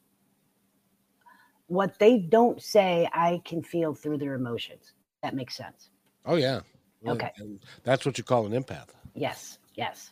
what 1.67 1.99
they 1.99 2.17
don't 2.17 2.61
say, 2.61 3.07
I 3.13 3.41
can 3.45 3.61
feel 3.61 3.93
through 3.93 4.17
their 4.17 4.33
emotions. 4.33 4.93
That 5.21 5.35
makes 5.35 5.55
sense. 5.55 5.91
Oh, 6.25 6.35
yeah. 6.35 6.61
Okay. 7.07 7.31
And 7.37 7.59
that's 7.83 8.05
what 8.05 8.17
you 8.17 8.23
call 8.23 8.45
an 8.45 8.51
empath. 8.51 8.89
Yes. 9.13 9.59
Yes. 9.75 10.11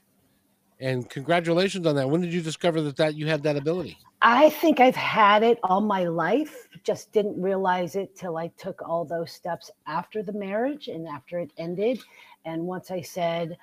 And 0.79 1.09
congratulations 1.09 1.87
on 1.87 1.95
that. 1.95 2.09
When 2.09 2.21
did 2.21 2.31
you 2.31 2.41
discover 2.41 2.81
that, 2.81 2.97
that 2.97 3.15
you 3.15 3.25
had 3.27 3.41
that 3.43 3.55
ability? 3.55 3.97
I 4.21 4.49
think 4.49 4.79
I've 4.79 4.95
had 4.95 5.43
it 5.43 5.59
all 5.63 5.81
my 5.81 6.05
life, 6.05 6.67
just 6.83 7.11
didn't 7.11 7.41
realize 7.41 7.95
it 7.95 8.15
till 8.15 8.37
I 8.37 8.47
took 8.57 8.81
all 8.87 9.05
those 9.05 9.31
steps 9.31 9.71
after 9.87 10.21
the 10.21 10.33
marriage 10.33 10.87
and 10.87 11.07
after 11.07 11.39
it 11.39 11.51
ended. 11.57 11.99
And 12.45 12.63
once 12.63 12.91
I 12.91 13.01
said, 13.01 13.57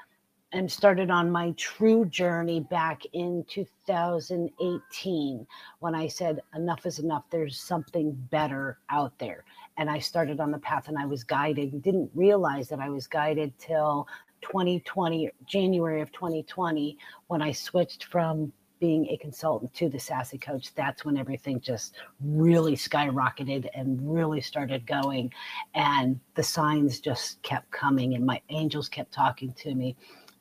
and 0.54 0.70
started 0.70 1.10
on 1.10 1.32
my 1.32 1.50
true 1.56 2.04
journey 2.04 2.60
back 2.60 3.02
in 3.12 3.44
2018 3.48 5.46
when 5.80 5.94
I 5.96 6.06
said, 6.06 6.40
enough 6.54 6.86
is 6.86 7.00
enough. 7.00 7.24
There's 7.28 7.58
something 7.58 8.12
better 8.30 8.78
out 8.88 9.18
there. 9.18 9.42
And 9.78 9.90
I 9.90 9.98
started 9.98 10.38
on 10.38 10.52
the 10.52 10.58
path 10.58 10.86
and 10.86 10.96
I 10.96 11.06
was 11.06 11.24
guided, 11.24 11.82
didn't 11.82 12.08
realize 12.14 12.68
that 12.68 12.78
I 12.78 12.88
was 12.88 13.08
guided 13.08 13.52
till 13.58 14.06
2020, 14.42 15.28
January 15.44 16.00
of 16.00 16.12
2020, 16.12 16.98
when 17.26 17.42
I 17.42 17.50
switched 17.50 18.04
from 18.04 18.52
being 18.78 19.08
a 19.08 19.16
consultant 19.16 19.72
to 19.72 19.88
the 19.88 19.98
sassy 19.98 20.36
coach 20.36 20.74
that's 20.74 21.04
when 21.04 21.16
everything 21.16 21.60
just 21.60 21.94
really 22.20 22.74
skyrocketed 22.74 23.66
and 23.72 23.98
really 24.12 24.40
started 24.40 24.84
going 24.86 25.32
and 25.74 26.20
the 26.34 26.42
signs 26.42 26.98
just 27.00 27.40
kept 27.42 27.70
coming 27.70 28.14
and 28.14 28.26
my 28.26 28.40
angels 28.50 28.88
kept 28.88 29.12
talking 29.12 29.52
to 29.54 29.74
me 29.74 29.96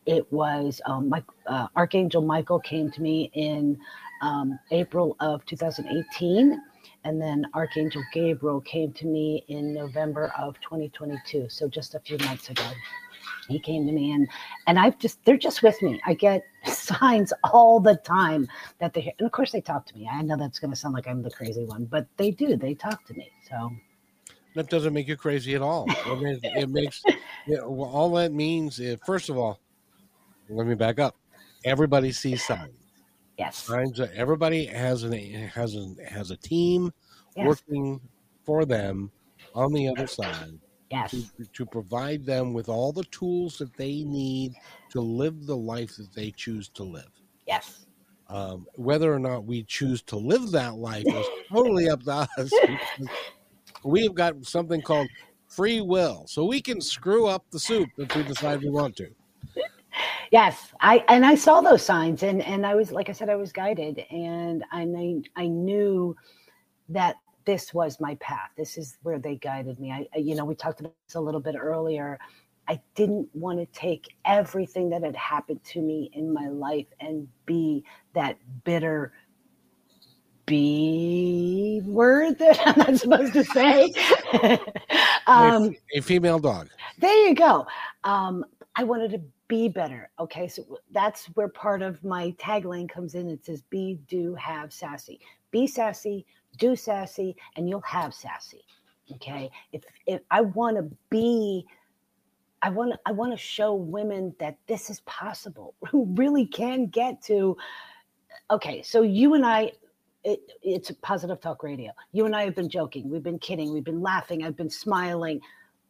it 0.05 0.31
was 0.31 0.81
um, 0.85 1.09
my, 1.09 1.23
uh, 1.47 1.67
Archangel 1.75 2.21
Michael 2.21 2.59
came 2.59 2.91
to 2.91 3.01
me 3.01 3.31
in 3.33 3.79
um, 4.21 4.59
April 4.71 5.15
of 5.19 5.45
2018, 5.45 6.61
and 7.03 7.21
then 7.21 7.45
Archangel 7.53 8.03
Gabriel 8.13 8.61
came 8.61 8.93
to 8.93 9.05
me 9.05 9.43
in 9.47 9.73
November 9.73 10.33
of 10.37 10.59
2022. 10.61 11.47
So 11.49 11.67
just 11.67 11.95
a 11.95 11.99
few 11.99 12.17
months 12.19 12.49
ago, 12.49 12.69
he 13.47 13.59
came 13.59 13.85
to 13.85 13.91
me, 13.91 14.11
and 14.11 14.27
and 14.67 14.79
I've 14.79 14.97
just 14.99 15.23
they're 15.25 15.37
just 15.37 15.63
with 15.63 15.81
me. 15.81 16.01
I 16.05 16.13
get 16.13 16.43
signs 16.65 17.33
all 17.43 17.79
the 17.79 17.95
time 17.95 18.47
that 18.79 18.93
they, 18.93 19.13
and 19.19 19.25
of 19.25 19.31
course 19.31 19.51
they 19.51 19.61
talk 19.61 19.85
to 19.87 19.97
me. 19.97 20.09
I 20.11 20.21
know 20.21 20.37
that's 20.37 20.59
going 20.59 20.71
to 20.71 20.77
sound 20.77 20.93
like 20.93 21.07
I'm 21.07 21.21
the 21.21 21.31
crazy 21.31 21.65
one, 21.65 21.85
but 21.85 22.07
they 22.17 22.31
do. 22.31 22.55
They 22.55 22.73
talk 22.73 23.05
to 23.07 23.13
me. 23.13 23.31
So 23.49 23.71
that 24.55 24.69
doesn't 24.69 24.93
make 24.93 25.07
you 25.07 25.17
crazy 25.17 25.55
at 25.55 25.61
all. 25.61 25.85
It 25.89 26.21
makes, 26.21 26.39
it 26.43 26.69
makes 26.69 27.03
all 27.63 28.11
that 28.13 28.31
means 28.31 28.79
is 28.79 28.99
first 29.05 29.29
of 29.29 29.37
all 29.37 29.59
let 30.49 30.67
me 30.67 30.75
back 30.75 30.99
up. 30.99 31.15
Everybody 31.65 32.11
sees 32.11 32.43
signs. 32.43 32.73
Yes. 33.37 33.57
Signs. 33.57 33.99
Everybody 33.99 34.65
has 34.65 35.03
an 35.03 35.13
has 35.47 35.75
a 35.75 35.95
has 36.07 36.31
a 36.31 36.37
team 36.37 36.91
yes. 37.35 37.47
working 37.47 37.99
for 38.45 38.65
them 38.65 39.11
on 39.55 39.73
the 39.73 39.89
other 39.89 40.07
side. 40.07 40.59
Yes. 40.91 41.11
To, 41.11 41.45
to 41.53 41.65
provide 41.65 42.25
them 42.25 42.53
with 42.53 42.69
all 42.69 42.91
the 42.91 43.05
tools 43.05 43.57
that 43.57 43.75
they 43.77 44.03
need 44.03 44.53
to 44.91 45.01
live 45.01 45.47
the 45.47 45.57
life 45.57 45.95
that 45.97 46.13
they 46.13 46.31
choose 46.31 46.69
to 46.69 46.83
live. 46.83 47.09
Yes. 47.47 47.85
Um, 48.27 48.67
whether 48.75 49.11
or 49.11 49.19
not 49.19 49.45
we 49.45 49.63
choose 49.63 50.01
to 50.03 50.17
live 50.17 50.51
that 50.51 50.75
life 50.75 51.05
is 51.07 51.25
totally 51.51 51.89
up 51.89 52.03
to 52.03 52.27
us. 52.37 52.51
We've 53.83 54.13
got 54.13 54.45
something 54.45 54.81
called 54.81 55.07
free 55.47 55.81
will, 55.81 56.25
so 56.27 56.45
we 56.45 56.61
can 56.61 56.79
screw 56.79 57.25
up 57.25 57.45
the 57.51 57.59
soup 57.59 57.89
if 57.97 58.15
we 58.15 58.23
decide 58.23 58.61
we 58.61 58.69
want 58.69 58.95
to. 58.97 59.09
Yes, 60.33 60.73
I 60.79 61.05
and 61.09 61.23
I 61.23 61.35
saw 61.35 61.61
those 61.61 61.85
signs, 61.85 62.23
and 62.23 62.41
and 62.41 62.65
I 62.65 62.73
was 62.73 62.91
like 62.91 63.07
I 63.07 63.11
said, 63.11 63.29
I 63.29 63.35
was 63.35 63.51
guided, 63.51 63.99
and 64.09 64.63
I 64.71 65.21
I 65.35 65.45
knew 65.45 66.15
that 66.89 67.17
this 67.45 67.71
was 67.71 67.99
my 67.99 68.15
path. 68.15 68.49
This 68.57 68.75
is 68.75 68.97
where 69.03 69.19
they 69.19 69.35
guided 69.35 69.79
me. 69.79 69.91
I, 69.91 70.07
you 70.17 70.33
know, 70.33 70.43
we 70.43 70.55
talked 70.55 70.79
about 70.79 70.95
this 71.07 71.13
a 71.13 71.19
little 71.19 71.39
bit 71.39 71.53
earlier. 71.55 72.17
I 72.67 72.81
didn't 72.95 73.29
want 73.35 73.59
to 73.59 73.67
take 73.79 74.07
everything 74.25 74.89
that 74.89 75.03
had 75.03 75.15
happened 75.15 75.63
to 75.65 75.81
me 75.81 76.09
in 76.13 76.33
my 76.33 76.47
life 76.47 76.87
and 76.99 77.27
be 77.45 77.85
that 78.15 78.39
bitter 78.63 79.13
B 80.47 81.83
word 81.85 82.39
that 82.39 82.59
I'm 82.65 82.79
not 82.79 82.99
supposed 82.99 83.33
to 83.33 83.43
say. 83.43 83.93
um, 85.27 85.75
a, 85.95 86.01
female 86.01 86.39
dog. 86.39 86.69
There 86.97 87.27
you 87.27 87.35
go. 87.35 87.67
Um, 88.03 88.43
I 88.75 88.83
wanted 88.83 89.11
to 89.11 89.21
be 89.47 89.67
better. 89.67 90.09
Okay. 90.19 90.47
So 90.47 90.79
that's 90.91 91.25
where 91.35 91.49
part 91.49 91.81
of 91.81 92.03
my 92.03 92.31
tagline 92.39 92.89
comes 92.89 93.15
in. 93.15 93.29
It 93.29 93.45
says, 93.45 93.61
be, 93.69 93.99
do, 94.07 94.35
have 94.35 94.71
sassy. 94.71 95.19
Be 95.51 95.67
sassy, 95.67 96.25
do 96.57 96.75
sassy, 96.75 97.35
and 97.55 97.69
you'll 97.69 97.81
have 97.81 98.13
sassy. 98.13 98.63
Okay. 99.15 99.51
If, 99.71 99.83
if 100.07 100.21
I 100.31 100.41
want 100.41 100.77
to 100.77 100.89
be, 101.09 101.65
I 102.61 102.69
want 102.69 102.93
to, 102.93 102.99
I 103.05 103.11
want 103.11 103.31
to 103.33 103.37
show 103.37 103.73
women 103.73 104.33
that 104.39 104.57
this 104.67 104.89
is 104.89 105.01
possible, 105.01 105.75
who 105.89 106.05
really 106.15 106.45
can 106.45 106.87
get 106.87 107.21
to, 107.23 107.57
okay. 108.49 108.81
So 108.81 109.01
you 109.01 109.33
and 109.33 109.45
I, 109.45 109.73
it, 110.23 110.39
it's 110.61 110.89
a 110.89 110.95
positive 110.95 111.41
talk 111.41 111.63
radio. 111.63 111.91
You 112.13 112.25
and 112.25 112.35
I 112.35 112.45
have 112.45 112.55
been 112.55 112.69
joking. 112.69 113.09
We've 113.09 113.21
been 113.21 113.39
kidding. 113.39 113.73
We've 113.73 113.83
been 113.83 114.01
laughing. 114.01 114.43
I've 114.43 114.55
been 114.55 114.69
smiling. 114.69 115.41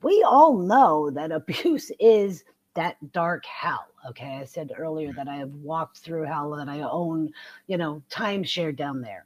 We 0.01 0.25
all 0.27 0.57
know 0.57 1.11
that 1.11 1.31
abuse 1.39 1.91
is 1.99 2.43
that 2.75 3.11
dark 3.11 3.45
hell. 3.45 3.87
Okay. 4.09 4.39
I 4.41 4.45
said 4.45 4.71
earlier 4.77 5.11
mm. 5.11 5.15
that 5.15 5.27
I 5.27 5.37
have 5.37 5.53
walked 5.53 5.99
through 5.99 6.23
hell, 6.23 6.51
that 6.51 6.69
I 6.69 6.81
own, 6.81 7.31
you 7.67 7.77
know, 7.77 8.01
timeshare 8.09 8.75
down 8.75 9.01
there. 9.01 9.25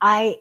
I 0.00 0.36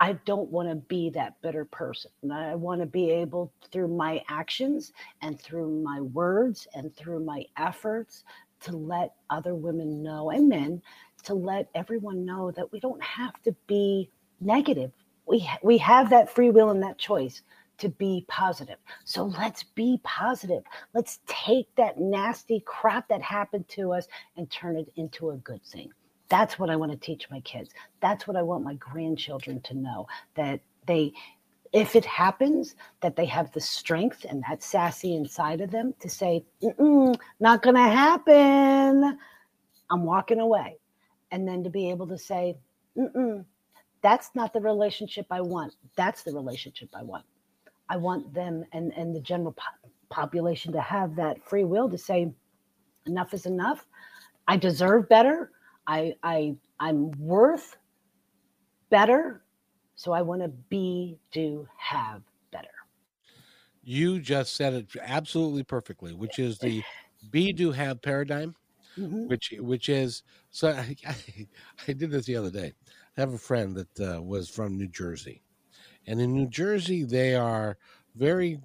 I 0.00 0.14
don't 0.24 0.50
want 0.50 0.68
to 0.68 0.74
be 0.74 1.10
that 1.10 1.40
bitter 1.42 1.64
person. 1.64 2.10
I 2.32 2.56
want 2.56 2.80
to 2.80 2.86
be 2.86 3.10
able 3.10 3.52
through 3.70 3.86
my 3.86 4.20
actions 4.28 4.92
and 5.20 5.40
through 5.40 5.80
my 5.80 6.00
words 6.00 6.66
and 6.74 6.94
through 6.96 7.24
my 7.24 7.44
efforts 7.56 8.24
to 8.62 8.76
let 8.76 9.14
other 9.30 9.54
women 9.54 10.02
know 10.02 10.30
and 10.30 10.48
men 10.48 10.82
to 11.22 11.34
let 11.34 11.68
everyone 11.76 12.24
know 12.24 12.50
that 12.50 12.72
we 12.72 12.80
don't 12.80 13.02
have 13.02 13.40
to 13.42 13.54
be 13.68 14.10
negative. 14.40 14.90
We 15.26 15.48
we 15.62 15.78
have 15.78 16.10
that 16.10 16.28
free 16.28 16.50
will 16.50 16.70
and 16.70 16.82
that 16.82 16.98
choice 16.98 17.42
to 17.78 17.88
be 17.88 18.24
positive. 18.28 18.76
So 19.04 19.24
let's 19.24 19.62
be 19.62 20.00
positive. 20.04 20.62
Let's 20.94 21.20
take 21.26 21.74
that 21.76 21.98
nasty 21.98 22.62
crap 22.66 23.08
that 23.08 23.22
happened 23.22 23.68
to 23.70 23.92
us 23.92 24.06
and 24.36 24.50
turn 24.50 24.76
it 24.76 24.92
into 24.96 25.30
a 25.30 25.36
good 25.38 25.62
thing. 25.64 25.90
That's 26.28 26.58
what 26.58 26.70
I 26.70 26.76
want 26.76 26.92
to 26.92 26.98
teach 26.98 27.28
my 27.30 27.40
kids. 27.40 27.70
That's 28.00 28.26
what 28.26 28.36
I 28.36 28.42
want 28.42 28.64
my 28.64 28.74
grandchildren 28.74 29.60
to 29.62 29.74
know 29.74 30.06
that 30.34 30.60
they 30.86 31.12
if 31.72 31.96
it 31.96 32.04
happens 32.04 32.74
that 33.00 33.16
they 33.16 33.24
have 33.24 33.50
the 33.52 33.60
strength 33.60 34.26
and 34.28 34.44
that 34.46 34.62
sassy 34.62 35.14
inside 35.14 35.62
of 35.62 35.70
them 35.70 35.94
to 36.00 36.08
say 36.08 36.44
not 37.40 37.62
going 37.62 37.76
to 37.76 37.80
happen 37.80 39.18
i'm 39.90 40.04
walking 40.04 40.38
away 40.38 40.76
and 41.30 41.48
then 41.48 41.64
to 41.64 41.70
be 41.70 41.88
able 41.88 42.06
to 42.06 42.18
say 42.18 42.54
that's 44.02 44.30
not 44.34 44.52
the 44.52 44.60
relationship 44.60 45.26
I 45.30 45.40
want. 45.40 45.74
That's 45.96 46.22
the 46.24 46.32
relationship 46.32 46.90
I 46.94 47.02
want. 47.02 47.24
I 47.92 47.96
want 47.96 48.32
them 48.32 48.64
and, 48.72 48.90
and 48.96 49.14
the 49.14 49.20
general 49.20 49.52
po- 49.52 49.90
population 50.08 50.72
to 50.72 50.80
have 50.80 51.14
that 51.16 51.44
free 51.46 51.64
will 51.64 51.90
to 51.90 51.98
say, 51.98 52.32
enough 53.04 53.34
is 53.34 53.44
enough. 53.44 53.86
I 54.48 54.56
deserve 54.56 55.10
better. 55.10 55.50
I, 55.86 56.14
I, 56.22 56.56
I'm 56.80 57.10
worth 57.18 57.76
better. 58.88 59.42
So 59.94 60.12
I 60.12 60.22
want 60.22 60.40
to 60.40 60.48
be, 60.48 61.18
do, 61.32 61.68
have 61.76 62.22
better. 62.50 62.68
You 63.84 64.20
just 64.20 64.56
said 64.56 64.72
it 64.72 64.86
absolutely 65.02 65.62
perfectly, 65.62 66.14
which 66.14 66.38
is 66.38 66.58
the 66.58 66.82
be, 67.30 67.52
do, 67.52 67.72
have 67.72 68.00
paradigm, 68.00 68.54
mm-hmm. 68.96 69.26
which, 69.26 69.52
which 69.58 69.90
is, 69.90 70.22
so 70.50 70.68
I, 70.68 70.96
I, 71.06 71.14
I, 71.88 71.92
did 71.92 72.10
this 72.10 72.24
the 72.24 72.36
other 72.36 72.50
day. 72.50 72.72
I 73.18 73.20
have 73.20 73.34
a 73.34 73.38
friend 73.38 73.76
that 73.76 74.16
uh, 74.16 74.22
was 74.22 74.48
from 74.48 74.78
New 74.78 74.88
Jersey 74.88 75.42
and 76.06 76.20
in 76.20 76.32
New 76.32 76.48
Jersey, 76.48 77.04
they 77.04 77.34
are 77.34 77.76
very 78.14 78.60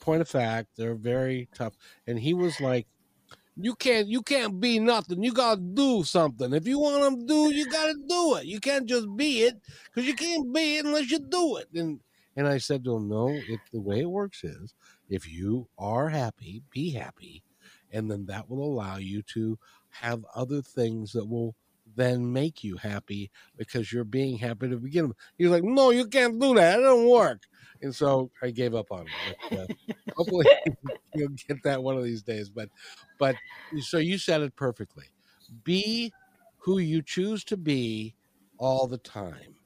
point 0.00 0.22
of 0.22 0.28
fact, 0.28 0.68
they're 0.76 0.94
very 0.94 1.48
tough. 1.54 1.74
And 2.06 2.18
he 2.18 2.34
was 2.34 2.60
like, 2.60 2.86
you 3.56 3.74
can't 3.74 4.08
you 4.08 4.22
can't 4.22 4.60
be 4.60 4.78
nothing. 4.78 5.22
You 5.22 5.32
gotta 5.32 5.60
do 5.60 6.02
something. 6.02 6.52
If 6.54 6.66
you 6.66 6.78
want 6.78 7.20
to 7.20 7.26
do, 7.26 7.54
you 7.54 7.66
gotta 7.66 7.94
do 8.08 8.36
it. 8.36 8.46
You 8.46 8.58
can't 8.60 8.86
just 8.86 9.14
be 9.16 9.42
it 9.42 9.60
because 9.84 10.08
you 10.08 10.14
can't 10.14 10.52
be 10.52 10.76
it 10.76 10.86
unless 10.86 11.10
you 11.10 11.18
do 11.18 11.56
it. 11.58 11.68
And 11.74 12.00
and 12.36 12.48
I 12.48 12.58
said 12.58 12.84
to 12.84 12.96
him, 12.96 13.08
no, 13.08 13.28
it, 13.28 13.60
the 13.72 13.80
way 13.80 14.00
it 14.00 14.10
works 14.10 14.44
is 14.44 14.74
if 15.08 15.28
you 15.30 15.68
are 15.78 16.08
happy, 16.08 16.62
be 16.70 16.90
happy, 16.90 17.42
and 17.92 18.10
then 18.10 18.26
that 18.26 18.48
will 18.48 18.64
allow 18.64 18.96
you 18.96 19.22
to 19.34 19.58
have 19.90 20.24
other 20.34 20.62
things 20.62 21.12
that 21.12 21.28
will 21.28 21.54
then 21.96 22.32
make 22.32 22.62
you 22.62 22.76
happy 22.76 23.30
because 23.56 23.92
you're 23.92 24.04
being 24.04 24.38
happy 24.38 24.68
to 24.68 24.76
begin 24.76 25.08
with. 25.08 25.16
He's 25.36 25.48
like, 25.48 25.64
no, 25.64 25.90
you 25.90 26.06
can't 26.06 26.40
do 26.40 26.54
that. 26.54 26.78
It 26.78 26.82
don't 26.82 27.08
work. 27.08 27.42
And 27.82 27.94
so 27.94 28.30
I 28.42 28.50
gave 28.50 28.74
up 28.74 28.92
on 28.92 29.06
him. 29.06 29.34
But, 29.50 29.58
uh, 29.58 29.66
hopefully 30.16 30.46
you'll 31.14 31.28
get 31.48 31.62
that 31.64 31.82
one 31.82 31.96
of 31.96 32.04
these 32.04 32.22
days. 32.22 32.50
But, 32.50 32.68
but 33.18 33.36
so 33.80 33.98
you 33.98 34.18
said 34.18 34.42
it 34.42 34.56
perfectly. 34.56 35.06
Be 35.64 36.12
who 36.58 36.78
you 36.78 37.02
choose 37.02 37.42
to 37.44 37.56
be 37.56 38.14
all 38.58 38.86
the 38.86 38.98
time. 38.98 39.56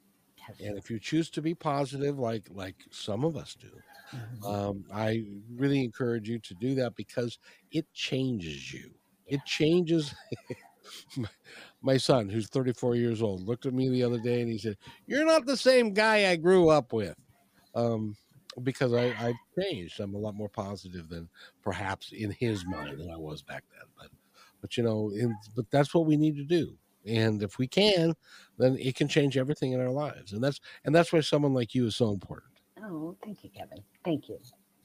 And 0.61 0.77
if 0.79 0.91
you 0.91 0.99
choose 0.99 1.31
to 1.31 1.43
be 1.43 1.55
positive, 1.55 2.19
like 2.19 2.45
like 2.53 2.77
some 2.91 3.25
of 3.25 3.35
us 3.37 3.57
do, 3.59 3.71
mm-hmm. 4.15 4.47
um, 4.47 4.85
I 4.93 5.25
really 5.57 5.83
encourage 5.83 6.29
you 6.29 6.39
to 6.41 6.55
do 6.55 6.75
that 6.77 6.95
because 6.97 7.39
it 7.73 7.87
changes 7.95 8.73
you. 8.73 8.91
It 9.27 9.41
changes. 9.47 10.15
my 11.83 11.97
son, 11.97 12.29
who's 12.29 12.49
34 12.49 12.97
years 12.97 13.23
old, 13.23 13.47
looked 13.47 13.67
at 13.67 13.75
me 13.75 13.89
the 13.89 14.03
other 14.03 14.19
day 14.19 14.41
and 14.41 14.51
he 14.51 14.59
said, 14.59 14.77
"You're 15.07 15.27
not 15.27 15.47
the 15.47 15.57
same 15.57 15.93
guy 15.93 16.31
I 16.31 16.37
grew 16.37 16.69
up 16.69 16.93
with." 16.93 17.17
Um, 17.75 18.17
because 18.63 18.95
I, 18.95 19.07
I 19.07 19.35
changed. 19.59 20.01
I'm 20.01 20.15
a 20.15 20.19
lot 20.19 20.35
more 20.35 20.49
positive 20.49 21.09
than 21.09 21.29
perhaps 21.63 22.13
in 22.13 22.31
his 22.31 22.65
mind 22.65 22.99
than 23.01 23.11
I 23.11 23.17
was 23.17 23.43
back 23.43 23.65
then. 23.73 23.89
But, 23.99 24.09
but 24.61 24.77
you 24.77 24.85
know, 24.85 25.11
in, 25.11 25.35
but 25.57 25.71
that's 25.71 25.93
what 25.93 26.07
we 26.07 26.17
need 26.17 26.37
to 26.37 26.45
do. 26.45 26.77
And 27.07 27.43
if 27.43 27.59
we 27.59 27.67
can, 27.67 28.15
then 28.59 28.77
it 28.79 28.95
can 28.95 29.09
change 29.09 29.37
everything 29.37 29.73
in 29.73 29.81
our 29.81 29.91
lives. 29.91 30.33
And 30.33 30.43
that's 30.43 30.61
and 30.85 30.95
that's 30.95 31.13
why 31.13 31.21
someone 31.21 31.53
like 31.53 31.75
you 31.75 31.87
is 31.87 31.97
so 31.97 32.11
important. 32.13 32.53
Oh, 32.83 33.17
thank 33.23 33.43
you, 33.45 33.51
Kevin. 33.51 33.79
Thank 34.05 34.29
you. 34.29 34.39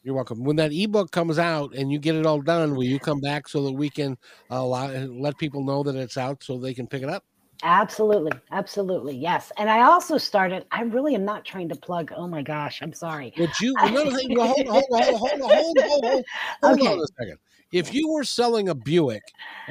You're 0.03 0.15
welcome. 0.15 0.43
When 0.43 0.55
that 0.55 0.71
ebook 0.71 1.11
comes 1.11 1.37
out 1.37 1.73
and 1.75 1.91
you 1.91 1.99
get 1.99 2.15
it 2.15 2.25
all 2.25 2.41
done, 2.41 2.75
will 2.75 2.85
you 2.85 2.99
come 2.99 3.19
back 3.19 3.47
so 3.47 3.63
that 3.65 3.73
we 3.73 3.89
can 3.89 4.17
uh, 4.49 4.55
allow, 4.55 4.87
let 4.87 5.37
people 5.37 5.63
know 5.63 5.83
that 5.83 5.95
it's 5.95 6.17
out 6.17 6.43
so 6.43 6.57
they 6.57 6.73
can 6.73 6.87
pick 6.87 7.03
it 7.03 7.09
up? 7.09 7.23
Absolutely. 7.63 8.31
Absolutely. 8.51 9.17
Yes. 9.17 9.51
And 9.57 9.69
I 9.69 9.81
also 9.81 10.17
started, 10.17 10.65
I 10.71 10.83
really 10.83 11.15
am 11.15 11.25
not 11.25 11.43
trying 11.43 11.67
to 11.69 11.75
plug. 11.75 12.11
Oh 12.15 12.27
my 12.27 12.41
gosh. 12.41 12.81
I'm 12.81 12.93
sorry. 12.93 13.33
Would 13.37 13.59
you, 13.59 13.75
hold, 13.77 14.13
hold, 14.13 14.67
hold, 14.67 14.85
hold, 14.89 15.41
hold, 15.41 15.77
hold, 15.77 16.25
hold 16.63 16.79
okay. 16.79 16.87
on 16.87 16.99
a 16.99 17.07
second. 17.19 17.37
If 17.71 17.93
you 17.93 18.11
were 18.11 18.23
selling 18.23 18.69
a 18.69 18.75
Buick, 18.75 19.21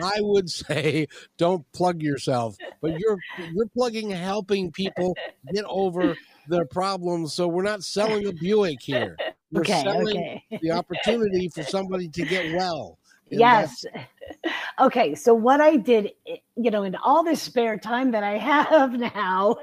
I 0.03 0.19
would 0.21 0.51
say 0.67 1.07
don't 1.39 1.65
plug 1.73 2.03
yourself, 2.03 2.57
but 2.81 2.99
you're, 2.99 3.19
you're 3.53 3.67
plugging 3.67 4.11
helping 4.11 4.71
people 4.71 5.17
get 5.53 5.65
over 5.65 6.15
their 6.47 6.67
problems. 6.67 7.33
So 7.33 7.49
we're 7.49 7.63
not 7.63 7.83
selling 7.83 8.27
a 8.27 8.33
Buick 8.33 8.81
here. 8.83 9.17
We're 9.53 9.61
okay, 9.63 9.83
selling 9.83 10.09
okay. 10.09 10.45
the 10.63 10.71
opportunity 10.73 11.49
for 11.49 11.63
somebody 11.63 12.09
to 12.09 12.25
get 12.25 12.55
well. 12.55 12.99
Yes. 13.31 13.85
okay. 14.81 15.15
So 15.15 15.35
what 15.35 15.61
I 15.61 15.77
did, 15.77 16.13
eh, 16.27 16.37
you 16.57 16.71
know, 16.71 16.83
in 16.85 16.95
all 16.97 17.23
this 17.23 17.43
spare 17.43 17.79
time 17.79 18.11
that 18.13 18.25
I 18.25 18.39
have 18.39 18.93
now, 19.15 19.57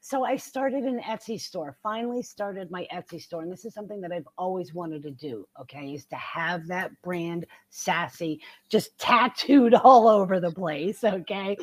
so 0.00 0.24
I 0.24 0.36
started 0.36 0.84
an 0.84 1.00
Etsy 1.00 1.40
store. 1.40 1.76
Finally 1.82 2.22
started 2.22 2.70
my 2.70 2.86
Etsy 2.92 3.20
store, 3.20 3.42
and 3.42 3.52
this 3.52 3.64
is 3.64 3.74
something 3.74 4.00
that 4.00 4.12
I've 4.12 4.28
always 4.36 4.74
wanted 4.74 5.02
to 5.04 5.10
do. 5.10 5.46
Okay, 5.60 5.94
is 5.94 6.04
to 6.06 6.16
have 6.16 6.66
that 6.68 6.90
brand 7.02 7.46
sassy 7.70 8.40
just 8.68 8.96
tattooed 8.98 9.74
all 9.74 10.08
over 10.08 10.40
the 10.40 10.52
place. 10.52 11.04
Okay, 11.04 11.56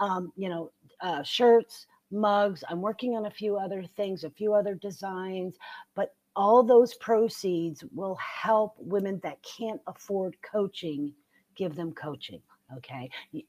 um, 0.00 0.32
you 0.36 0.48
know, 0.48 0.70
uh, 1.00 1.22
shirts, 1.22 1.86
mugs. 2.10 2.64
I'm 2.68 2.80
working 2.80 3.16
on 3.16 3.26
a 3.26 3.30
few 3.30 3.56
other 3.56 3.84
things, 3.96 4.24
a 4.24 4.30
few 4.30 4.54
other 4.54 4.74
designs, 4.74 5.56
but 5.94 6.14
all 6.36 6.62
those 6.62 6.94
proceeds 6.94 7.84
will 7.92 8.16
help 8.16 8.74
women 8.78 9.20
that 9.22 9.38
can't 9.42 9.80
afford 9.86 10.36
coaching 10.42 11.12
give 11.56 11.74
them 11.74 11.92
coaching. 11.92 12.40
Okay. 12.76 13.08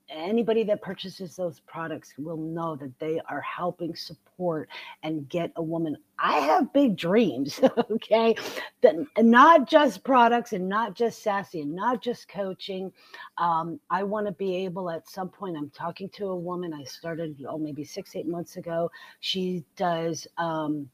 Anybody 0.10 0.64
that 0.64 0.82
purchases 0.82 1.36
those 1.36 1.60
products 1.60 2.14
will 2.18 2.38
know 2.38 2.78
that 2.78 2.98
they 3.00 3.20
are 3.30 3.42
helping 3.42 3.94
support 3.94 4.70
and 5.04 5.28
get 5.28 5.52
a 5.58 5.62
woman. 5.62 5.98
I 6.18 6.40
have 6.40 6.72
big 6.74 6.96
dreams. 6.96 7.60
Okay. 7.92 8.36
That 8.82 8.96
not 9.18 9.70
just 9.70 10.04
products 10.04 10.54
and 10.54 10.70
not 10.70 10.96
just 10.96 11.22
sassy 11.22 11.62
and 11.62 11.76
not 11.76 12.02
just 12.02 12.30
coaching. 12.30 12.92
Um, 13.38 13.80
I 13.90 14.04
want 14.04 14.26
to 14.28 14.32
be 14.32 14.56
able 14.58 14.90
at 14.90 15.10
some 15.10 15.30
point, 15.30 15.58
I'm 15.58 15.70
talking 15.72 16.10
to 16.10 16.28
a 16.28 16.36
woman 16.36 16.74
I 16.74 16.84
started, 16.84 17.44
oh, 17.48 17.58
maybe 17.58 17.84
six, 17.84 18.16
eight 18.16 18.28
months 18.28 18.58
ago. 18.58 18.90
She 19.20 19.66
does 19.76 20.28
um, 20.38 20.90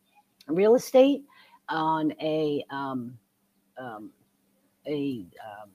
real 0.48 0.76
estate 0.76 1.24
on 1.70 2.12
a, 2.22 2.64
um, 2.72 3.18
um 3.78 4.10
a, 4.88 5.26
um, 5.44 5.70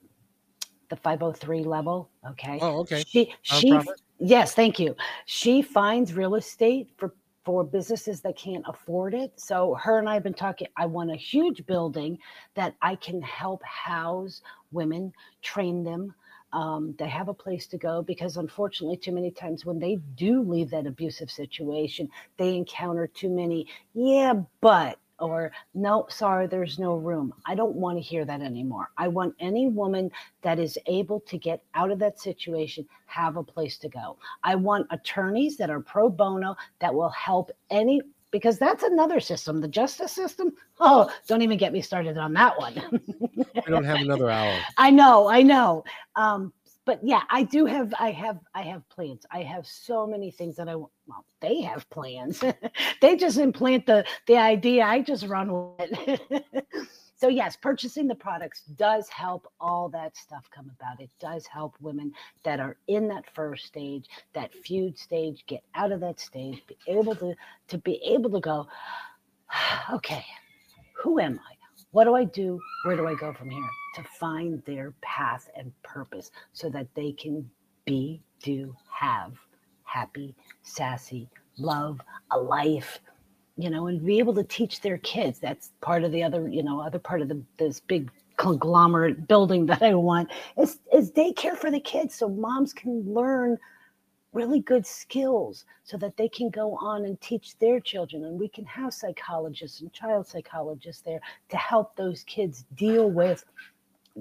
the 0.91 0.97
503 0.97 1.63
level. 1.63 2.11
Okay. 2.29 2.59
Oh, 2.61 2.81
okay. 2.81 3.03
She 3.07 3.33
she 3.41 3.79
yes, 4.19 4.53
thank 4.53 4.77
you. 4.77 4.95
She 5.25 5.63
finds 5.63 6.13
real 6.13 6.35
estate 6.35 6.89
for 6.97 7.15
for 7.43 7.63
businesses 7.63 8.21
that 8.21 8.37
can't 8.37 8.63
afford 8.67 9.15
it. 9.15 9.31
So 9.39 9.73
her 9.81 9.97
and 9.97 10.07
I 10.07 10.13
have 10.13 10.21
been 10.21 10.35
talking. 10.35 10.67
I 10.77 10.85
want 10.85 11.09
a 11.09 11.15
huge 11.15 11.65
building 11.65 12.19
that 12.53 12.75
I 12.83 12.95
can 12.95 13.19
help 13.23 13.63
house 13.63 14.43
women, 14.71 15.11
train 15.41 15.83
them. 15.83 16.13
Um, 16.53 16.93
they 16.99 17.07
have 17.07 17.29
a 17.29 17.33
place 17.33 17.65
to 17.67 17.77
go 17.77 18.03
because 18.03 18.35
unfortunately, 18.37 18.97
too 18.97 19.13
many 19.13 19.31
times 19.31 19.65
when 19.65 19.79
they 19.79 19.95
do 20.15 20.43
leave 20.43 20.69
that 20.71 20.85
abusive 20.85 21.31
situation, 21.31 22.09
they 22.37 22.55
encounter 22.55 23.07
too 23.07 23.29
many, 23.29 23.67
yeah, 23.93 24.33
but 24.59 24.99
or 25.21 25.51
no, 25.73 26.05
sorry, 26.09 26.47
there's 26.47 26.79
no 26.79 26.95
room. 26.95 27.33
I 27.45 27.55
don't 27.55 27.75
want 27.75 27.97
to 27.97 28.01
hear 28.01 28.25
that 28.25 28.41
anymore. 28.41 28.89
I 28.97 29.07
want 29.07 29.35
any 29.39 29.67
woman 29.67 30.11
that 30.41 30.59
is 30.59 30.77
able 30.87 31.19
to 31.21 31.37
get 31.37 31.63
out 31.75 31.91
of 31.91 31.99
that 31.99 32.19
situation 32.19 32.87
have 33.05 33.37
a 33.37 33.43
place 33.43 33.77
to 33.79 33.89
go. 33.89 34.17
I 34.43 34.55
want 34.55 34.87
attorneys 34.89 35.57
that 35.57 35.69
are 35.69 35.79
pro 35.79 36.09
bono 36.09 36.55
that 36.79 36.93
will 36.93 37.09
help 37.09 37.51
any 37.69 38.01
because 38.31 38.57
that's 38.57 38.83
another 38.83 39.19
system 39.19 39.59
the 39.59 39.67
justice 39.67 40.13
system 40.13 40.53
oh 40.79 41.11
don't 41.27 41.41
even 41.41 41.57
get 41.57 41.73
me 41.73 41.81
started 41.81 42.17
on 42.17 42.31
that 42.31 42.57
one 42.57 42.73
we 43.31 43.61
don't 43.67 43.83
have 43.83 43.99
another 43.99 44.29
hour 44.29 44.57
i 44.77 44.89
know 44.89 45.27
i 45.27 45.41
know 45.41 45.83
um, 46.15 46.53
but 46.91 46.99
yeah, 47.01 47.21
I 47.29 47.43
do 47.43 47.65
have 47.67 47.93
I 47.97 48.11
have 48.11 48.39
I 48.53 48.63
have 48.63 48.87
plans. 48.89 49.25
I 49.31 49.43
have 49.43 49.65
so 49.65 50.05
many 50.05 50.29
things 50.29 50.57
that 50.57 50.67
I. 50.67 50.75
Well, 50.75 51.25
they 51.39 51.61
have 51.61 51.89
plans. 51.89 52.43
they 53.01 53.15
just 53.15 53.37
implant 53.37 53.85
the 53.85 54.03
the 54.27 54.35
idea. 54.35 54.83
I 54.83 54.99
just 54.99 55.25
run 55.25 55.53
with 55.53 56.19
it. 56.29 56.45
so 57.15 57.29
yes, 57.29 57.55
purchasing 57.55 58.09
the 58.09 58.15
products 58.15 58.63
does 58.75 59.07
help 59.07 59.47
all 59.61 59.87
that 59.87 60.17
stuff 60.17 60.49
come 60.53 60.69
about. 60.77 60.99
It 60.99 61.11
does 61.21 61.47
help 61.47 61.75
women 61.79 62.11
that 62.43 62.59
are 62.59 62.75
in 62.89 63.07
that 63.07 63.23
first 63.33 63.67
stage, 63.67 64.07
that 64.33 64.53
feud 64.53 64.99
stage, 64.99 65.45
get 65.47 65.63
out 65.75 65.93
of 65.93 66.01
that 66.01 66.19
stage, 66.19 66.61
be 66.67 66.75
able 66.87 67.15
to 67.15 67.33
to 67.69 67.77
be 67.77 68.01
able 68.03 68.31
to 68.31 68.41
go, 68.41 68.67
okay, 69.93 70.25
who 71.01 71.21
am 71.21 71.39
I? 71.39 71.55
What 71.91 72.03
do 72.03 72.15
I 72.15 72.25
do? 72.25 72.59
Where 72.83 72.97
do 72.97 73.07
I 73.07 73.15
go 73.15 73.31
from 73.31 73.49
here? 73.49 73.69
To 73.95 74.03
find 74.03 74.63
their 74.65 74.93
path 75.01 75.49
and 75.55 75.71
purpose 75.83 76.31
so 76.53 76.69
that 76.69 76.87
they 76.95 77.11
can 77.11 77.49
be, 77.85 78.21
do, 78.41 78.75
have 78.89 79.33
happy, 79.83 80.33
sassy, 80.63 81.27
love, 81.57 81.99
a 82.31 82.39
life, 82.39 82.99
you 83.57 83.69
know, 83.69 83.87
and 83.87 84.03
be 84.05 84.19
able 84.19 84.33
to 84.33 84.43
teach 84.43 84.79
their 84.79 84.97
kids. 84.99 85.39
That's 85.39 85.71
part 85.81 86.03
of 86.03 86.11
the 86.11 86.23
other, 86.23 86.47
you 86.47 86.63
know, 86.63 86.79
other 86.81 86.99
part 86.99 87.21
of 87.21 87.27
the 87.27 87.41
this 87.57 87.79
big 87.81 88.09
conglomerate 88.37 89.27
building 89.27 89.65
that 89.67 89.81
I 89.81 89.93
want 89.93 90.29
is 90.57 90.79
is 90.93 91.11
daycare 91.11 91.57
for 91.57 91.69
the 91.69 91.79
kids 91.79 92.15
so 92.15 92.29
moms 92.29 92.73
can 92.73 93.13
learn 93.13 93.57
really 94.33 94.61
good 94.61 94.85
skills 94.85 95.65
so 95.83 95.97
that 95.97 96.15
they 96.15 96.29
can 96.29 96.49
go 96.49 96.77
on 96.77 97.03
and 97.03 97.19
teach 97.19 97.57
their 97.59 97.79
children. 97.81 98.23
And 98.23 98.39
we 98.39 98.47
can 98.47 98.65
have 98.65 98.93
psychologists 98.93 99.81
and 99.81 99.91
child 99.91 100.25
psychologists 100.25 101.01
there 101.01 101.19
to 101.49 101.57
help 101.57 101.95
those 101.95 102.23
kids 102.23 102.63
deal 102.75 103.11
with 103.11 103.43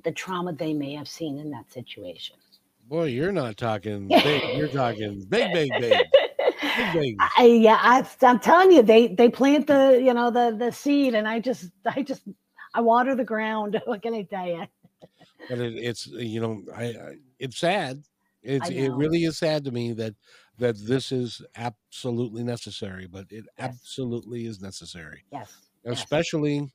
the 0.02 0.12
trauma 0.12 0.52
they 0.52 0.72
may 0.72 0.94
have 0.94 1.08
seen 1.08 1.38
in 1.38 1.50
that 1.50 1.70
situation. 1.72 2.36
Boy, 2.88 3.04
you're 3.04 3.32
not 3.32 3.56
talking 3.56 4.08
big. 4.08 4.56
You're 4.56 4.68
talking 4.68 5.24
big, 5.28 5.52
big, 5.52 5.70
big. 5.78 5.92
big 6.92 7.16
I, 7.38 7.44
yeah, 7.44 7.78
I, 7.80 8.06
I'm 8.22 8.40
telling 8.40 8.72
you, 8.72 8.82
they 8.82 9.08
they 9.08 9.28
plant 9.28 9.66
the 9.66 10.00
you 10.02 10.14
know 10.14 10.30
the 10.30 10.56
the 10.56 10.72
seed, 10.72 11.14
and 11.14 11.28
I 11.28 11.40
just 11.40 11.70
I 11.86 12.02
just 12.02 12.22
I 12.74 12.80
water 12.80 13.14
the 13.14 13.24
ground. 13.24 13.80
What 13.84 14.02
can 14.02 14.14
I 14.14 14.22
tell 14.22 14.46
you? 14.46 14.66
But 15.48 15.58
it, 15.58 15.74
it's 15.76 16.06
you 16.06 16.40
know 16.40 16.62
I, 16.74 16.84
I 16.84 17.14
it's 17.38 17.58
sad 17.58 18.02
it's 18.42 18.70
it 18.70 18.90
really 18.90 19.24
is 19.24 19.38
sad 19.38 19.64
to 19.64 19.70
me 19.70 19.92
that 19.92 20.14
that 20.58 20.76
this 20.78 21.10
is 21.12 21.42
absolutely 21.56 22.42
necessary, 22.42 23.06
but 23.06 23.26
it 23.30 23.46
yes. 23.58 23.70
absolutely 23.70 24.46
is 24.46 24.60
necessary. 24.60 25.24
Yes. 25.32 25.52
Especially 25.84 26.56
yes. 26.56 26.70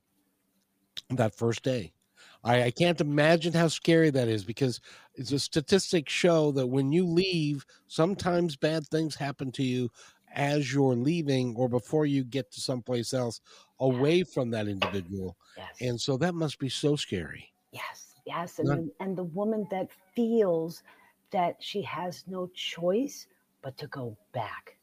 that 1.11 1.35
first 1.35 1.63
day. 1.63 1.93
I, 2.45 2.65
I 2.65 2.71
can't 2.71 3.01
imagine 3.01 3.53
how 3.53 3.67
scary 3.67 4.11
that 4.11 4.27
is 4.27 4.43
because 4.43 4.79
it's 5.15 5.31
a 5.31 5.39
statistics 5.39 6.13
show 6.13 6.51
that 6.51 6.67
when 6.67 6.91
you 6.91 7.05
leave, 7.05 7.65
sometimes 7.87 8.55
bad 8.55 8.87
things 8.87 9.15
happen 9.15 9.51
to 9.53 9.63
you 9.63 9.89
as 10.33 10.71
you're 10.71 10.95
leaving 10.95 11.55
or 11.55 11.67
before 11.67 12.05
you 12.05 12.23
get 12.23 12.51
to 12.51 12.61
someplace 12.61 13.13
else 13.13 13.41
away 13.79 14.23
from 14.23 14.51
that 14.51 14.67
individual. 14.67 15.35
Yes. 15.57 15.75
And 15.81 15.99
so 15.99 16.17
that 16.17 16.35
must 16.35 16.59
be 16.59 16.69
so 16.69 16.95
scary. 16.95 17.51
Yes, 17.71 18.15
yes. 18.25 18.59
And, 18.59 18.67
Not, 18.67 18.79
and 18.99 19.17
the 19.17 19.23
woman 19.23 19.67
that 19.71 19.89
feels 20.15 20.83
that 21.31 21.55
she 21.59 21.81
has 21.81 22.23
no 22.27 22.47
choice 22.53 23.27
but 23.61 23.77
to 23.77 23.87
go 23.87 24.15
back. 24.33 24.77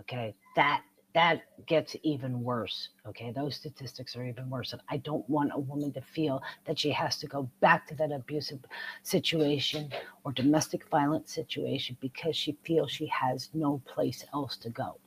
Okay, 0.00 0.34
that 0.56 0.82
that 1.12 1.42
gets 1.66 1.96
even 2.02 2.42
worse. 2.42 2.90
Okay, 3.06 3.32
those 3.32 3.56
statistics 3.56 4.16
are 4.16 4.24
even 4.24 4.48
worse. 4.48 4.72
And 4.72 4.82
I 4.88 4.98
don't 4.98 5.28
want 5.28 5.50
a 5.54 5.58
woman 5.58 5.92
to 5.92 6.00
feel 6.00 6.42
that 6.64 6.78
she 6.78 6.90
has 6.90 7.18
to 7.18 7.26
go 7.26 7.48
back 7.60 7.86
to 7.88 7.94
that 7.96 8.12
abusive 8.12 8.60
situation 9.02 9.90
or 10.24 10.32
domestic 10.32 10.88
violence 10.88 11.34
situation 11.34 11.96
because 12.00 12.36
she 12.36 12.56
feels 12.64 12.90
she 12.90 13.06
has 13.06 13.50
no 13.54 13.82
place 13.86 14.24
else 14.32 14.56
to 14.58 14.70
go. 14.70 14.98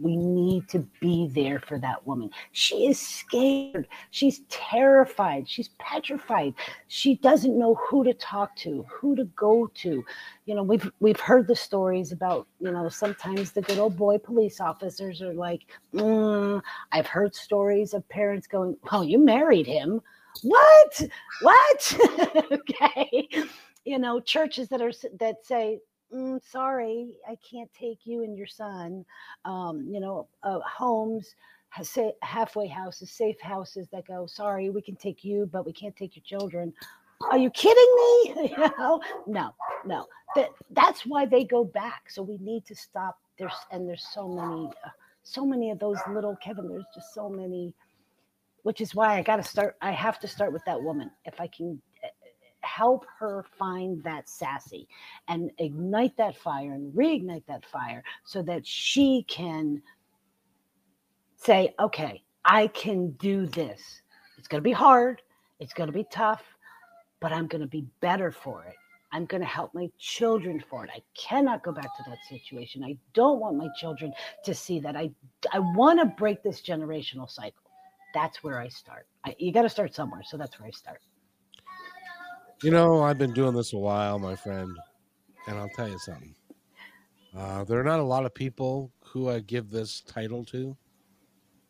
We 0.00 0.16
need 0.16 0.68
to 0.68 0.80
be 1.00 1.28
there 1.28 1.58
for 1.60 1.78
that 1.78 2.06
woman. 2.06 2.30
She 2.52 2.86
is 2.86 3.00
scared. 3.00 3.88
She's 4.10 4.40
terrified. 4.48 5.48
She's 5.48 5.70
petrified. 5.78 6.54
She 6.88 7.16
doesn't 7.16 7.58
know 7.58 7.74
who 7.76 8.04
to 8.04 8.14
talk 8.14 8.54
to, 8.56 8.84
who 8.88 9.16
to 9.16 9.24
go 9.24 9.70
to. 9.74 10.04
You 10.44 10.54
know, 10.54 10.62
we've 10.62 10.90
we've 11.00 11.20
heard 11.20 11.46
the 11.46 11.56
stories 11.56 12.12
about, 12.12 12.46
you 12.60 12.70
know, 12.70 12.88
sometimes 12.88 13.52
the 13.52 13.62
good 13.62 13.78
old 13.78 13.96
boy 13.96 14.18
police 14.18 14.60
officers 14.60 15.22
are 15.22 15.34
like, 15.34 15.62
mm. 15.94 16.60
I've 16.92 17.06
heard 17.06 17.34
stories 17.34 17.94
of 17.94 18.08
parents 18.08 18.46
going, 18.46 18.76
"Well, 18.90 19.04
you 19.04 19.18
married 19.18 19.66
him." 19.66 20.00
What? 20.42 21.02
What? 21.40 21.98
okay. 22.52 23.28
You 23.84 23.98
know, 23.98 24.20
churches 24.20 24.68
that 24.68 24.82
are 24.82 24.92
that 25.20 25.46
say 25.46 25.80
mm, 26.12 26.40
sorry, 26.44 27.16
I 27.28 27.36
can't 27.48 27.72
take 27.72 28.00
you 28.04 28.22
and 28.22 28.36
your 28.36 28.46
son. 28.46 29.04
Um, 29.44 29.88
you 29.90 30.00
know, 30.00 30.28
uh, 30.42 30.60
homes, 30.60 31.34
halfway 32.22 32.66
houses, 32.68 33.10
safe 33.10 33.40
houses 33.40 33.88
that 33.92 34.06
go, 34.06 34.26
sorry, 34.26 34.70
we 34.70 34.82
can 34.82 34.96
take 34.96 35.24
you, 35.24 35.48
but 35.52 35.66
we 35.66 35.72
can't 35.72 35.96
take 35.96 36.16
your 36.16 36.24
children. 36.24 36.72
Are 37.30 37.38
you 37.38 37.50
kidding 37.50 37.94
me? 37.96 38.50
you 38.56 38.70
know, 38.78 39.00
no, 39.26 39.54
no. 39.84 40.06
That 40.34 40.50
that's 40.70 41.06
why 41.06 41.24
they 41.26 41.44
go 41.44 41.64
back. 41.64 42.10
So 42.10 42.22
we 42.22 42.36
need 42.38 42.66
to 42.66 42.74
stop. 42.74 43.18
There's 43.38 43.54
and 43.70 43.88
there's 43.88 44.06
so 44.12 44.28
many, 44.28 44.68
uh, 44.84 44.90
so 45.22 45.46
many 45.46 45.70
of 45.70 45.78
those 45.78 45.98
little 46.10 46.36
Kevin. 46.36 46.68
There's 46.68 46.84
just 46.94 47.14
so 47.14 47.28
many, 47.28 47.74
which 48.64 48.80
is 48.80 48.94
why 48.94 49.16
I 49.16 49.22
got 49.22 49.36
to 49.36 49.42
start. 49.42 49.76
I 49.80 49.92
have 49.92 50.18
to 50.20 50.28
start 50.28 50.52
with 50.52 50.62
that 50.66 50.82
woman. 50.82 51.10
If 51.24 51.40
I 51.40 51.46
can 51.46 51.80
help 52.66 53.06
her 53.18 53.44
find 53.58 54.02
that 54.02 54.28
sassy 54.28 54.88
and 55.28 55.50
ignite 55.58 56.16
that 56.16 56.36
fire 56.36 56.72
and 56.72 56.92
reignite 56.92 57.46
that 57.46 57.64
fire 57.64 58.02
so 58.24 58.42
that 58.42 58.66
she 58.66 59.24
can 59.28 59.80
say, 61.36 61.74
okay, 61.80 62.22
I 62.44 62.66
can 62.68 63.10
do 63.12 63.46
this. 63.46 64.02
It's 64.38 64.48
going 64.48 64.60
to 64.60 64.64
be 64.64 64.72
hard, 64.72 65.22
it's 65.60 65.72
going 65.72 65.88
to 65.88 65.92
be 65.92 66.06
tough, 66.10 66.42
but 67.20 67.32
I'm 67.32 67.46
going 67.46 67.62
to 67.62 67.66
be 67.66 67.86
better 68.00 68.30
for 68.30 68.64
it. 68.64 68.74
I'm 69.12 69.24
going 69.24 69.40
to 69.40 69.46
help 69.46 69.72
my 69.72 69.88
children 69.98 70.62
for 70.68 70.84
it. 70.84 70.90
I 70.94 71.00
cannot 71.16 71.62
go 71.62 71.72
back 71.72 71.96
to 71.96 72.04
that 72.08 72.18
situation. 72.28 72.84
I 72.84 72.98
don't 73.14 73.40
want 73.40 73.56
my 73.56 73.68
children 73.78 74.12
to 74.44 74.52
see 74.52 74.80
that. 74.80 74.96
I 74.96 75.10
I 75.52 75.60
want 75.60 76.00
to 76.00 76.06
break 76.06 76.42
this 76.42 76.60
generational 76.60 77.30
cycle. 77.30 77.62
That's 78.12 78.42
where 78.42 78.60
I 78.60 78.68
start. 78.68 79.06
I, 79.24 79.34
you 79.38 79.52
got 79.52 79.62
to 79.62 79.68
start 79.68 79.94
somewhere, 79.94 80.22
so 80.24 80.36
that's 80.36 80.58
where 80.58 80.68
I 80.68 80.72
start. 80.72 81.00
You 82.62 82.70
know, 82.70 83.02
I've 83.02 83.18
been 83.18 83.34
doing 83.34 83.54
this 83.54 83.74
a 83.74 83.78
while, 83.78 84.18
my 84.18 84.34
friend, 84.34 84.70
and 85.46 85.58
I'll 85.58 85.68
tell 85.68 85.88
you 85.88 85.98
something. 85.98 86.34
Uh, 87.36 87.64
there 87.64 87.78
are 87.78 87.84
not 87.84 88.00
a 88.00 88.04
lot 88.04 88.24
of 88.24 88.32
people 88.32 88.90
who 89.04 89.28
I 89.28 89.40
give 89.40 89.70
this 89.70 90.00
title 90.00 90.42
to. 90.46 90.76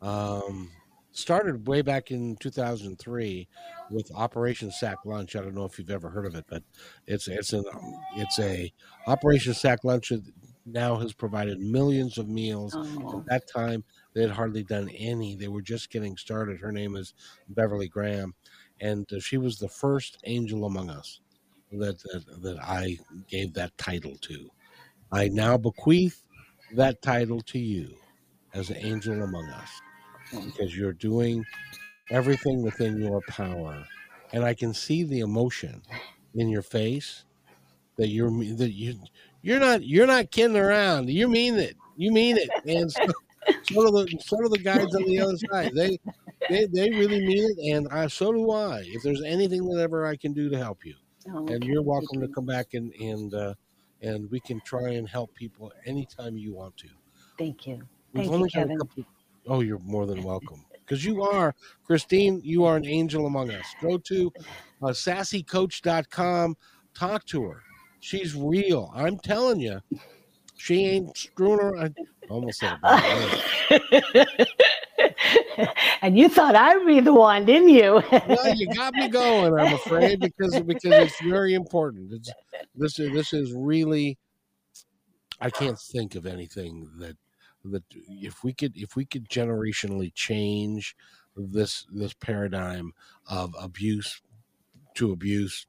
Um, 0.01 0.71
started 1.11 1.67
way 1.67 1.81
back 1.81 2.11
in 2.11 2.37
2003 2.37 3.47
with 3.91 4.09
Operation 4.15 4.71
Sack 4.71 4.99
Lunch. 5.03 5.35
I 5.35 5.41
don't 5.41 5.55
know 5.55 5.65
if 5.65 5.77
you've 5.77 5.89
ever 5.89 6.09
heard 6.09 6.25
of 6.25 6.35
it, 6.35 6.45
but 6.47 6.63
it's 7.05 7.27
it's 7.27 7.51
an 7.51 7.65
it's 8.15 8.39
a 8.39 8.71
Operation 9.07 9.53
Sack 9.53 9.83
Lunch 9.83 10.13
now 10.65 10.97
has 10.97 11.13
provided 11.13 11.59
millions 11.59 12.17
of 12.17 12.29
meals. 12.29 12.73
Oh. 12.77 13.19
At 13.19 13.25
that 13.25 13.43
time, 13.53 13.83
they 14.13 14.21
had 14.21 14.31
hardly 14.31 14.63
done 14.63 14.89
any. 14.89 15.35
They 15.35 15.47
were 15.47 15.61
just 15.61 15.89
getting 15.89 16.15
started. 16.17 16.59
Her 16.59 16.71
name 16.71 16.95
is 16.95 17.13
Beverly 17.49 17.87
Graham, 17.87 18.35
and 18.81 19.11
uh, 19.13 19.19
she 19.19 19.37
was 19.37 19.57
the 19.57 19.69
first 19.69 20.17
angel 20.25 20.65
among 20.65 20.89
us 20.89 21.21
that, 21.71 21.99
that 21.99 22.41
that 22.41 22.59
I 22.61 22.97
gave 23.27 23.53
that 23.53 23.77
title 23.77 24.15
to. 24.21 24.49
I 25.11 25.29
now 25.29 25.57
bequeath 25.57 26.23
that 26.73 27.01
title 27.01 27.41
to 27.41 27.59
you 27.59 27.95
as 28.53 28.69
an 28.69 28.77
angel 28.77 29.21
among 29.23 29.49
us 29.49 29.69
because 30.45 30.77
you're 30.77 30.93
doing 30.93 31.45
everything 32.09 32.61
within 32.61 32.97
your 32.97 33.21
power, 33.29 33.85
and 34.33 34.43
I 34.43 34.53
can 34.53 34.73
see 34.73 35.03
the 35.03 35.19
emotion 35.19 35.81
in 36.35 36.49
your 36.49 36.61
face 36.61 37.25
that 37.97 38.09
you're 38.09 38.31
that 38.55 38.73
you 38.73 38.99
you're 39.41 39.59
not 39.59 39.83
you're 39.83 40.07
not 40.07 40.31
kidding 40.31 40.57
around. 40.57 41.09
You 41.09 41.27
mean 41.27 41.55
it. 41.55 41.75
You 41.95 42.11
mean 42.11 42.37
it, 42.37 42.49
and 42.65 42.91
so, 42.91 43.05
sort 43.71 43.87
of 43.87 43.93
the 43.93 44.19
sort 44.23 44.45
of 44.45 44.51
the 44.51 44.59
guys 44.59 44.93
on 44.95 45.03
the 45.03 45.19
other 45.19 45.37
side. 45.51 45.73
They 45.73 45.99
they, 46.49 46.65
they 46.65 46.89
really 46.89 47.19
mean 47.25 47.51
it, 47.57 47.75
and 47.75 47.87
I, 47.89 48.07
so 48.07 48.31
do 48.31 48.51
I. 48.51 48.83
If 48.85 49.03
there's 49.03 49.23
anything 49.23 49.67
that 49.69 49.81
ever 49.81 50.05
I 50.05 50.15
can 50.15 50.33
do 50.33 50.49
to 50.49 50.57
help 50.57 50.85
you, 50.85 50.95
oh, 51.29 51.43
okay. 51.43 51.55
and 51.55 51.63
you're 51.63 51.83
welcome 51.83 52.19
to 52.21 52.27
come 52.27 52.45
back 52.45 52.73
and 52.73 52.93
and 52.93 53.33
uh, 53.33 53.53
and 54.01 54.29
we 54.29 54.39
can 54.39 54.61
try 54.61 54.91
and 54.91 55.07
help 55.07 55.33
people 55.33 55.71
anytime 55.85 56.37
you 56.37 56.53
want 56.53 56.77
to. 56.77 56.87
Thank 57.37 57.67
you. 57.67 57.81
We've 58.13 58.27
Thank 58.27 58.41
you, 58.41 58.47
Kevin. 58.49 58.77
Couple, 58.77 59.05
oh, 59.47 59.61
you're 59.61 59.79
more 59.79 60.05
than 60.05 60.23
welcome. 60.23 60.63
Because 60.79 61.03
you 61.03 61.21
are, 61.21 61.53
Christine, 61.83 62.39
you 62.43 62.63
are 62.63 62.77
an 62.77 62.85
angel 62.85 63.25
among 63.25 63.51
us. 63.51 63.65
Go 63.81 63.97
to 63.97 64.31
uh, 64.81 64.87
sassycoach.com, 64.87 66.55
talk 66.93 67.25
to 67.25 67.43
her. 67.43 67.61
She's 67.99 68.35
real. 68.35 68.91
I'm 68.95 69.17
telling 69.17 69.59
you, 69.59 69.81
she 70.57 70.85
ain't 70.85 71.15
screwing 71.17 71.59
around. 71.59 71.97
Almost 72.29 72.59
said 72.59 72.77
and 76.01 76.17
you 76.17 76.27
thought 76.27 76.55
I'd 76.55 76.85
be 76.85 76.99
the 76.99 77.13
one, 77.13 77.45
didn't 77.45 77.69
you? 77.69 78.01
well, 78.11 78.55
you 78.55 78.67
got 78.73 78.93
me 78.93 79.07
going. 79.07 79.53
I'm 79.57 79.73
afraid 79.73 80.19
because 80.19 80.59
because 80.61 80.91
it's 80.93 81.21
very 81.21 81.53
important. 81.53 82.11
It's 82.11 82.31
this 82.75 82.99
is 82.99 83.13
this 83.13 83.33
is 83.33 83.53
really. 83.53 84.17
I 85.39 85.51
can't 85.51 85.79
think 85.79 86.15
of 86.15 86.25
anything 86.25 86.89
that 86.97 87.15
that 87.65 87.83
if 87.93 88.43
we 88.43 88.53
could 88.53 88.73
if 88.75 88.95
we 88.95 89.05
could 89.05 89.29
generationally 89.29 90.13
change 90.13 90.95
this 91.35 91.85
this 91.91 92.13
paradigm 92.13 92.93
of 93.29 93.55
abuse 93.59 94.21
to 94.95 95.11
abuse 95.11 95.67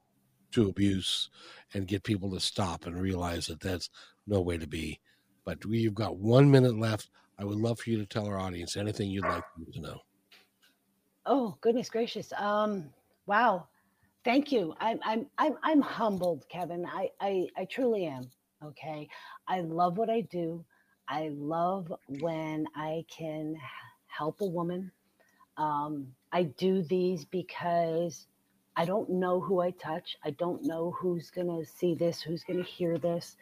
to 0.51 0.67
abuse 0.67 1.29
and 1.73 1.87
get 1.87 2.03
people 2.03 2.31
to 2.31 2.39
stop 2.39 2.85
and 2.85 2.99
realize 2.99 3.47
that 3.47 3.59
that's 3.59 3.89
no 4.29 4.41
way 4.41 4.57
to 4.57 4.67
be. 4.67 4.99
But 5.45 5.65
we've 5.65 5.95
got 5.95 6.17
one 6.17 6.51
minute 6.51 6.77
left. 6.77 7.09
I 7.37 7.45
would 7.45 7.57
love 7.57 7.79
for 7.79 7.89
you 7.89 7.97
to 7.97 8.05
tell 8.05 8.27
our 8.27 8.39
audience 8.39 8.77
anything 8.77 9.09
you'd 9.09 9.23
like 9.25 9.43
them 9.55 9.67
to 9.73 9.81
know. 9.81 9.99
Oh 11.25 11.57
goodness 11.61 11.89
gracious! 11.89 12.33
Um, 12.37 12.89
wow, 13.25 13.67
thank 14.25 14.51
you. 14.51 14.75
I'm 14.79 14.99
I'm 15.03 15.27
I'm 15.37 15.55
I'm 15.63 15.81
humbled, 15.81 16.45
Kevin. 16.49 16.85
I 16.85 17.09
I 17.21 17.47
I 17.57 17.65
truly 17.65 18.05
am. 18.05 18.29
Okay, 18.63 19.07
I 19.47 19.61
love 19.61 19.97
what 19.97 20.09
I 20.09 20.21
do. 20.21 20.65
I 21.07 21.29
love 21.33 21.91
when 22.19 22.67
I 22.75 23.05
can 23.09 23.55
help 24.07 24.41
a 24.41 24.45
woman. 24.45 24.91
Um, 25.57 26.07
I 26.31 26.43
do 26.43 26.83
these 26.83 27.25
because 27.25 28.27
I 28.75 28.85
don't 28.85 29.09
know 29.09 29.41
who 29.41 29.59
I 29.59 29.71
touch. 29.71 30.17
I 30.23 30.31
don't 30.31 30.63
know 30.63 30.95
who's 30.97 31.29
going 31.31 31.47
to 31.47 31.65
see 31.69 31.95
this, 31.95 32.21
who's 32.21 32.43
going 32.43 32.59
to 32.63 32.69
hear 32.69 32.97
this, 32.97 33.35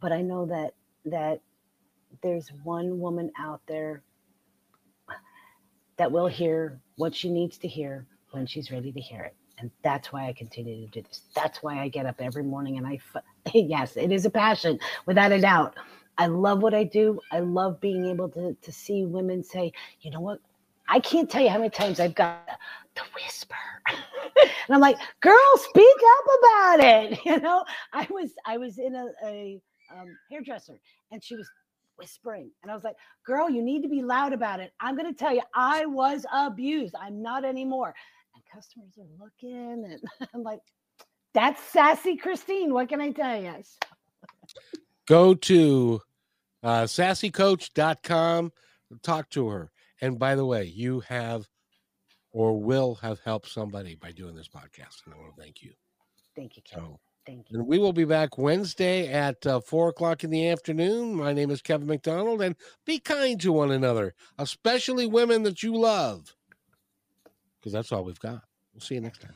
but 0.00 0.12
I 0.12 0.22
know 0.22 0.46
that 0.46 0.74
that 1.06 1.40
there's 2.22 2.50
one 2.64 2.98
woman 3.00 3.30
out 3.38 3.60
there 3.66 4.02
that 5.96 6.10
will 6.10 6.26
hear 6.26 6.80
what 6.96 7.14
she 7.14 7.30
needs 7.30 7.58
to 7.58 7.68
hear 7.68 8.06
when 8.30 8.46
she's 8.46 8.70
ready 8.70 8.92
to 8.92 9.00
hear 9.00 9.22
it. 9.22 9.34
And 9.58 9.70
that's 9.82 10.12
why 10.12 10.28
I 10.28 10.32
continue 10.32 10.86
to 10.86 10.90
do 10.90 11.02
this. 11.02 11.22
That's 11.34 11.62
why 11.62 11.80
I 11.80 11.88
get 11.88 12.06
up 12.06 12.16
every 12.20 12.44
morning 12.44 12.78
and 12.78 12.86
I, 12.86 13.00
yes, 13.54 13.96
it 13.96 14.12
is 14.12 14.24
a 14.24 14.30
passion 14.30 14.78
without 15.06 15.32
a 15.32 15.40
doubt. 15.40 15.74
I 16.16 16.26
love 16.26 16.62
what 16.62 16.74
I 16.74 16.84
do. 16.84 17.20
I 17.32 17.40
love 17.40 17.80
being 17.80 18.06
able 18.06 18.28
to, 18.30 18.54
to 18.54 18.72
see 18.72 19.04
women 19.04 19.42
say, 19.42 19.72
you 20.00 20.10
know 20.10 20.20
what? 20.20 20.40
I 20.88 21.00
can't 21.00 21.30
tell 21.30 21.42
you 21.42 21.50
how 21.50 21.58
many 21.58 21.70
times 21.70 22.00
I've 22.00 22.14
got 22.14 22.46
the 22.94 23.02
whisper. 23.14 23.54
and 23.88 24.74
I'm 24.74 24.80
like, 24.80 24.96
girl, 25.20 25.38
speak 25.56 25.96
up 26.18 26.26
about 26.40 26.80
it. 26.80 27.18
You 27.24 27.40
know, 27.40 27.64
I 27.92 28.06
was 28.10 28.30
I 28.46 28.56
was 28.56 28.78
in 28.78 28.94
a, 28.94 29.08
a 29.24 29.60
um, 29.94 30.16
hairdresser 30.30 30.78
and 31.10 31.22
she 31.22 31.36
was 31.36 31.48
whispering. 31.96 32.50
And 32.62 32.70
I 32.70 32.74
was 32.74 32.84
like, 32.84 32.96
girl, 33.26 33.50
you 33.50 33.62
need 33.62 33.82
to 33.82 33.88
be 33.88 34.02
loud 34.02 34.32
about 34.32 34.60
it. 34.60 34.72
I'm 34.80 34.96
going 34.96 35.12
to 35.12 35.18
tell 35.18 35.34
you, 35.34 35.42
I 35.54 35.86
was 35.86 36.24
abused. 36.32 36.94
I'm 37.00 37.22
not 37.22 37.44
anymore. 37.44 37.94
And 38.34 38.44
customers 38.52 38.94
are 38.98 39.24
looking 39.24 39.84
and 39.84 40.28
I'm 40.34 40.42
like, 40.42 40.60
that's 41.34 41.62
sassy 41.62 42.16
Christine. 42.16 42.72
What 42.72 42.88
can 42.88 43.00
I 43.00 43.10
tell 43.10 43.40
you? 43.40 43.54
Go 45.06 45.34
to 45.34 46.00
uh, 46.62 46.82
sassycoach.com, 46.82 48.52
talk 49.02 49.30
to 49.30 49.48
her. 49.48 49.70
And 50.00 50.18
by 50.18 50.34
the 50.34 50.44
way, 50.44 50.64
you 50.64 51.00
have 51.00 51.48
or 52.30 52.60
will 52.60 52.94
have 52.96 53.20
helped 53.20 53.48
somebody 53.48 53.94
by 53.94 54.12
doing 54.12 54.34
this 54.34 54.48
podcast. 54.48 55.04
And 55.04 55.14
I 55.14 55.18
want 55.18 55.34
to 55.34 55.42
thank 55.42 55.62
you. 55.62 55.72
Thank 56.36 56.56
you, 56.56 56.62
Kevin. 56.62 56.84
So, 56.84 57.00
Thank 57.28 57.50
you. 57.50 57.58
and 57.58 57.68
we 57.68 57.78
will 57.78 57.92
be 57.92 58.06
back 58.06 58.38
Wednesday 58.38 59.12
at 59.12 59.46
uh, 59.46 59.60
four 59.60 59.90
o'clock 59.90 60.24
in 60.24 60.30
the 60.30 60.48
afternoon. 60.48 61.14
My 61.14 61.34
name 61.34 61.50
is 61.50 61.60
Kevin 61.60 61.86
McDonald, 61.86 62.40
and 62.40 62.56
be 62.86 62.98
kind 62.98 63.38
to 63.42 63.52
one 63.52 63.70
another, 63.70 64.14
especially 64.38 65.06
women 65.06 65.42
that 65.42 65.62
you 65.62 65.76
love, 65.76 66.34
because 67.60 67.74
that's 67.74 67.92
all 67.92 68.02
we've 68.02 68.18
got. 68.18 68.44
We'll 68.72 68.80
see 68.80 68.94
you 68.94 69.02
next 69.02 69.20
time. 69.20 69.34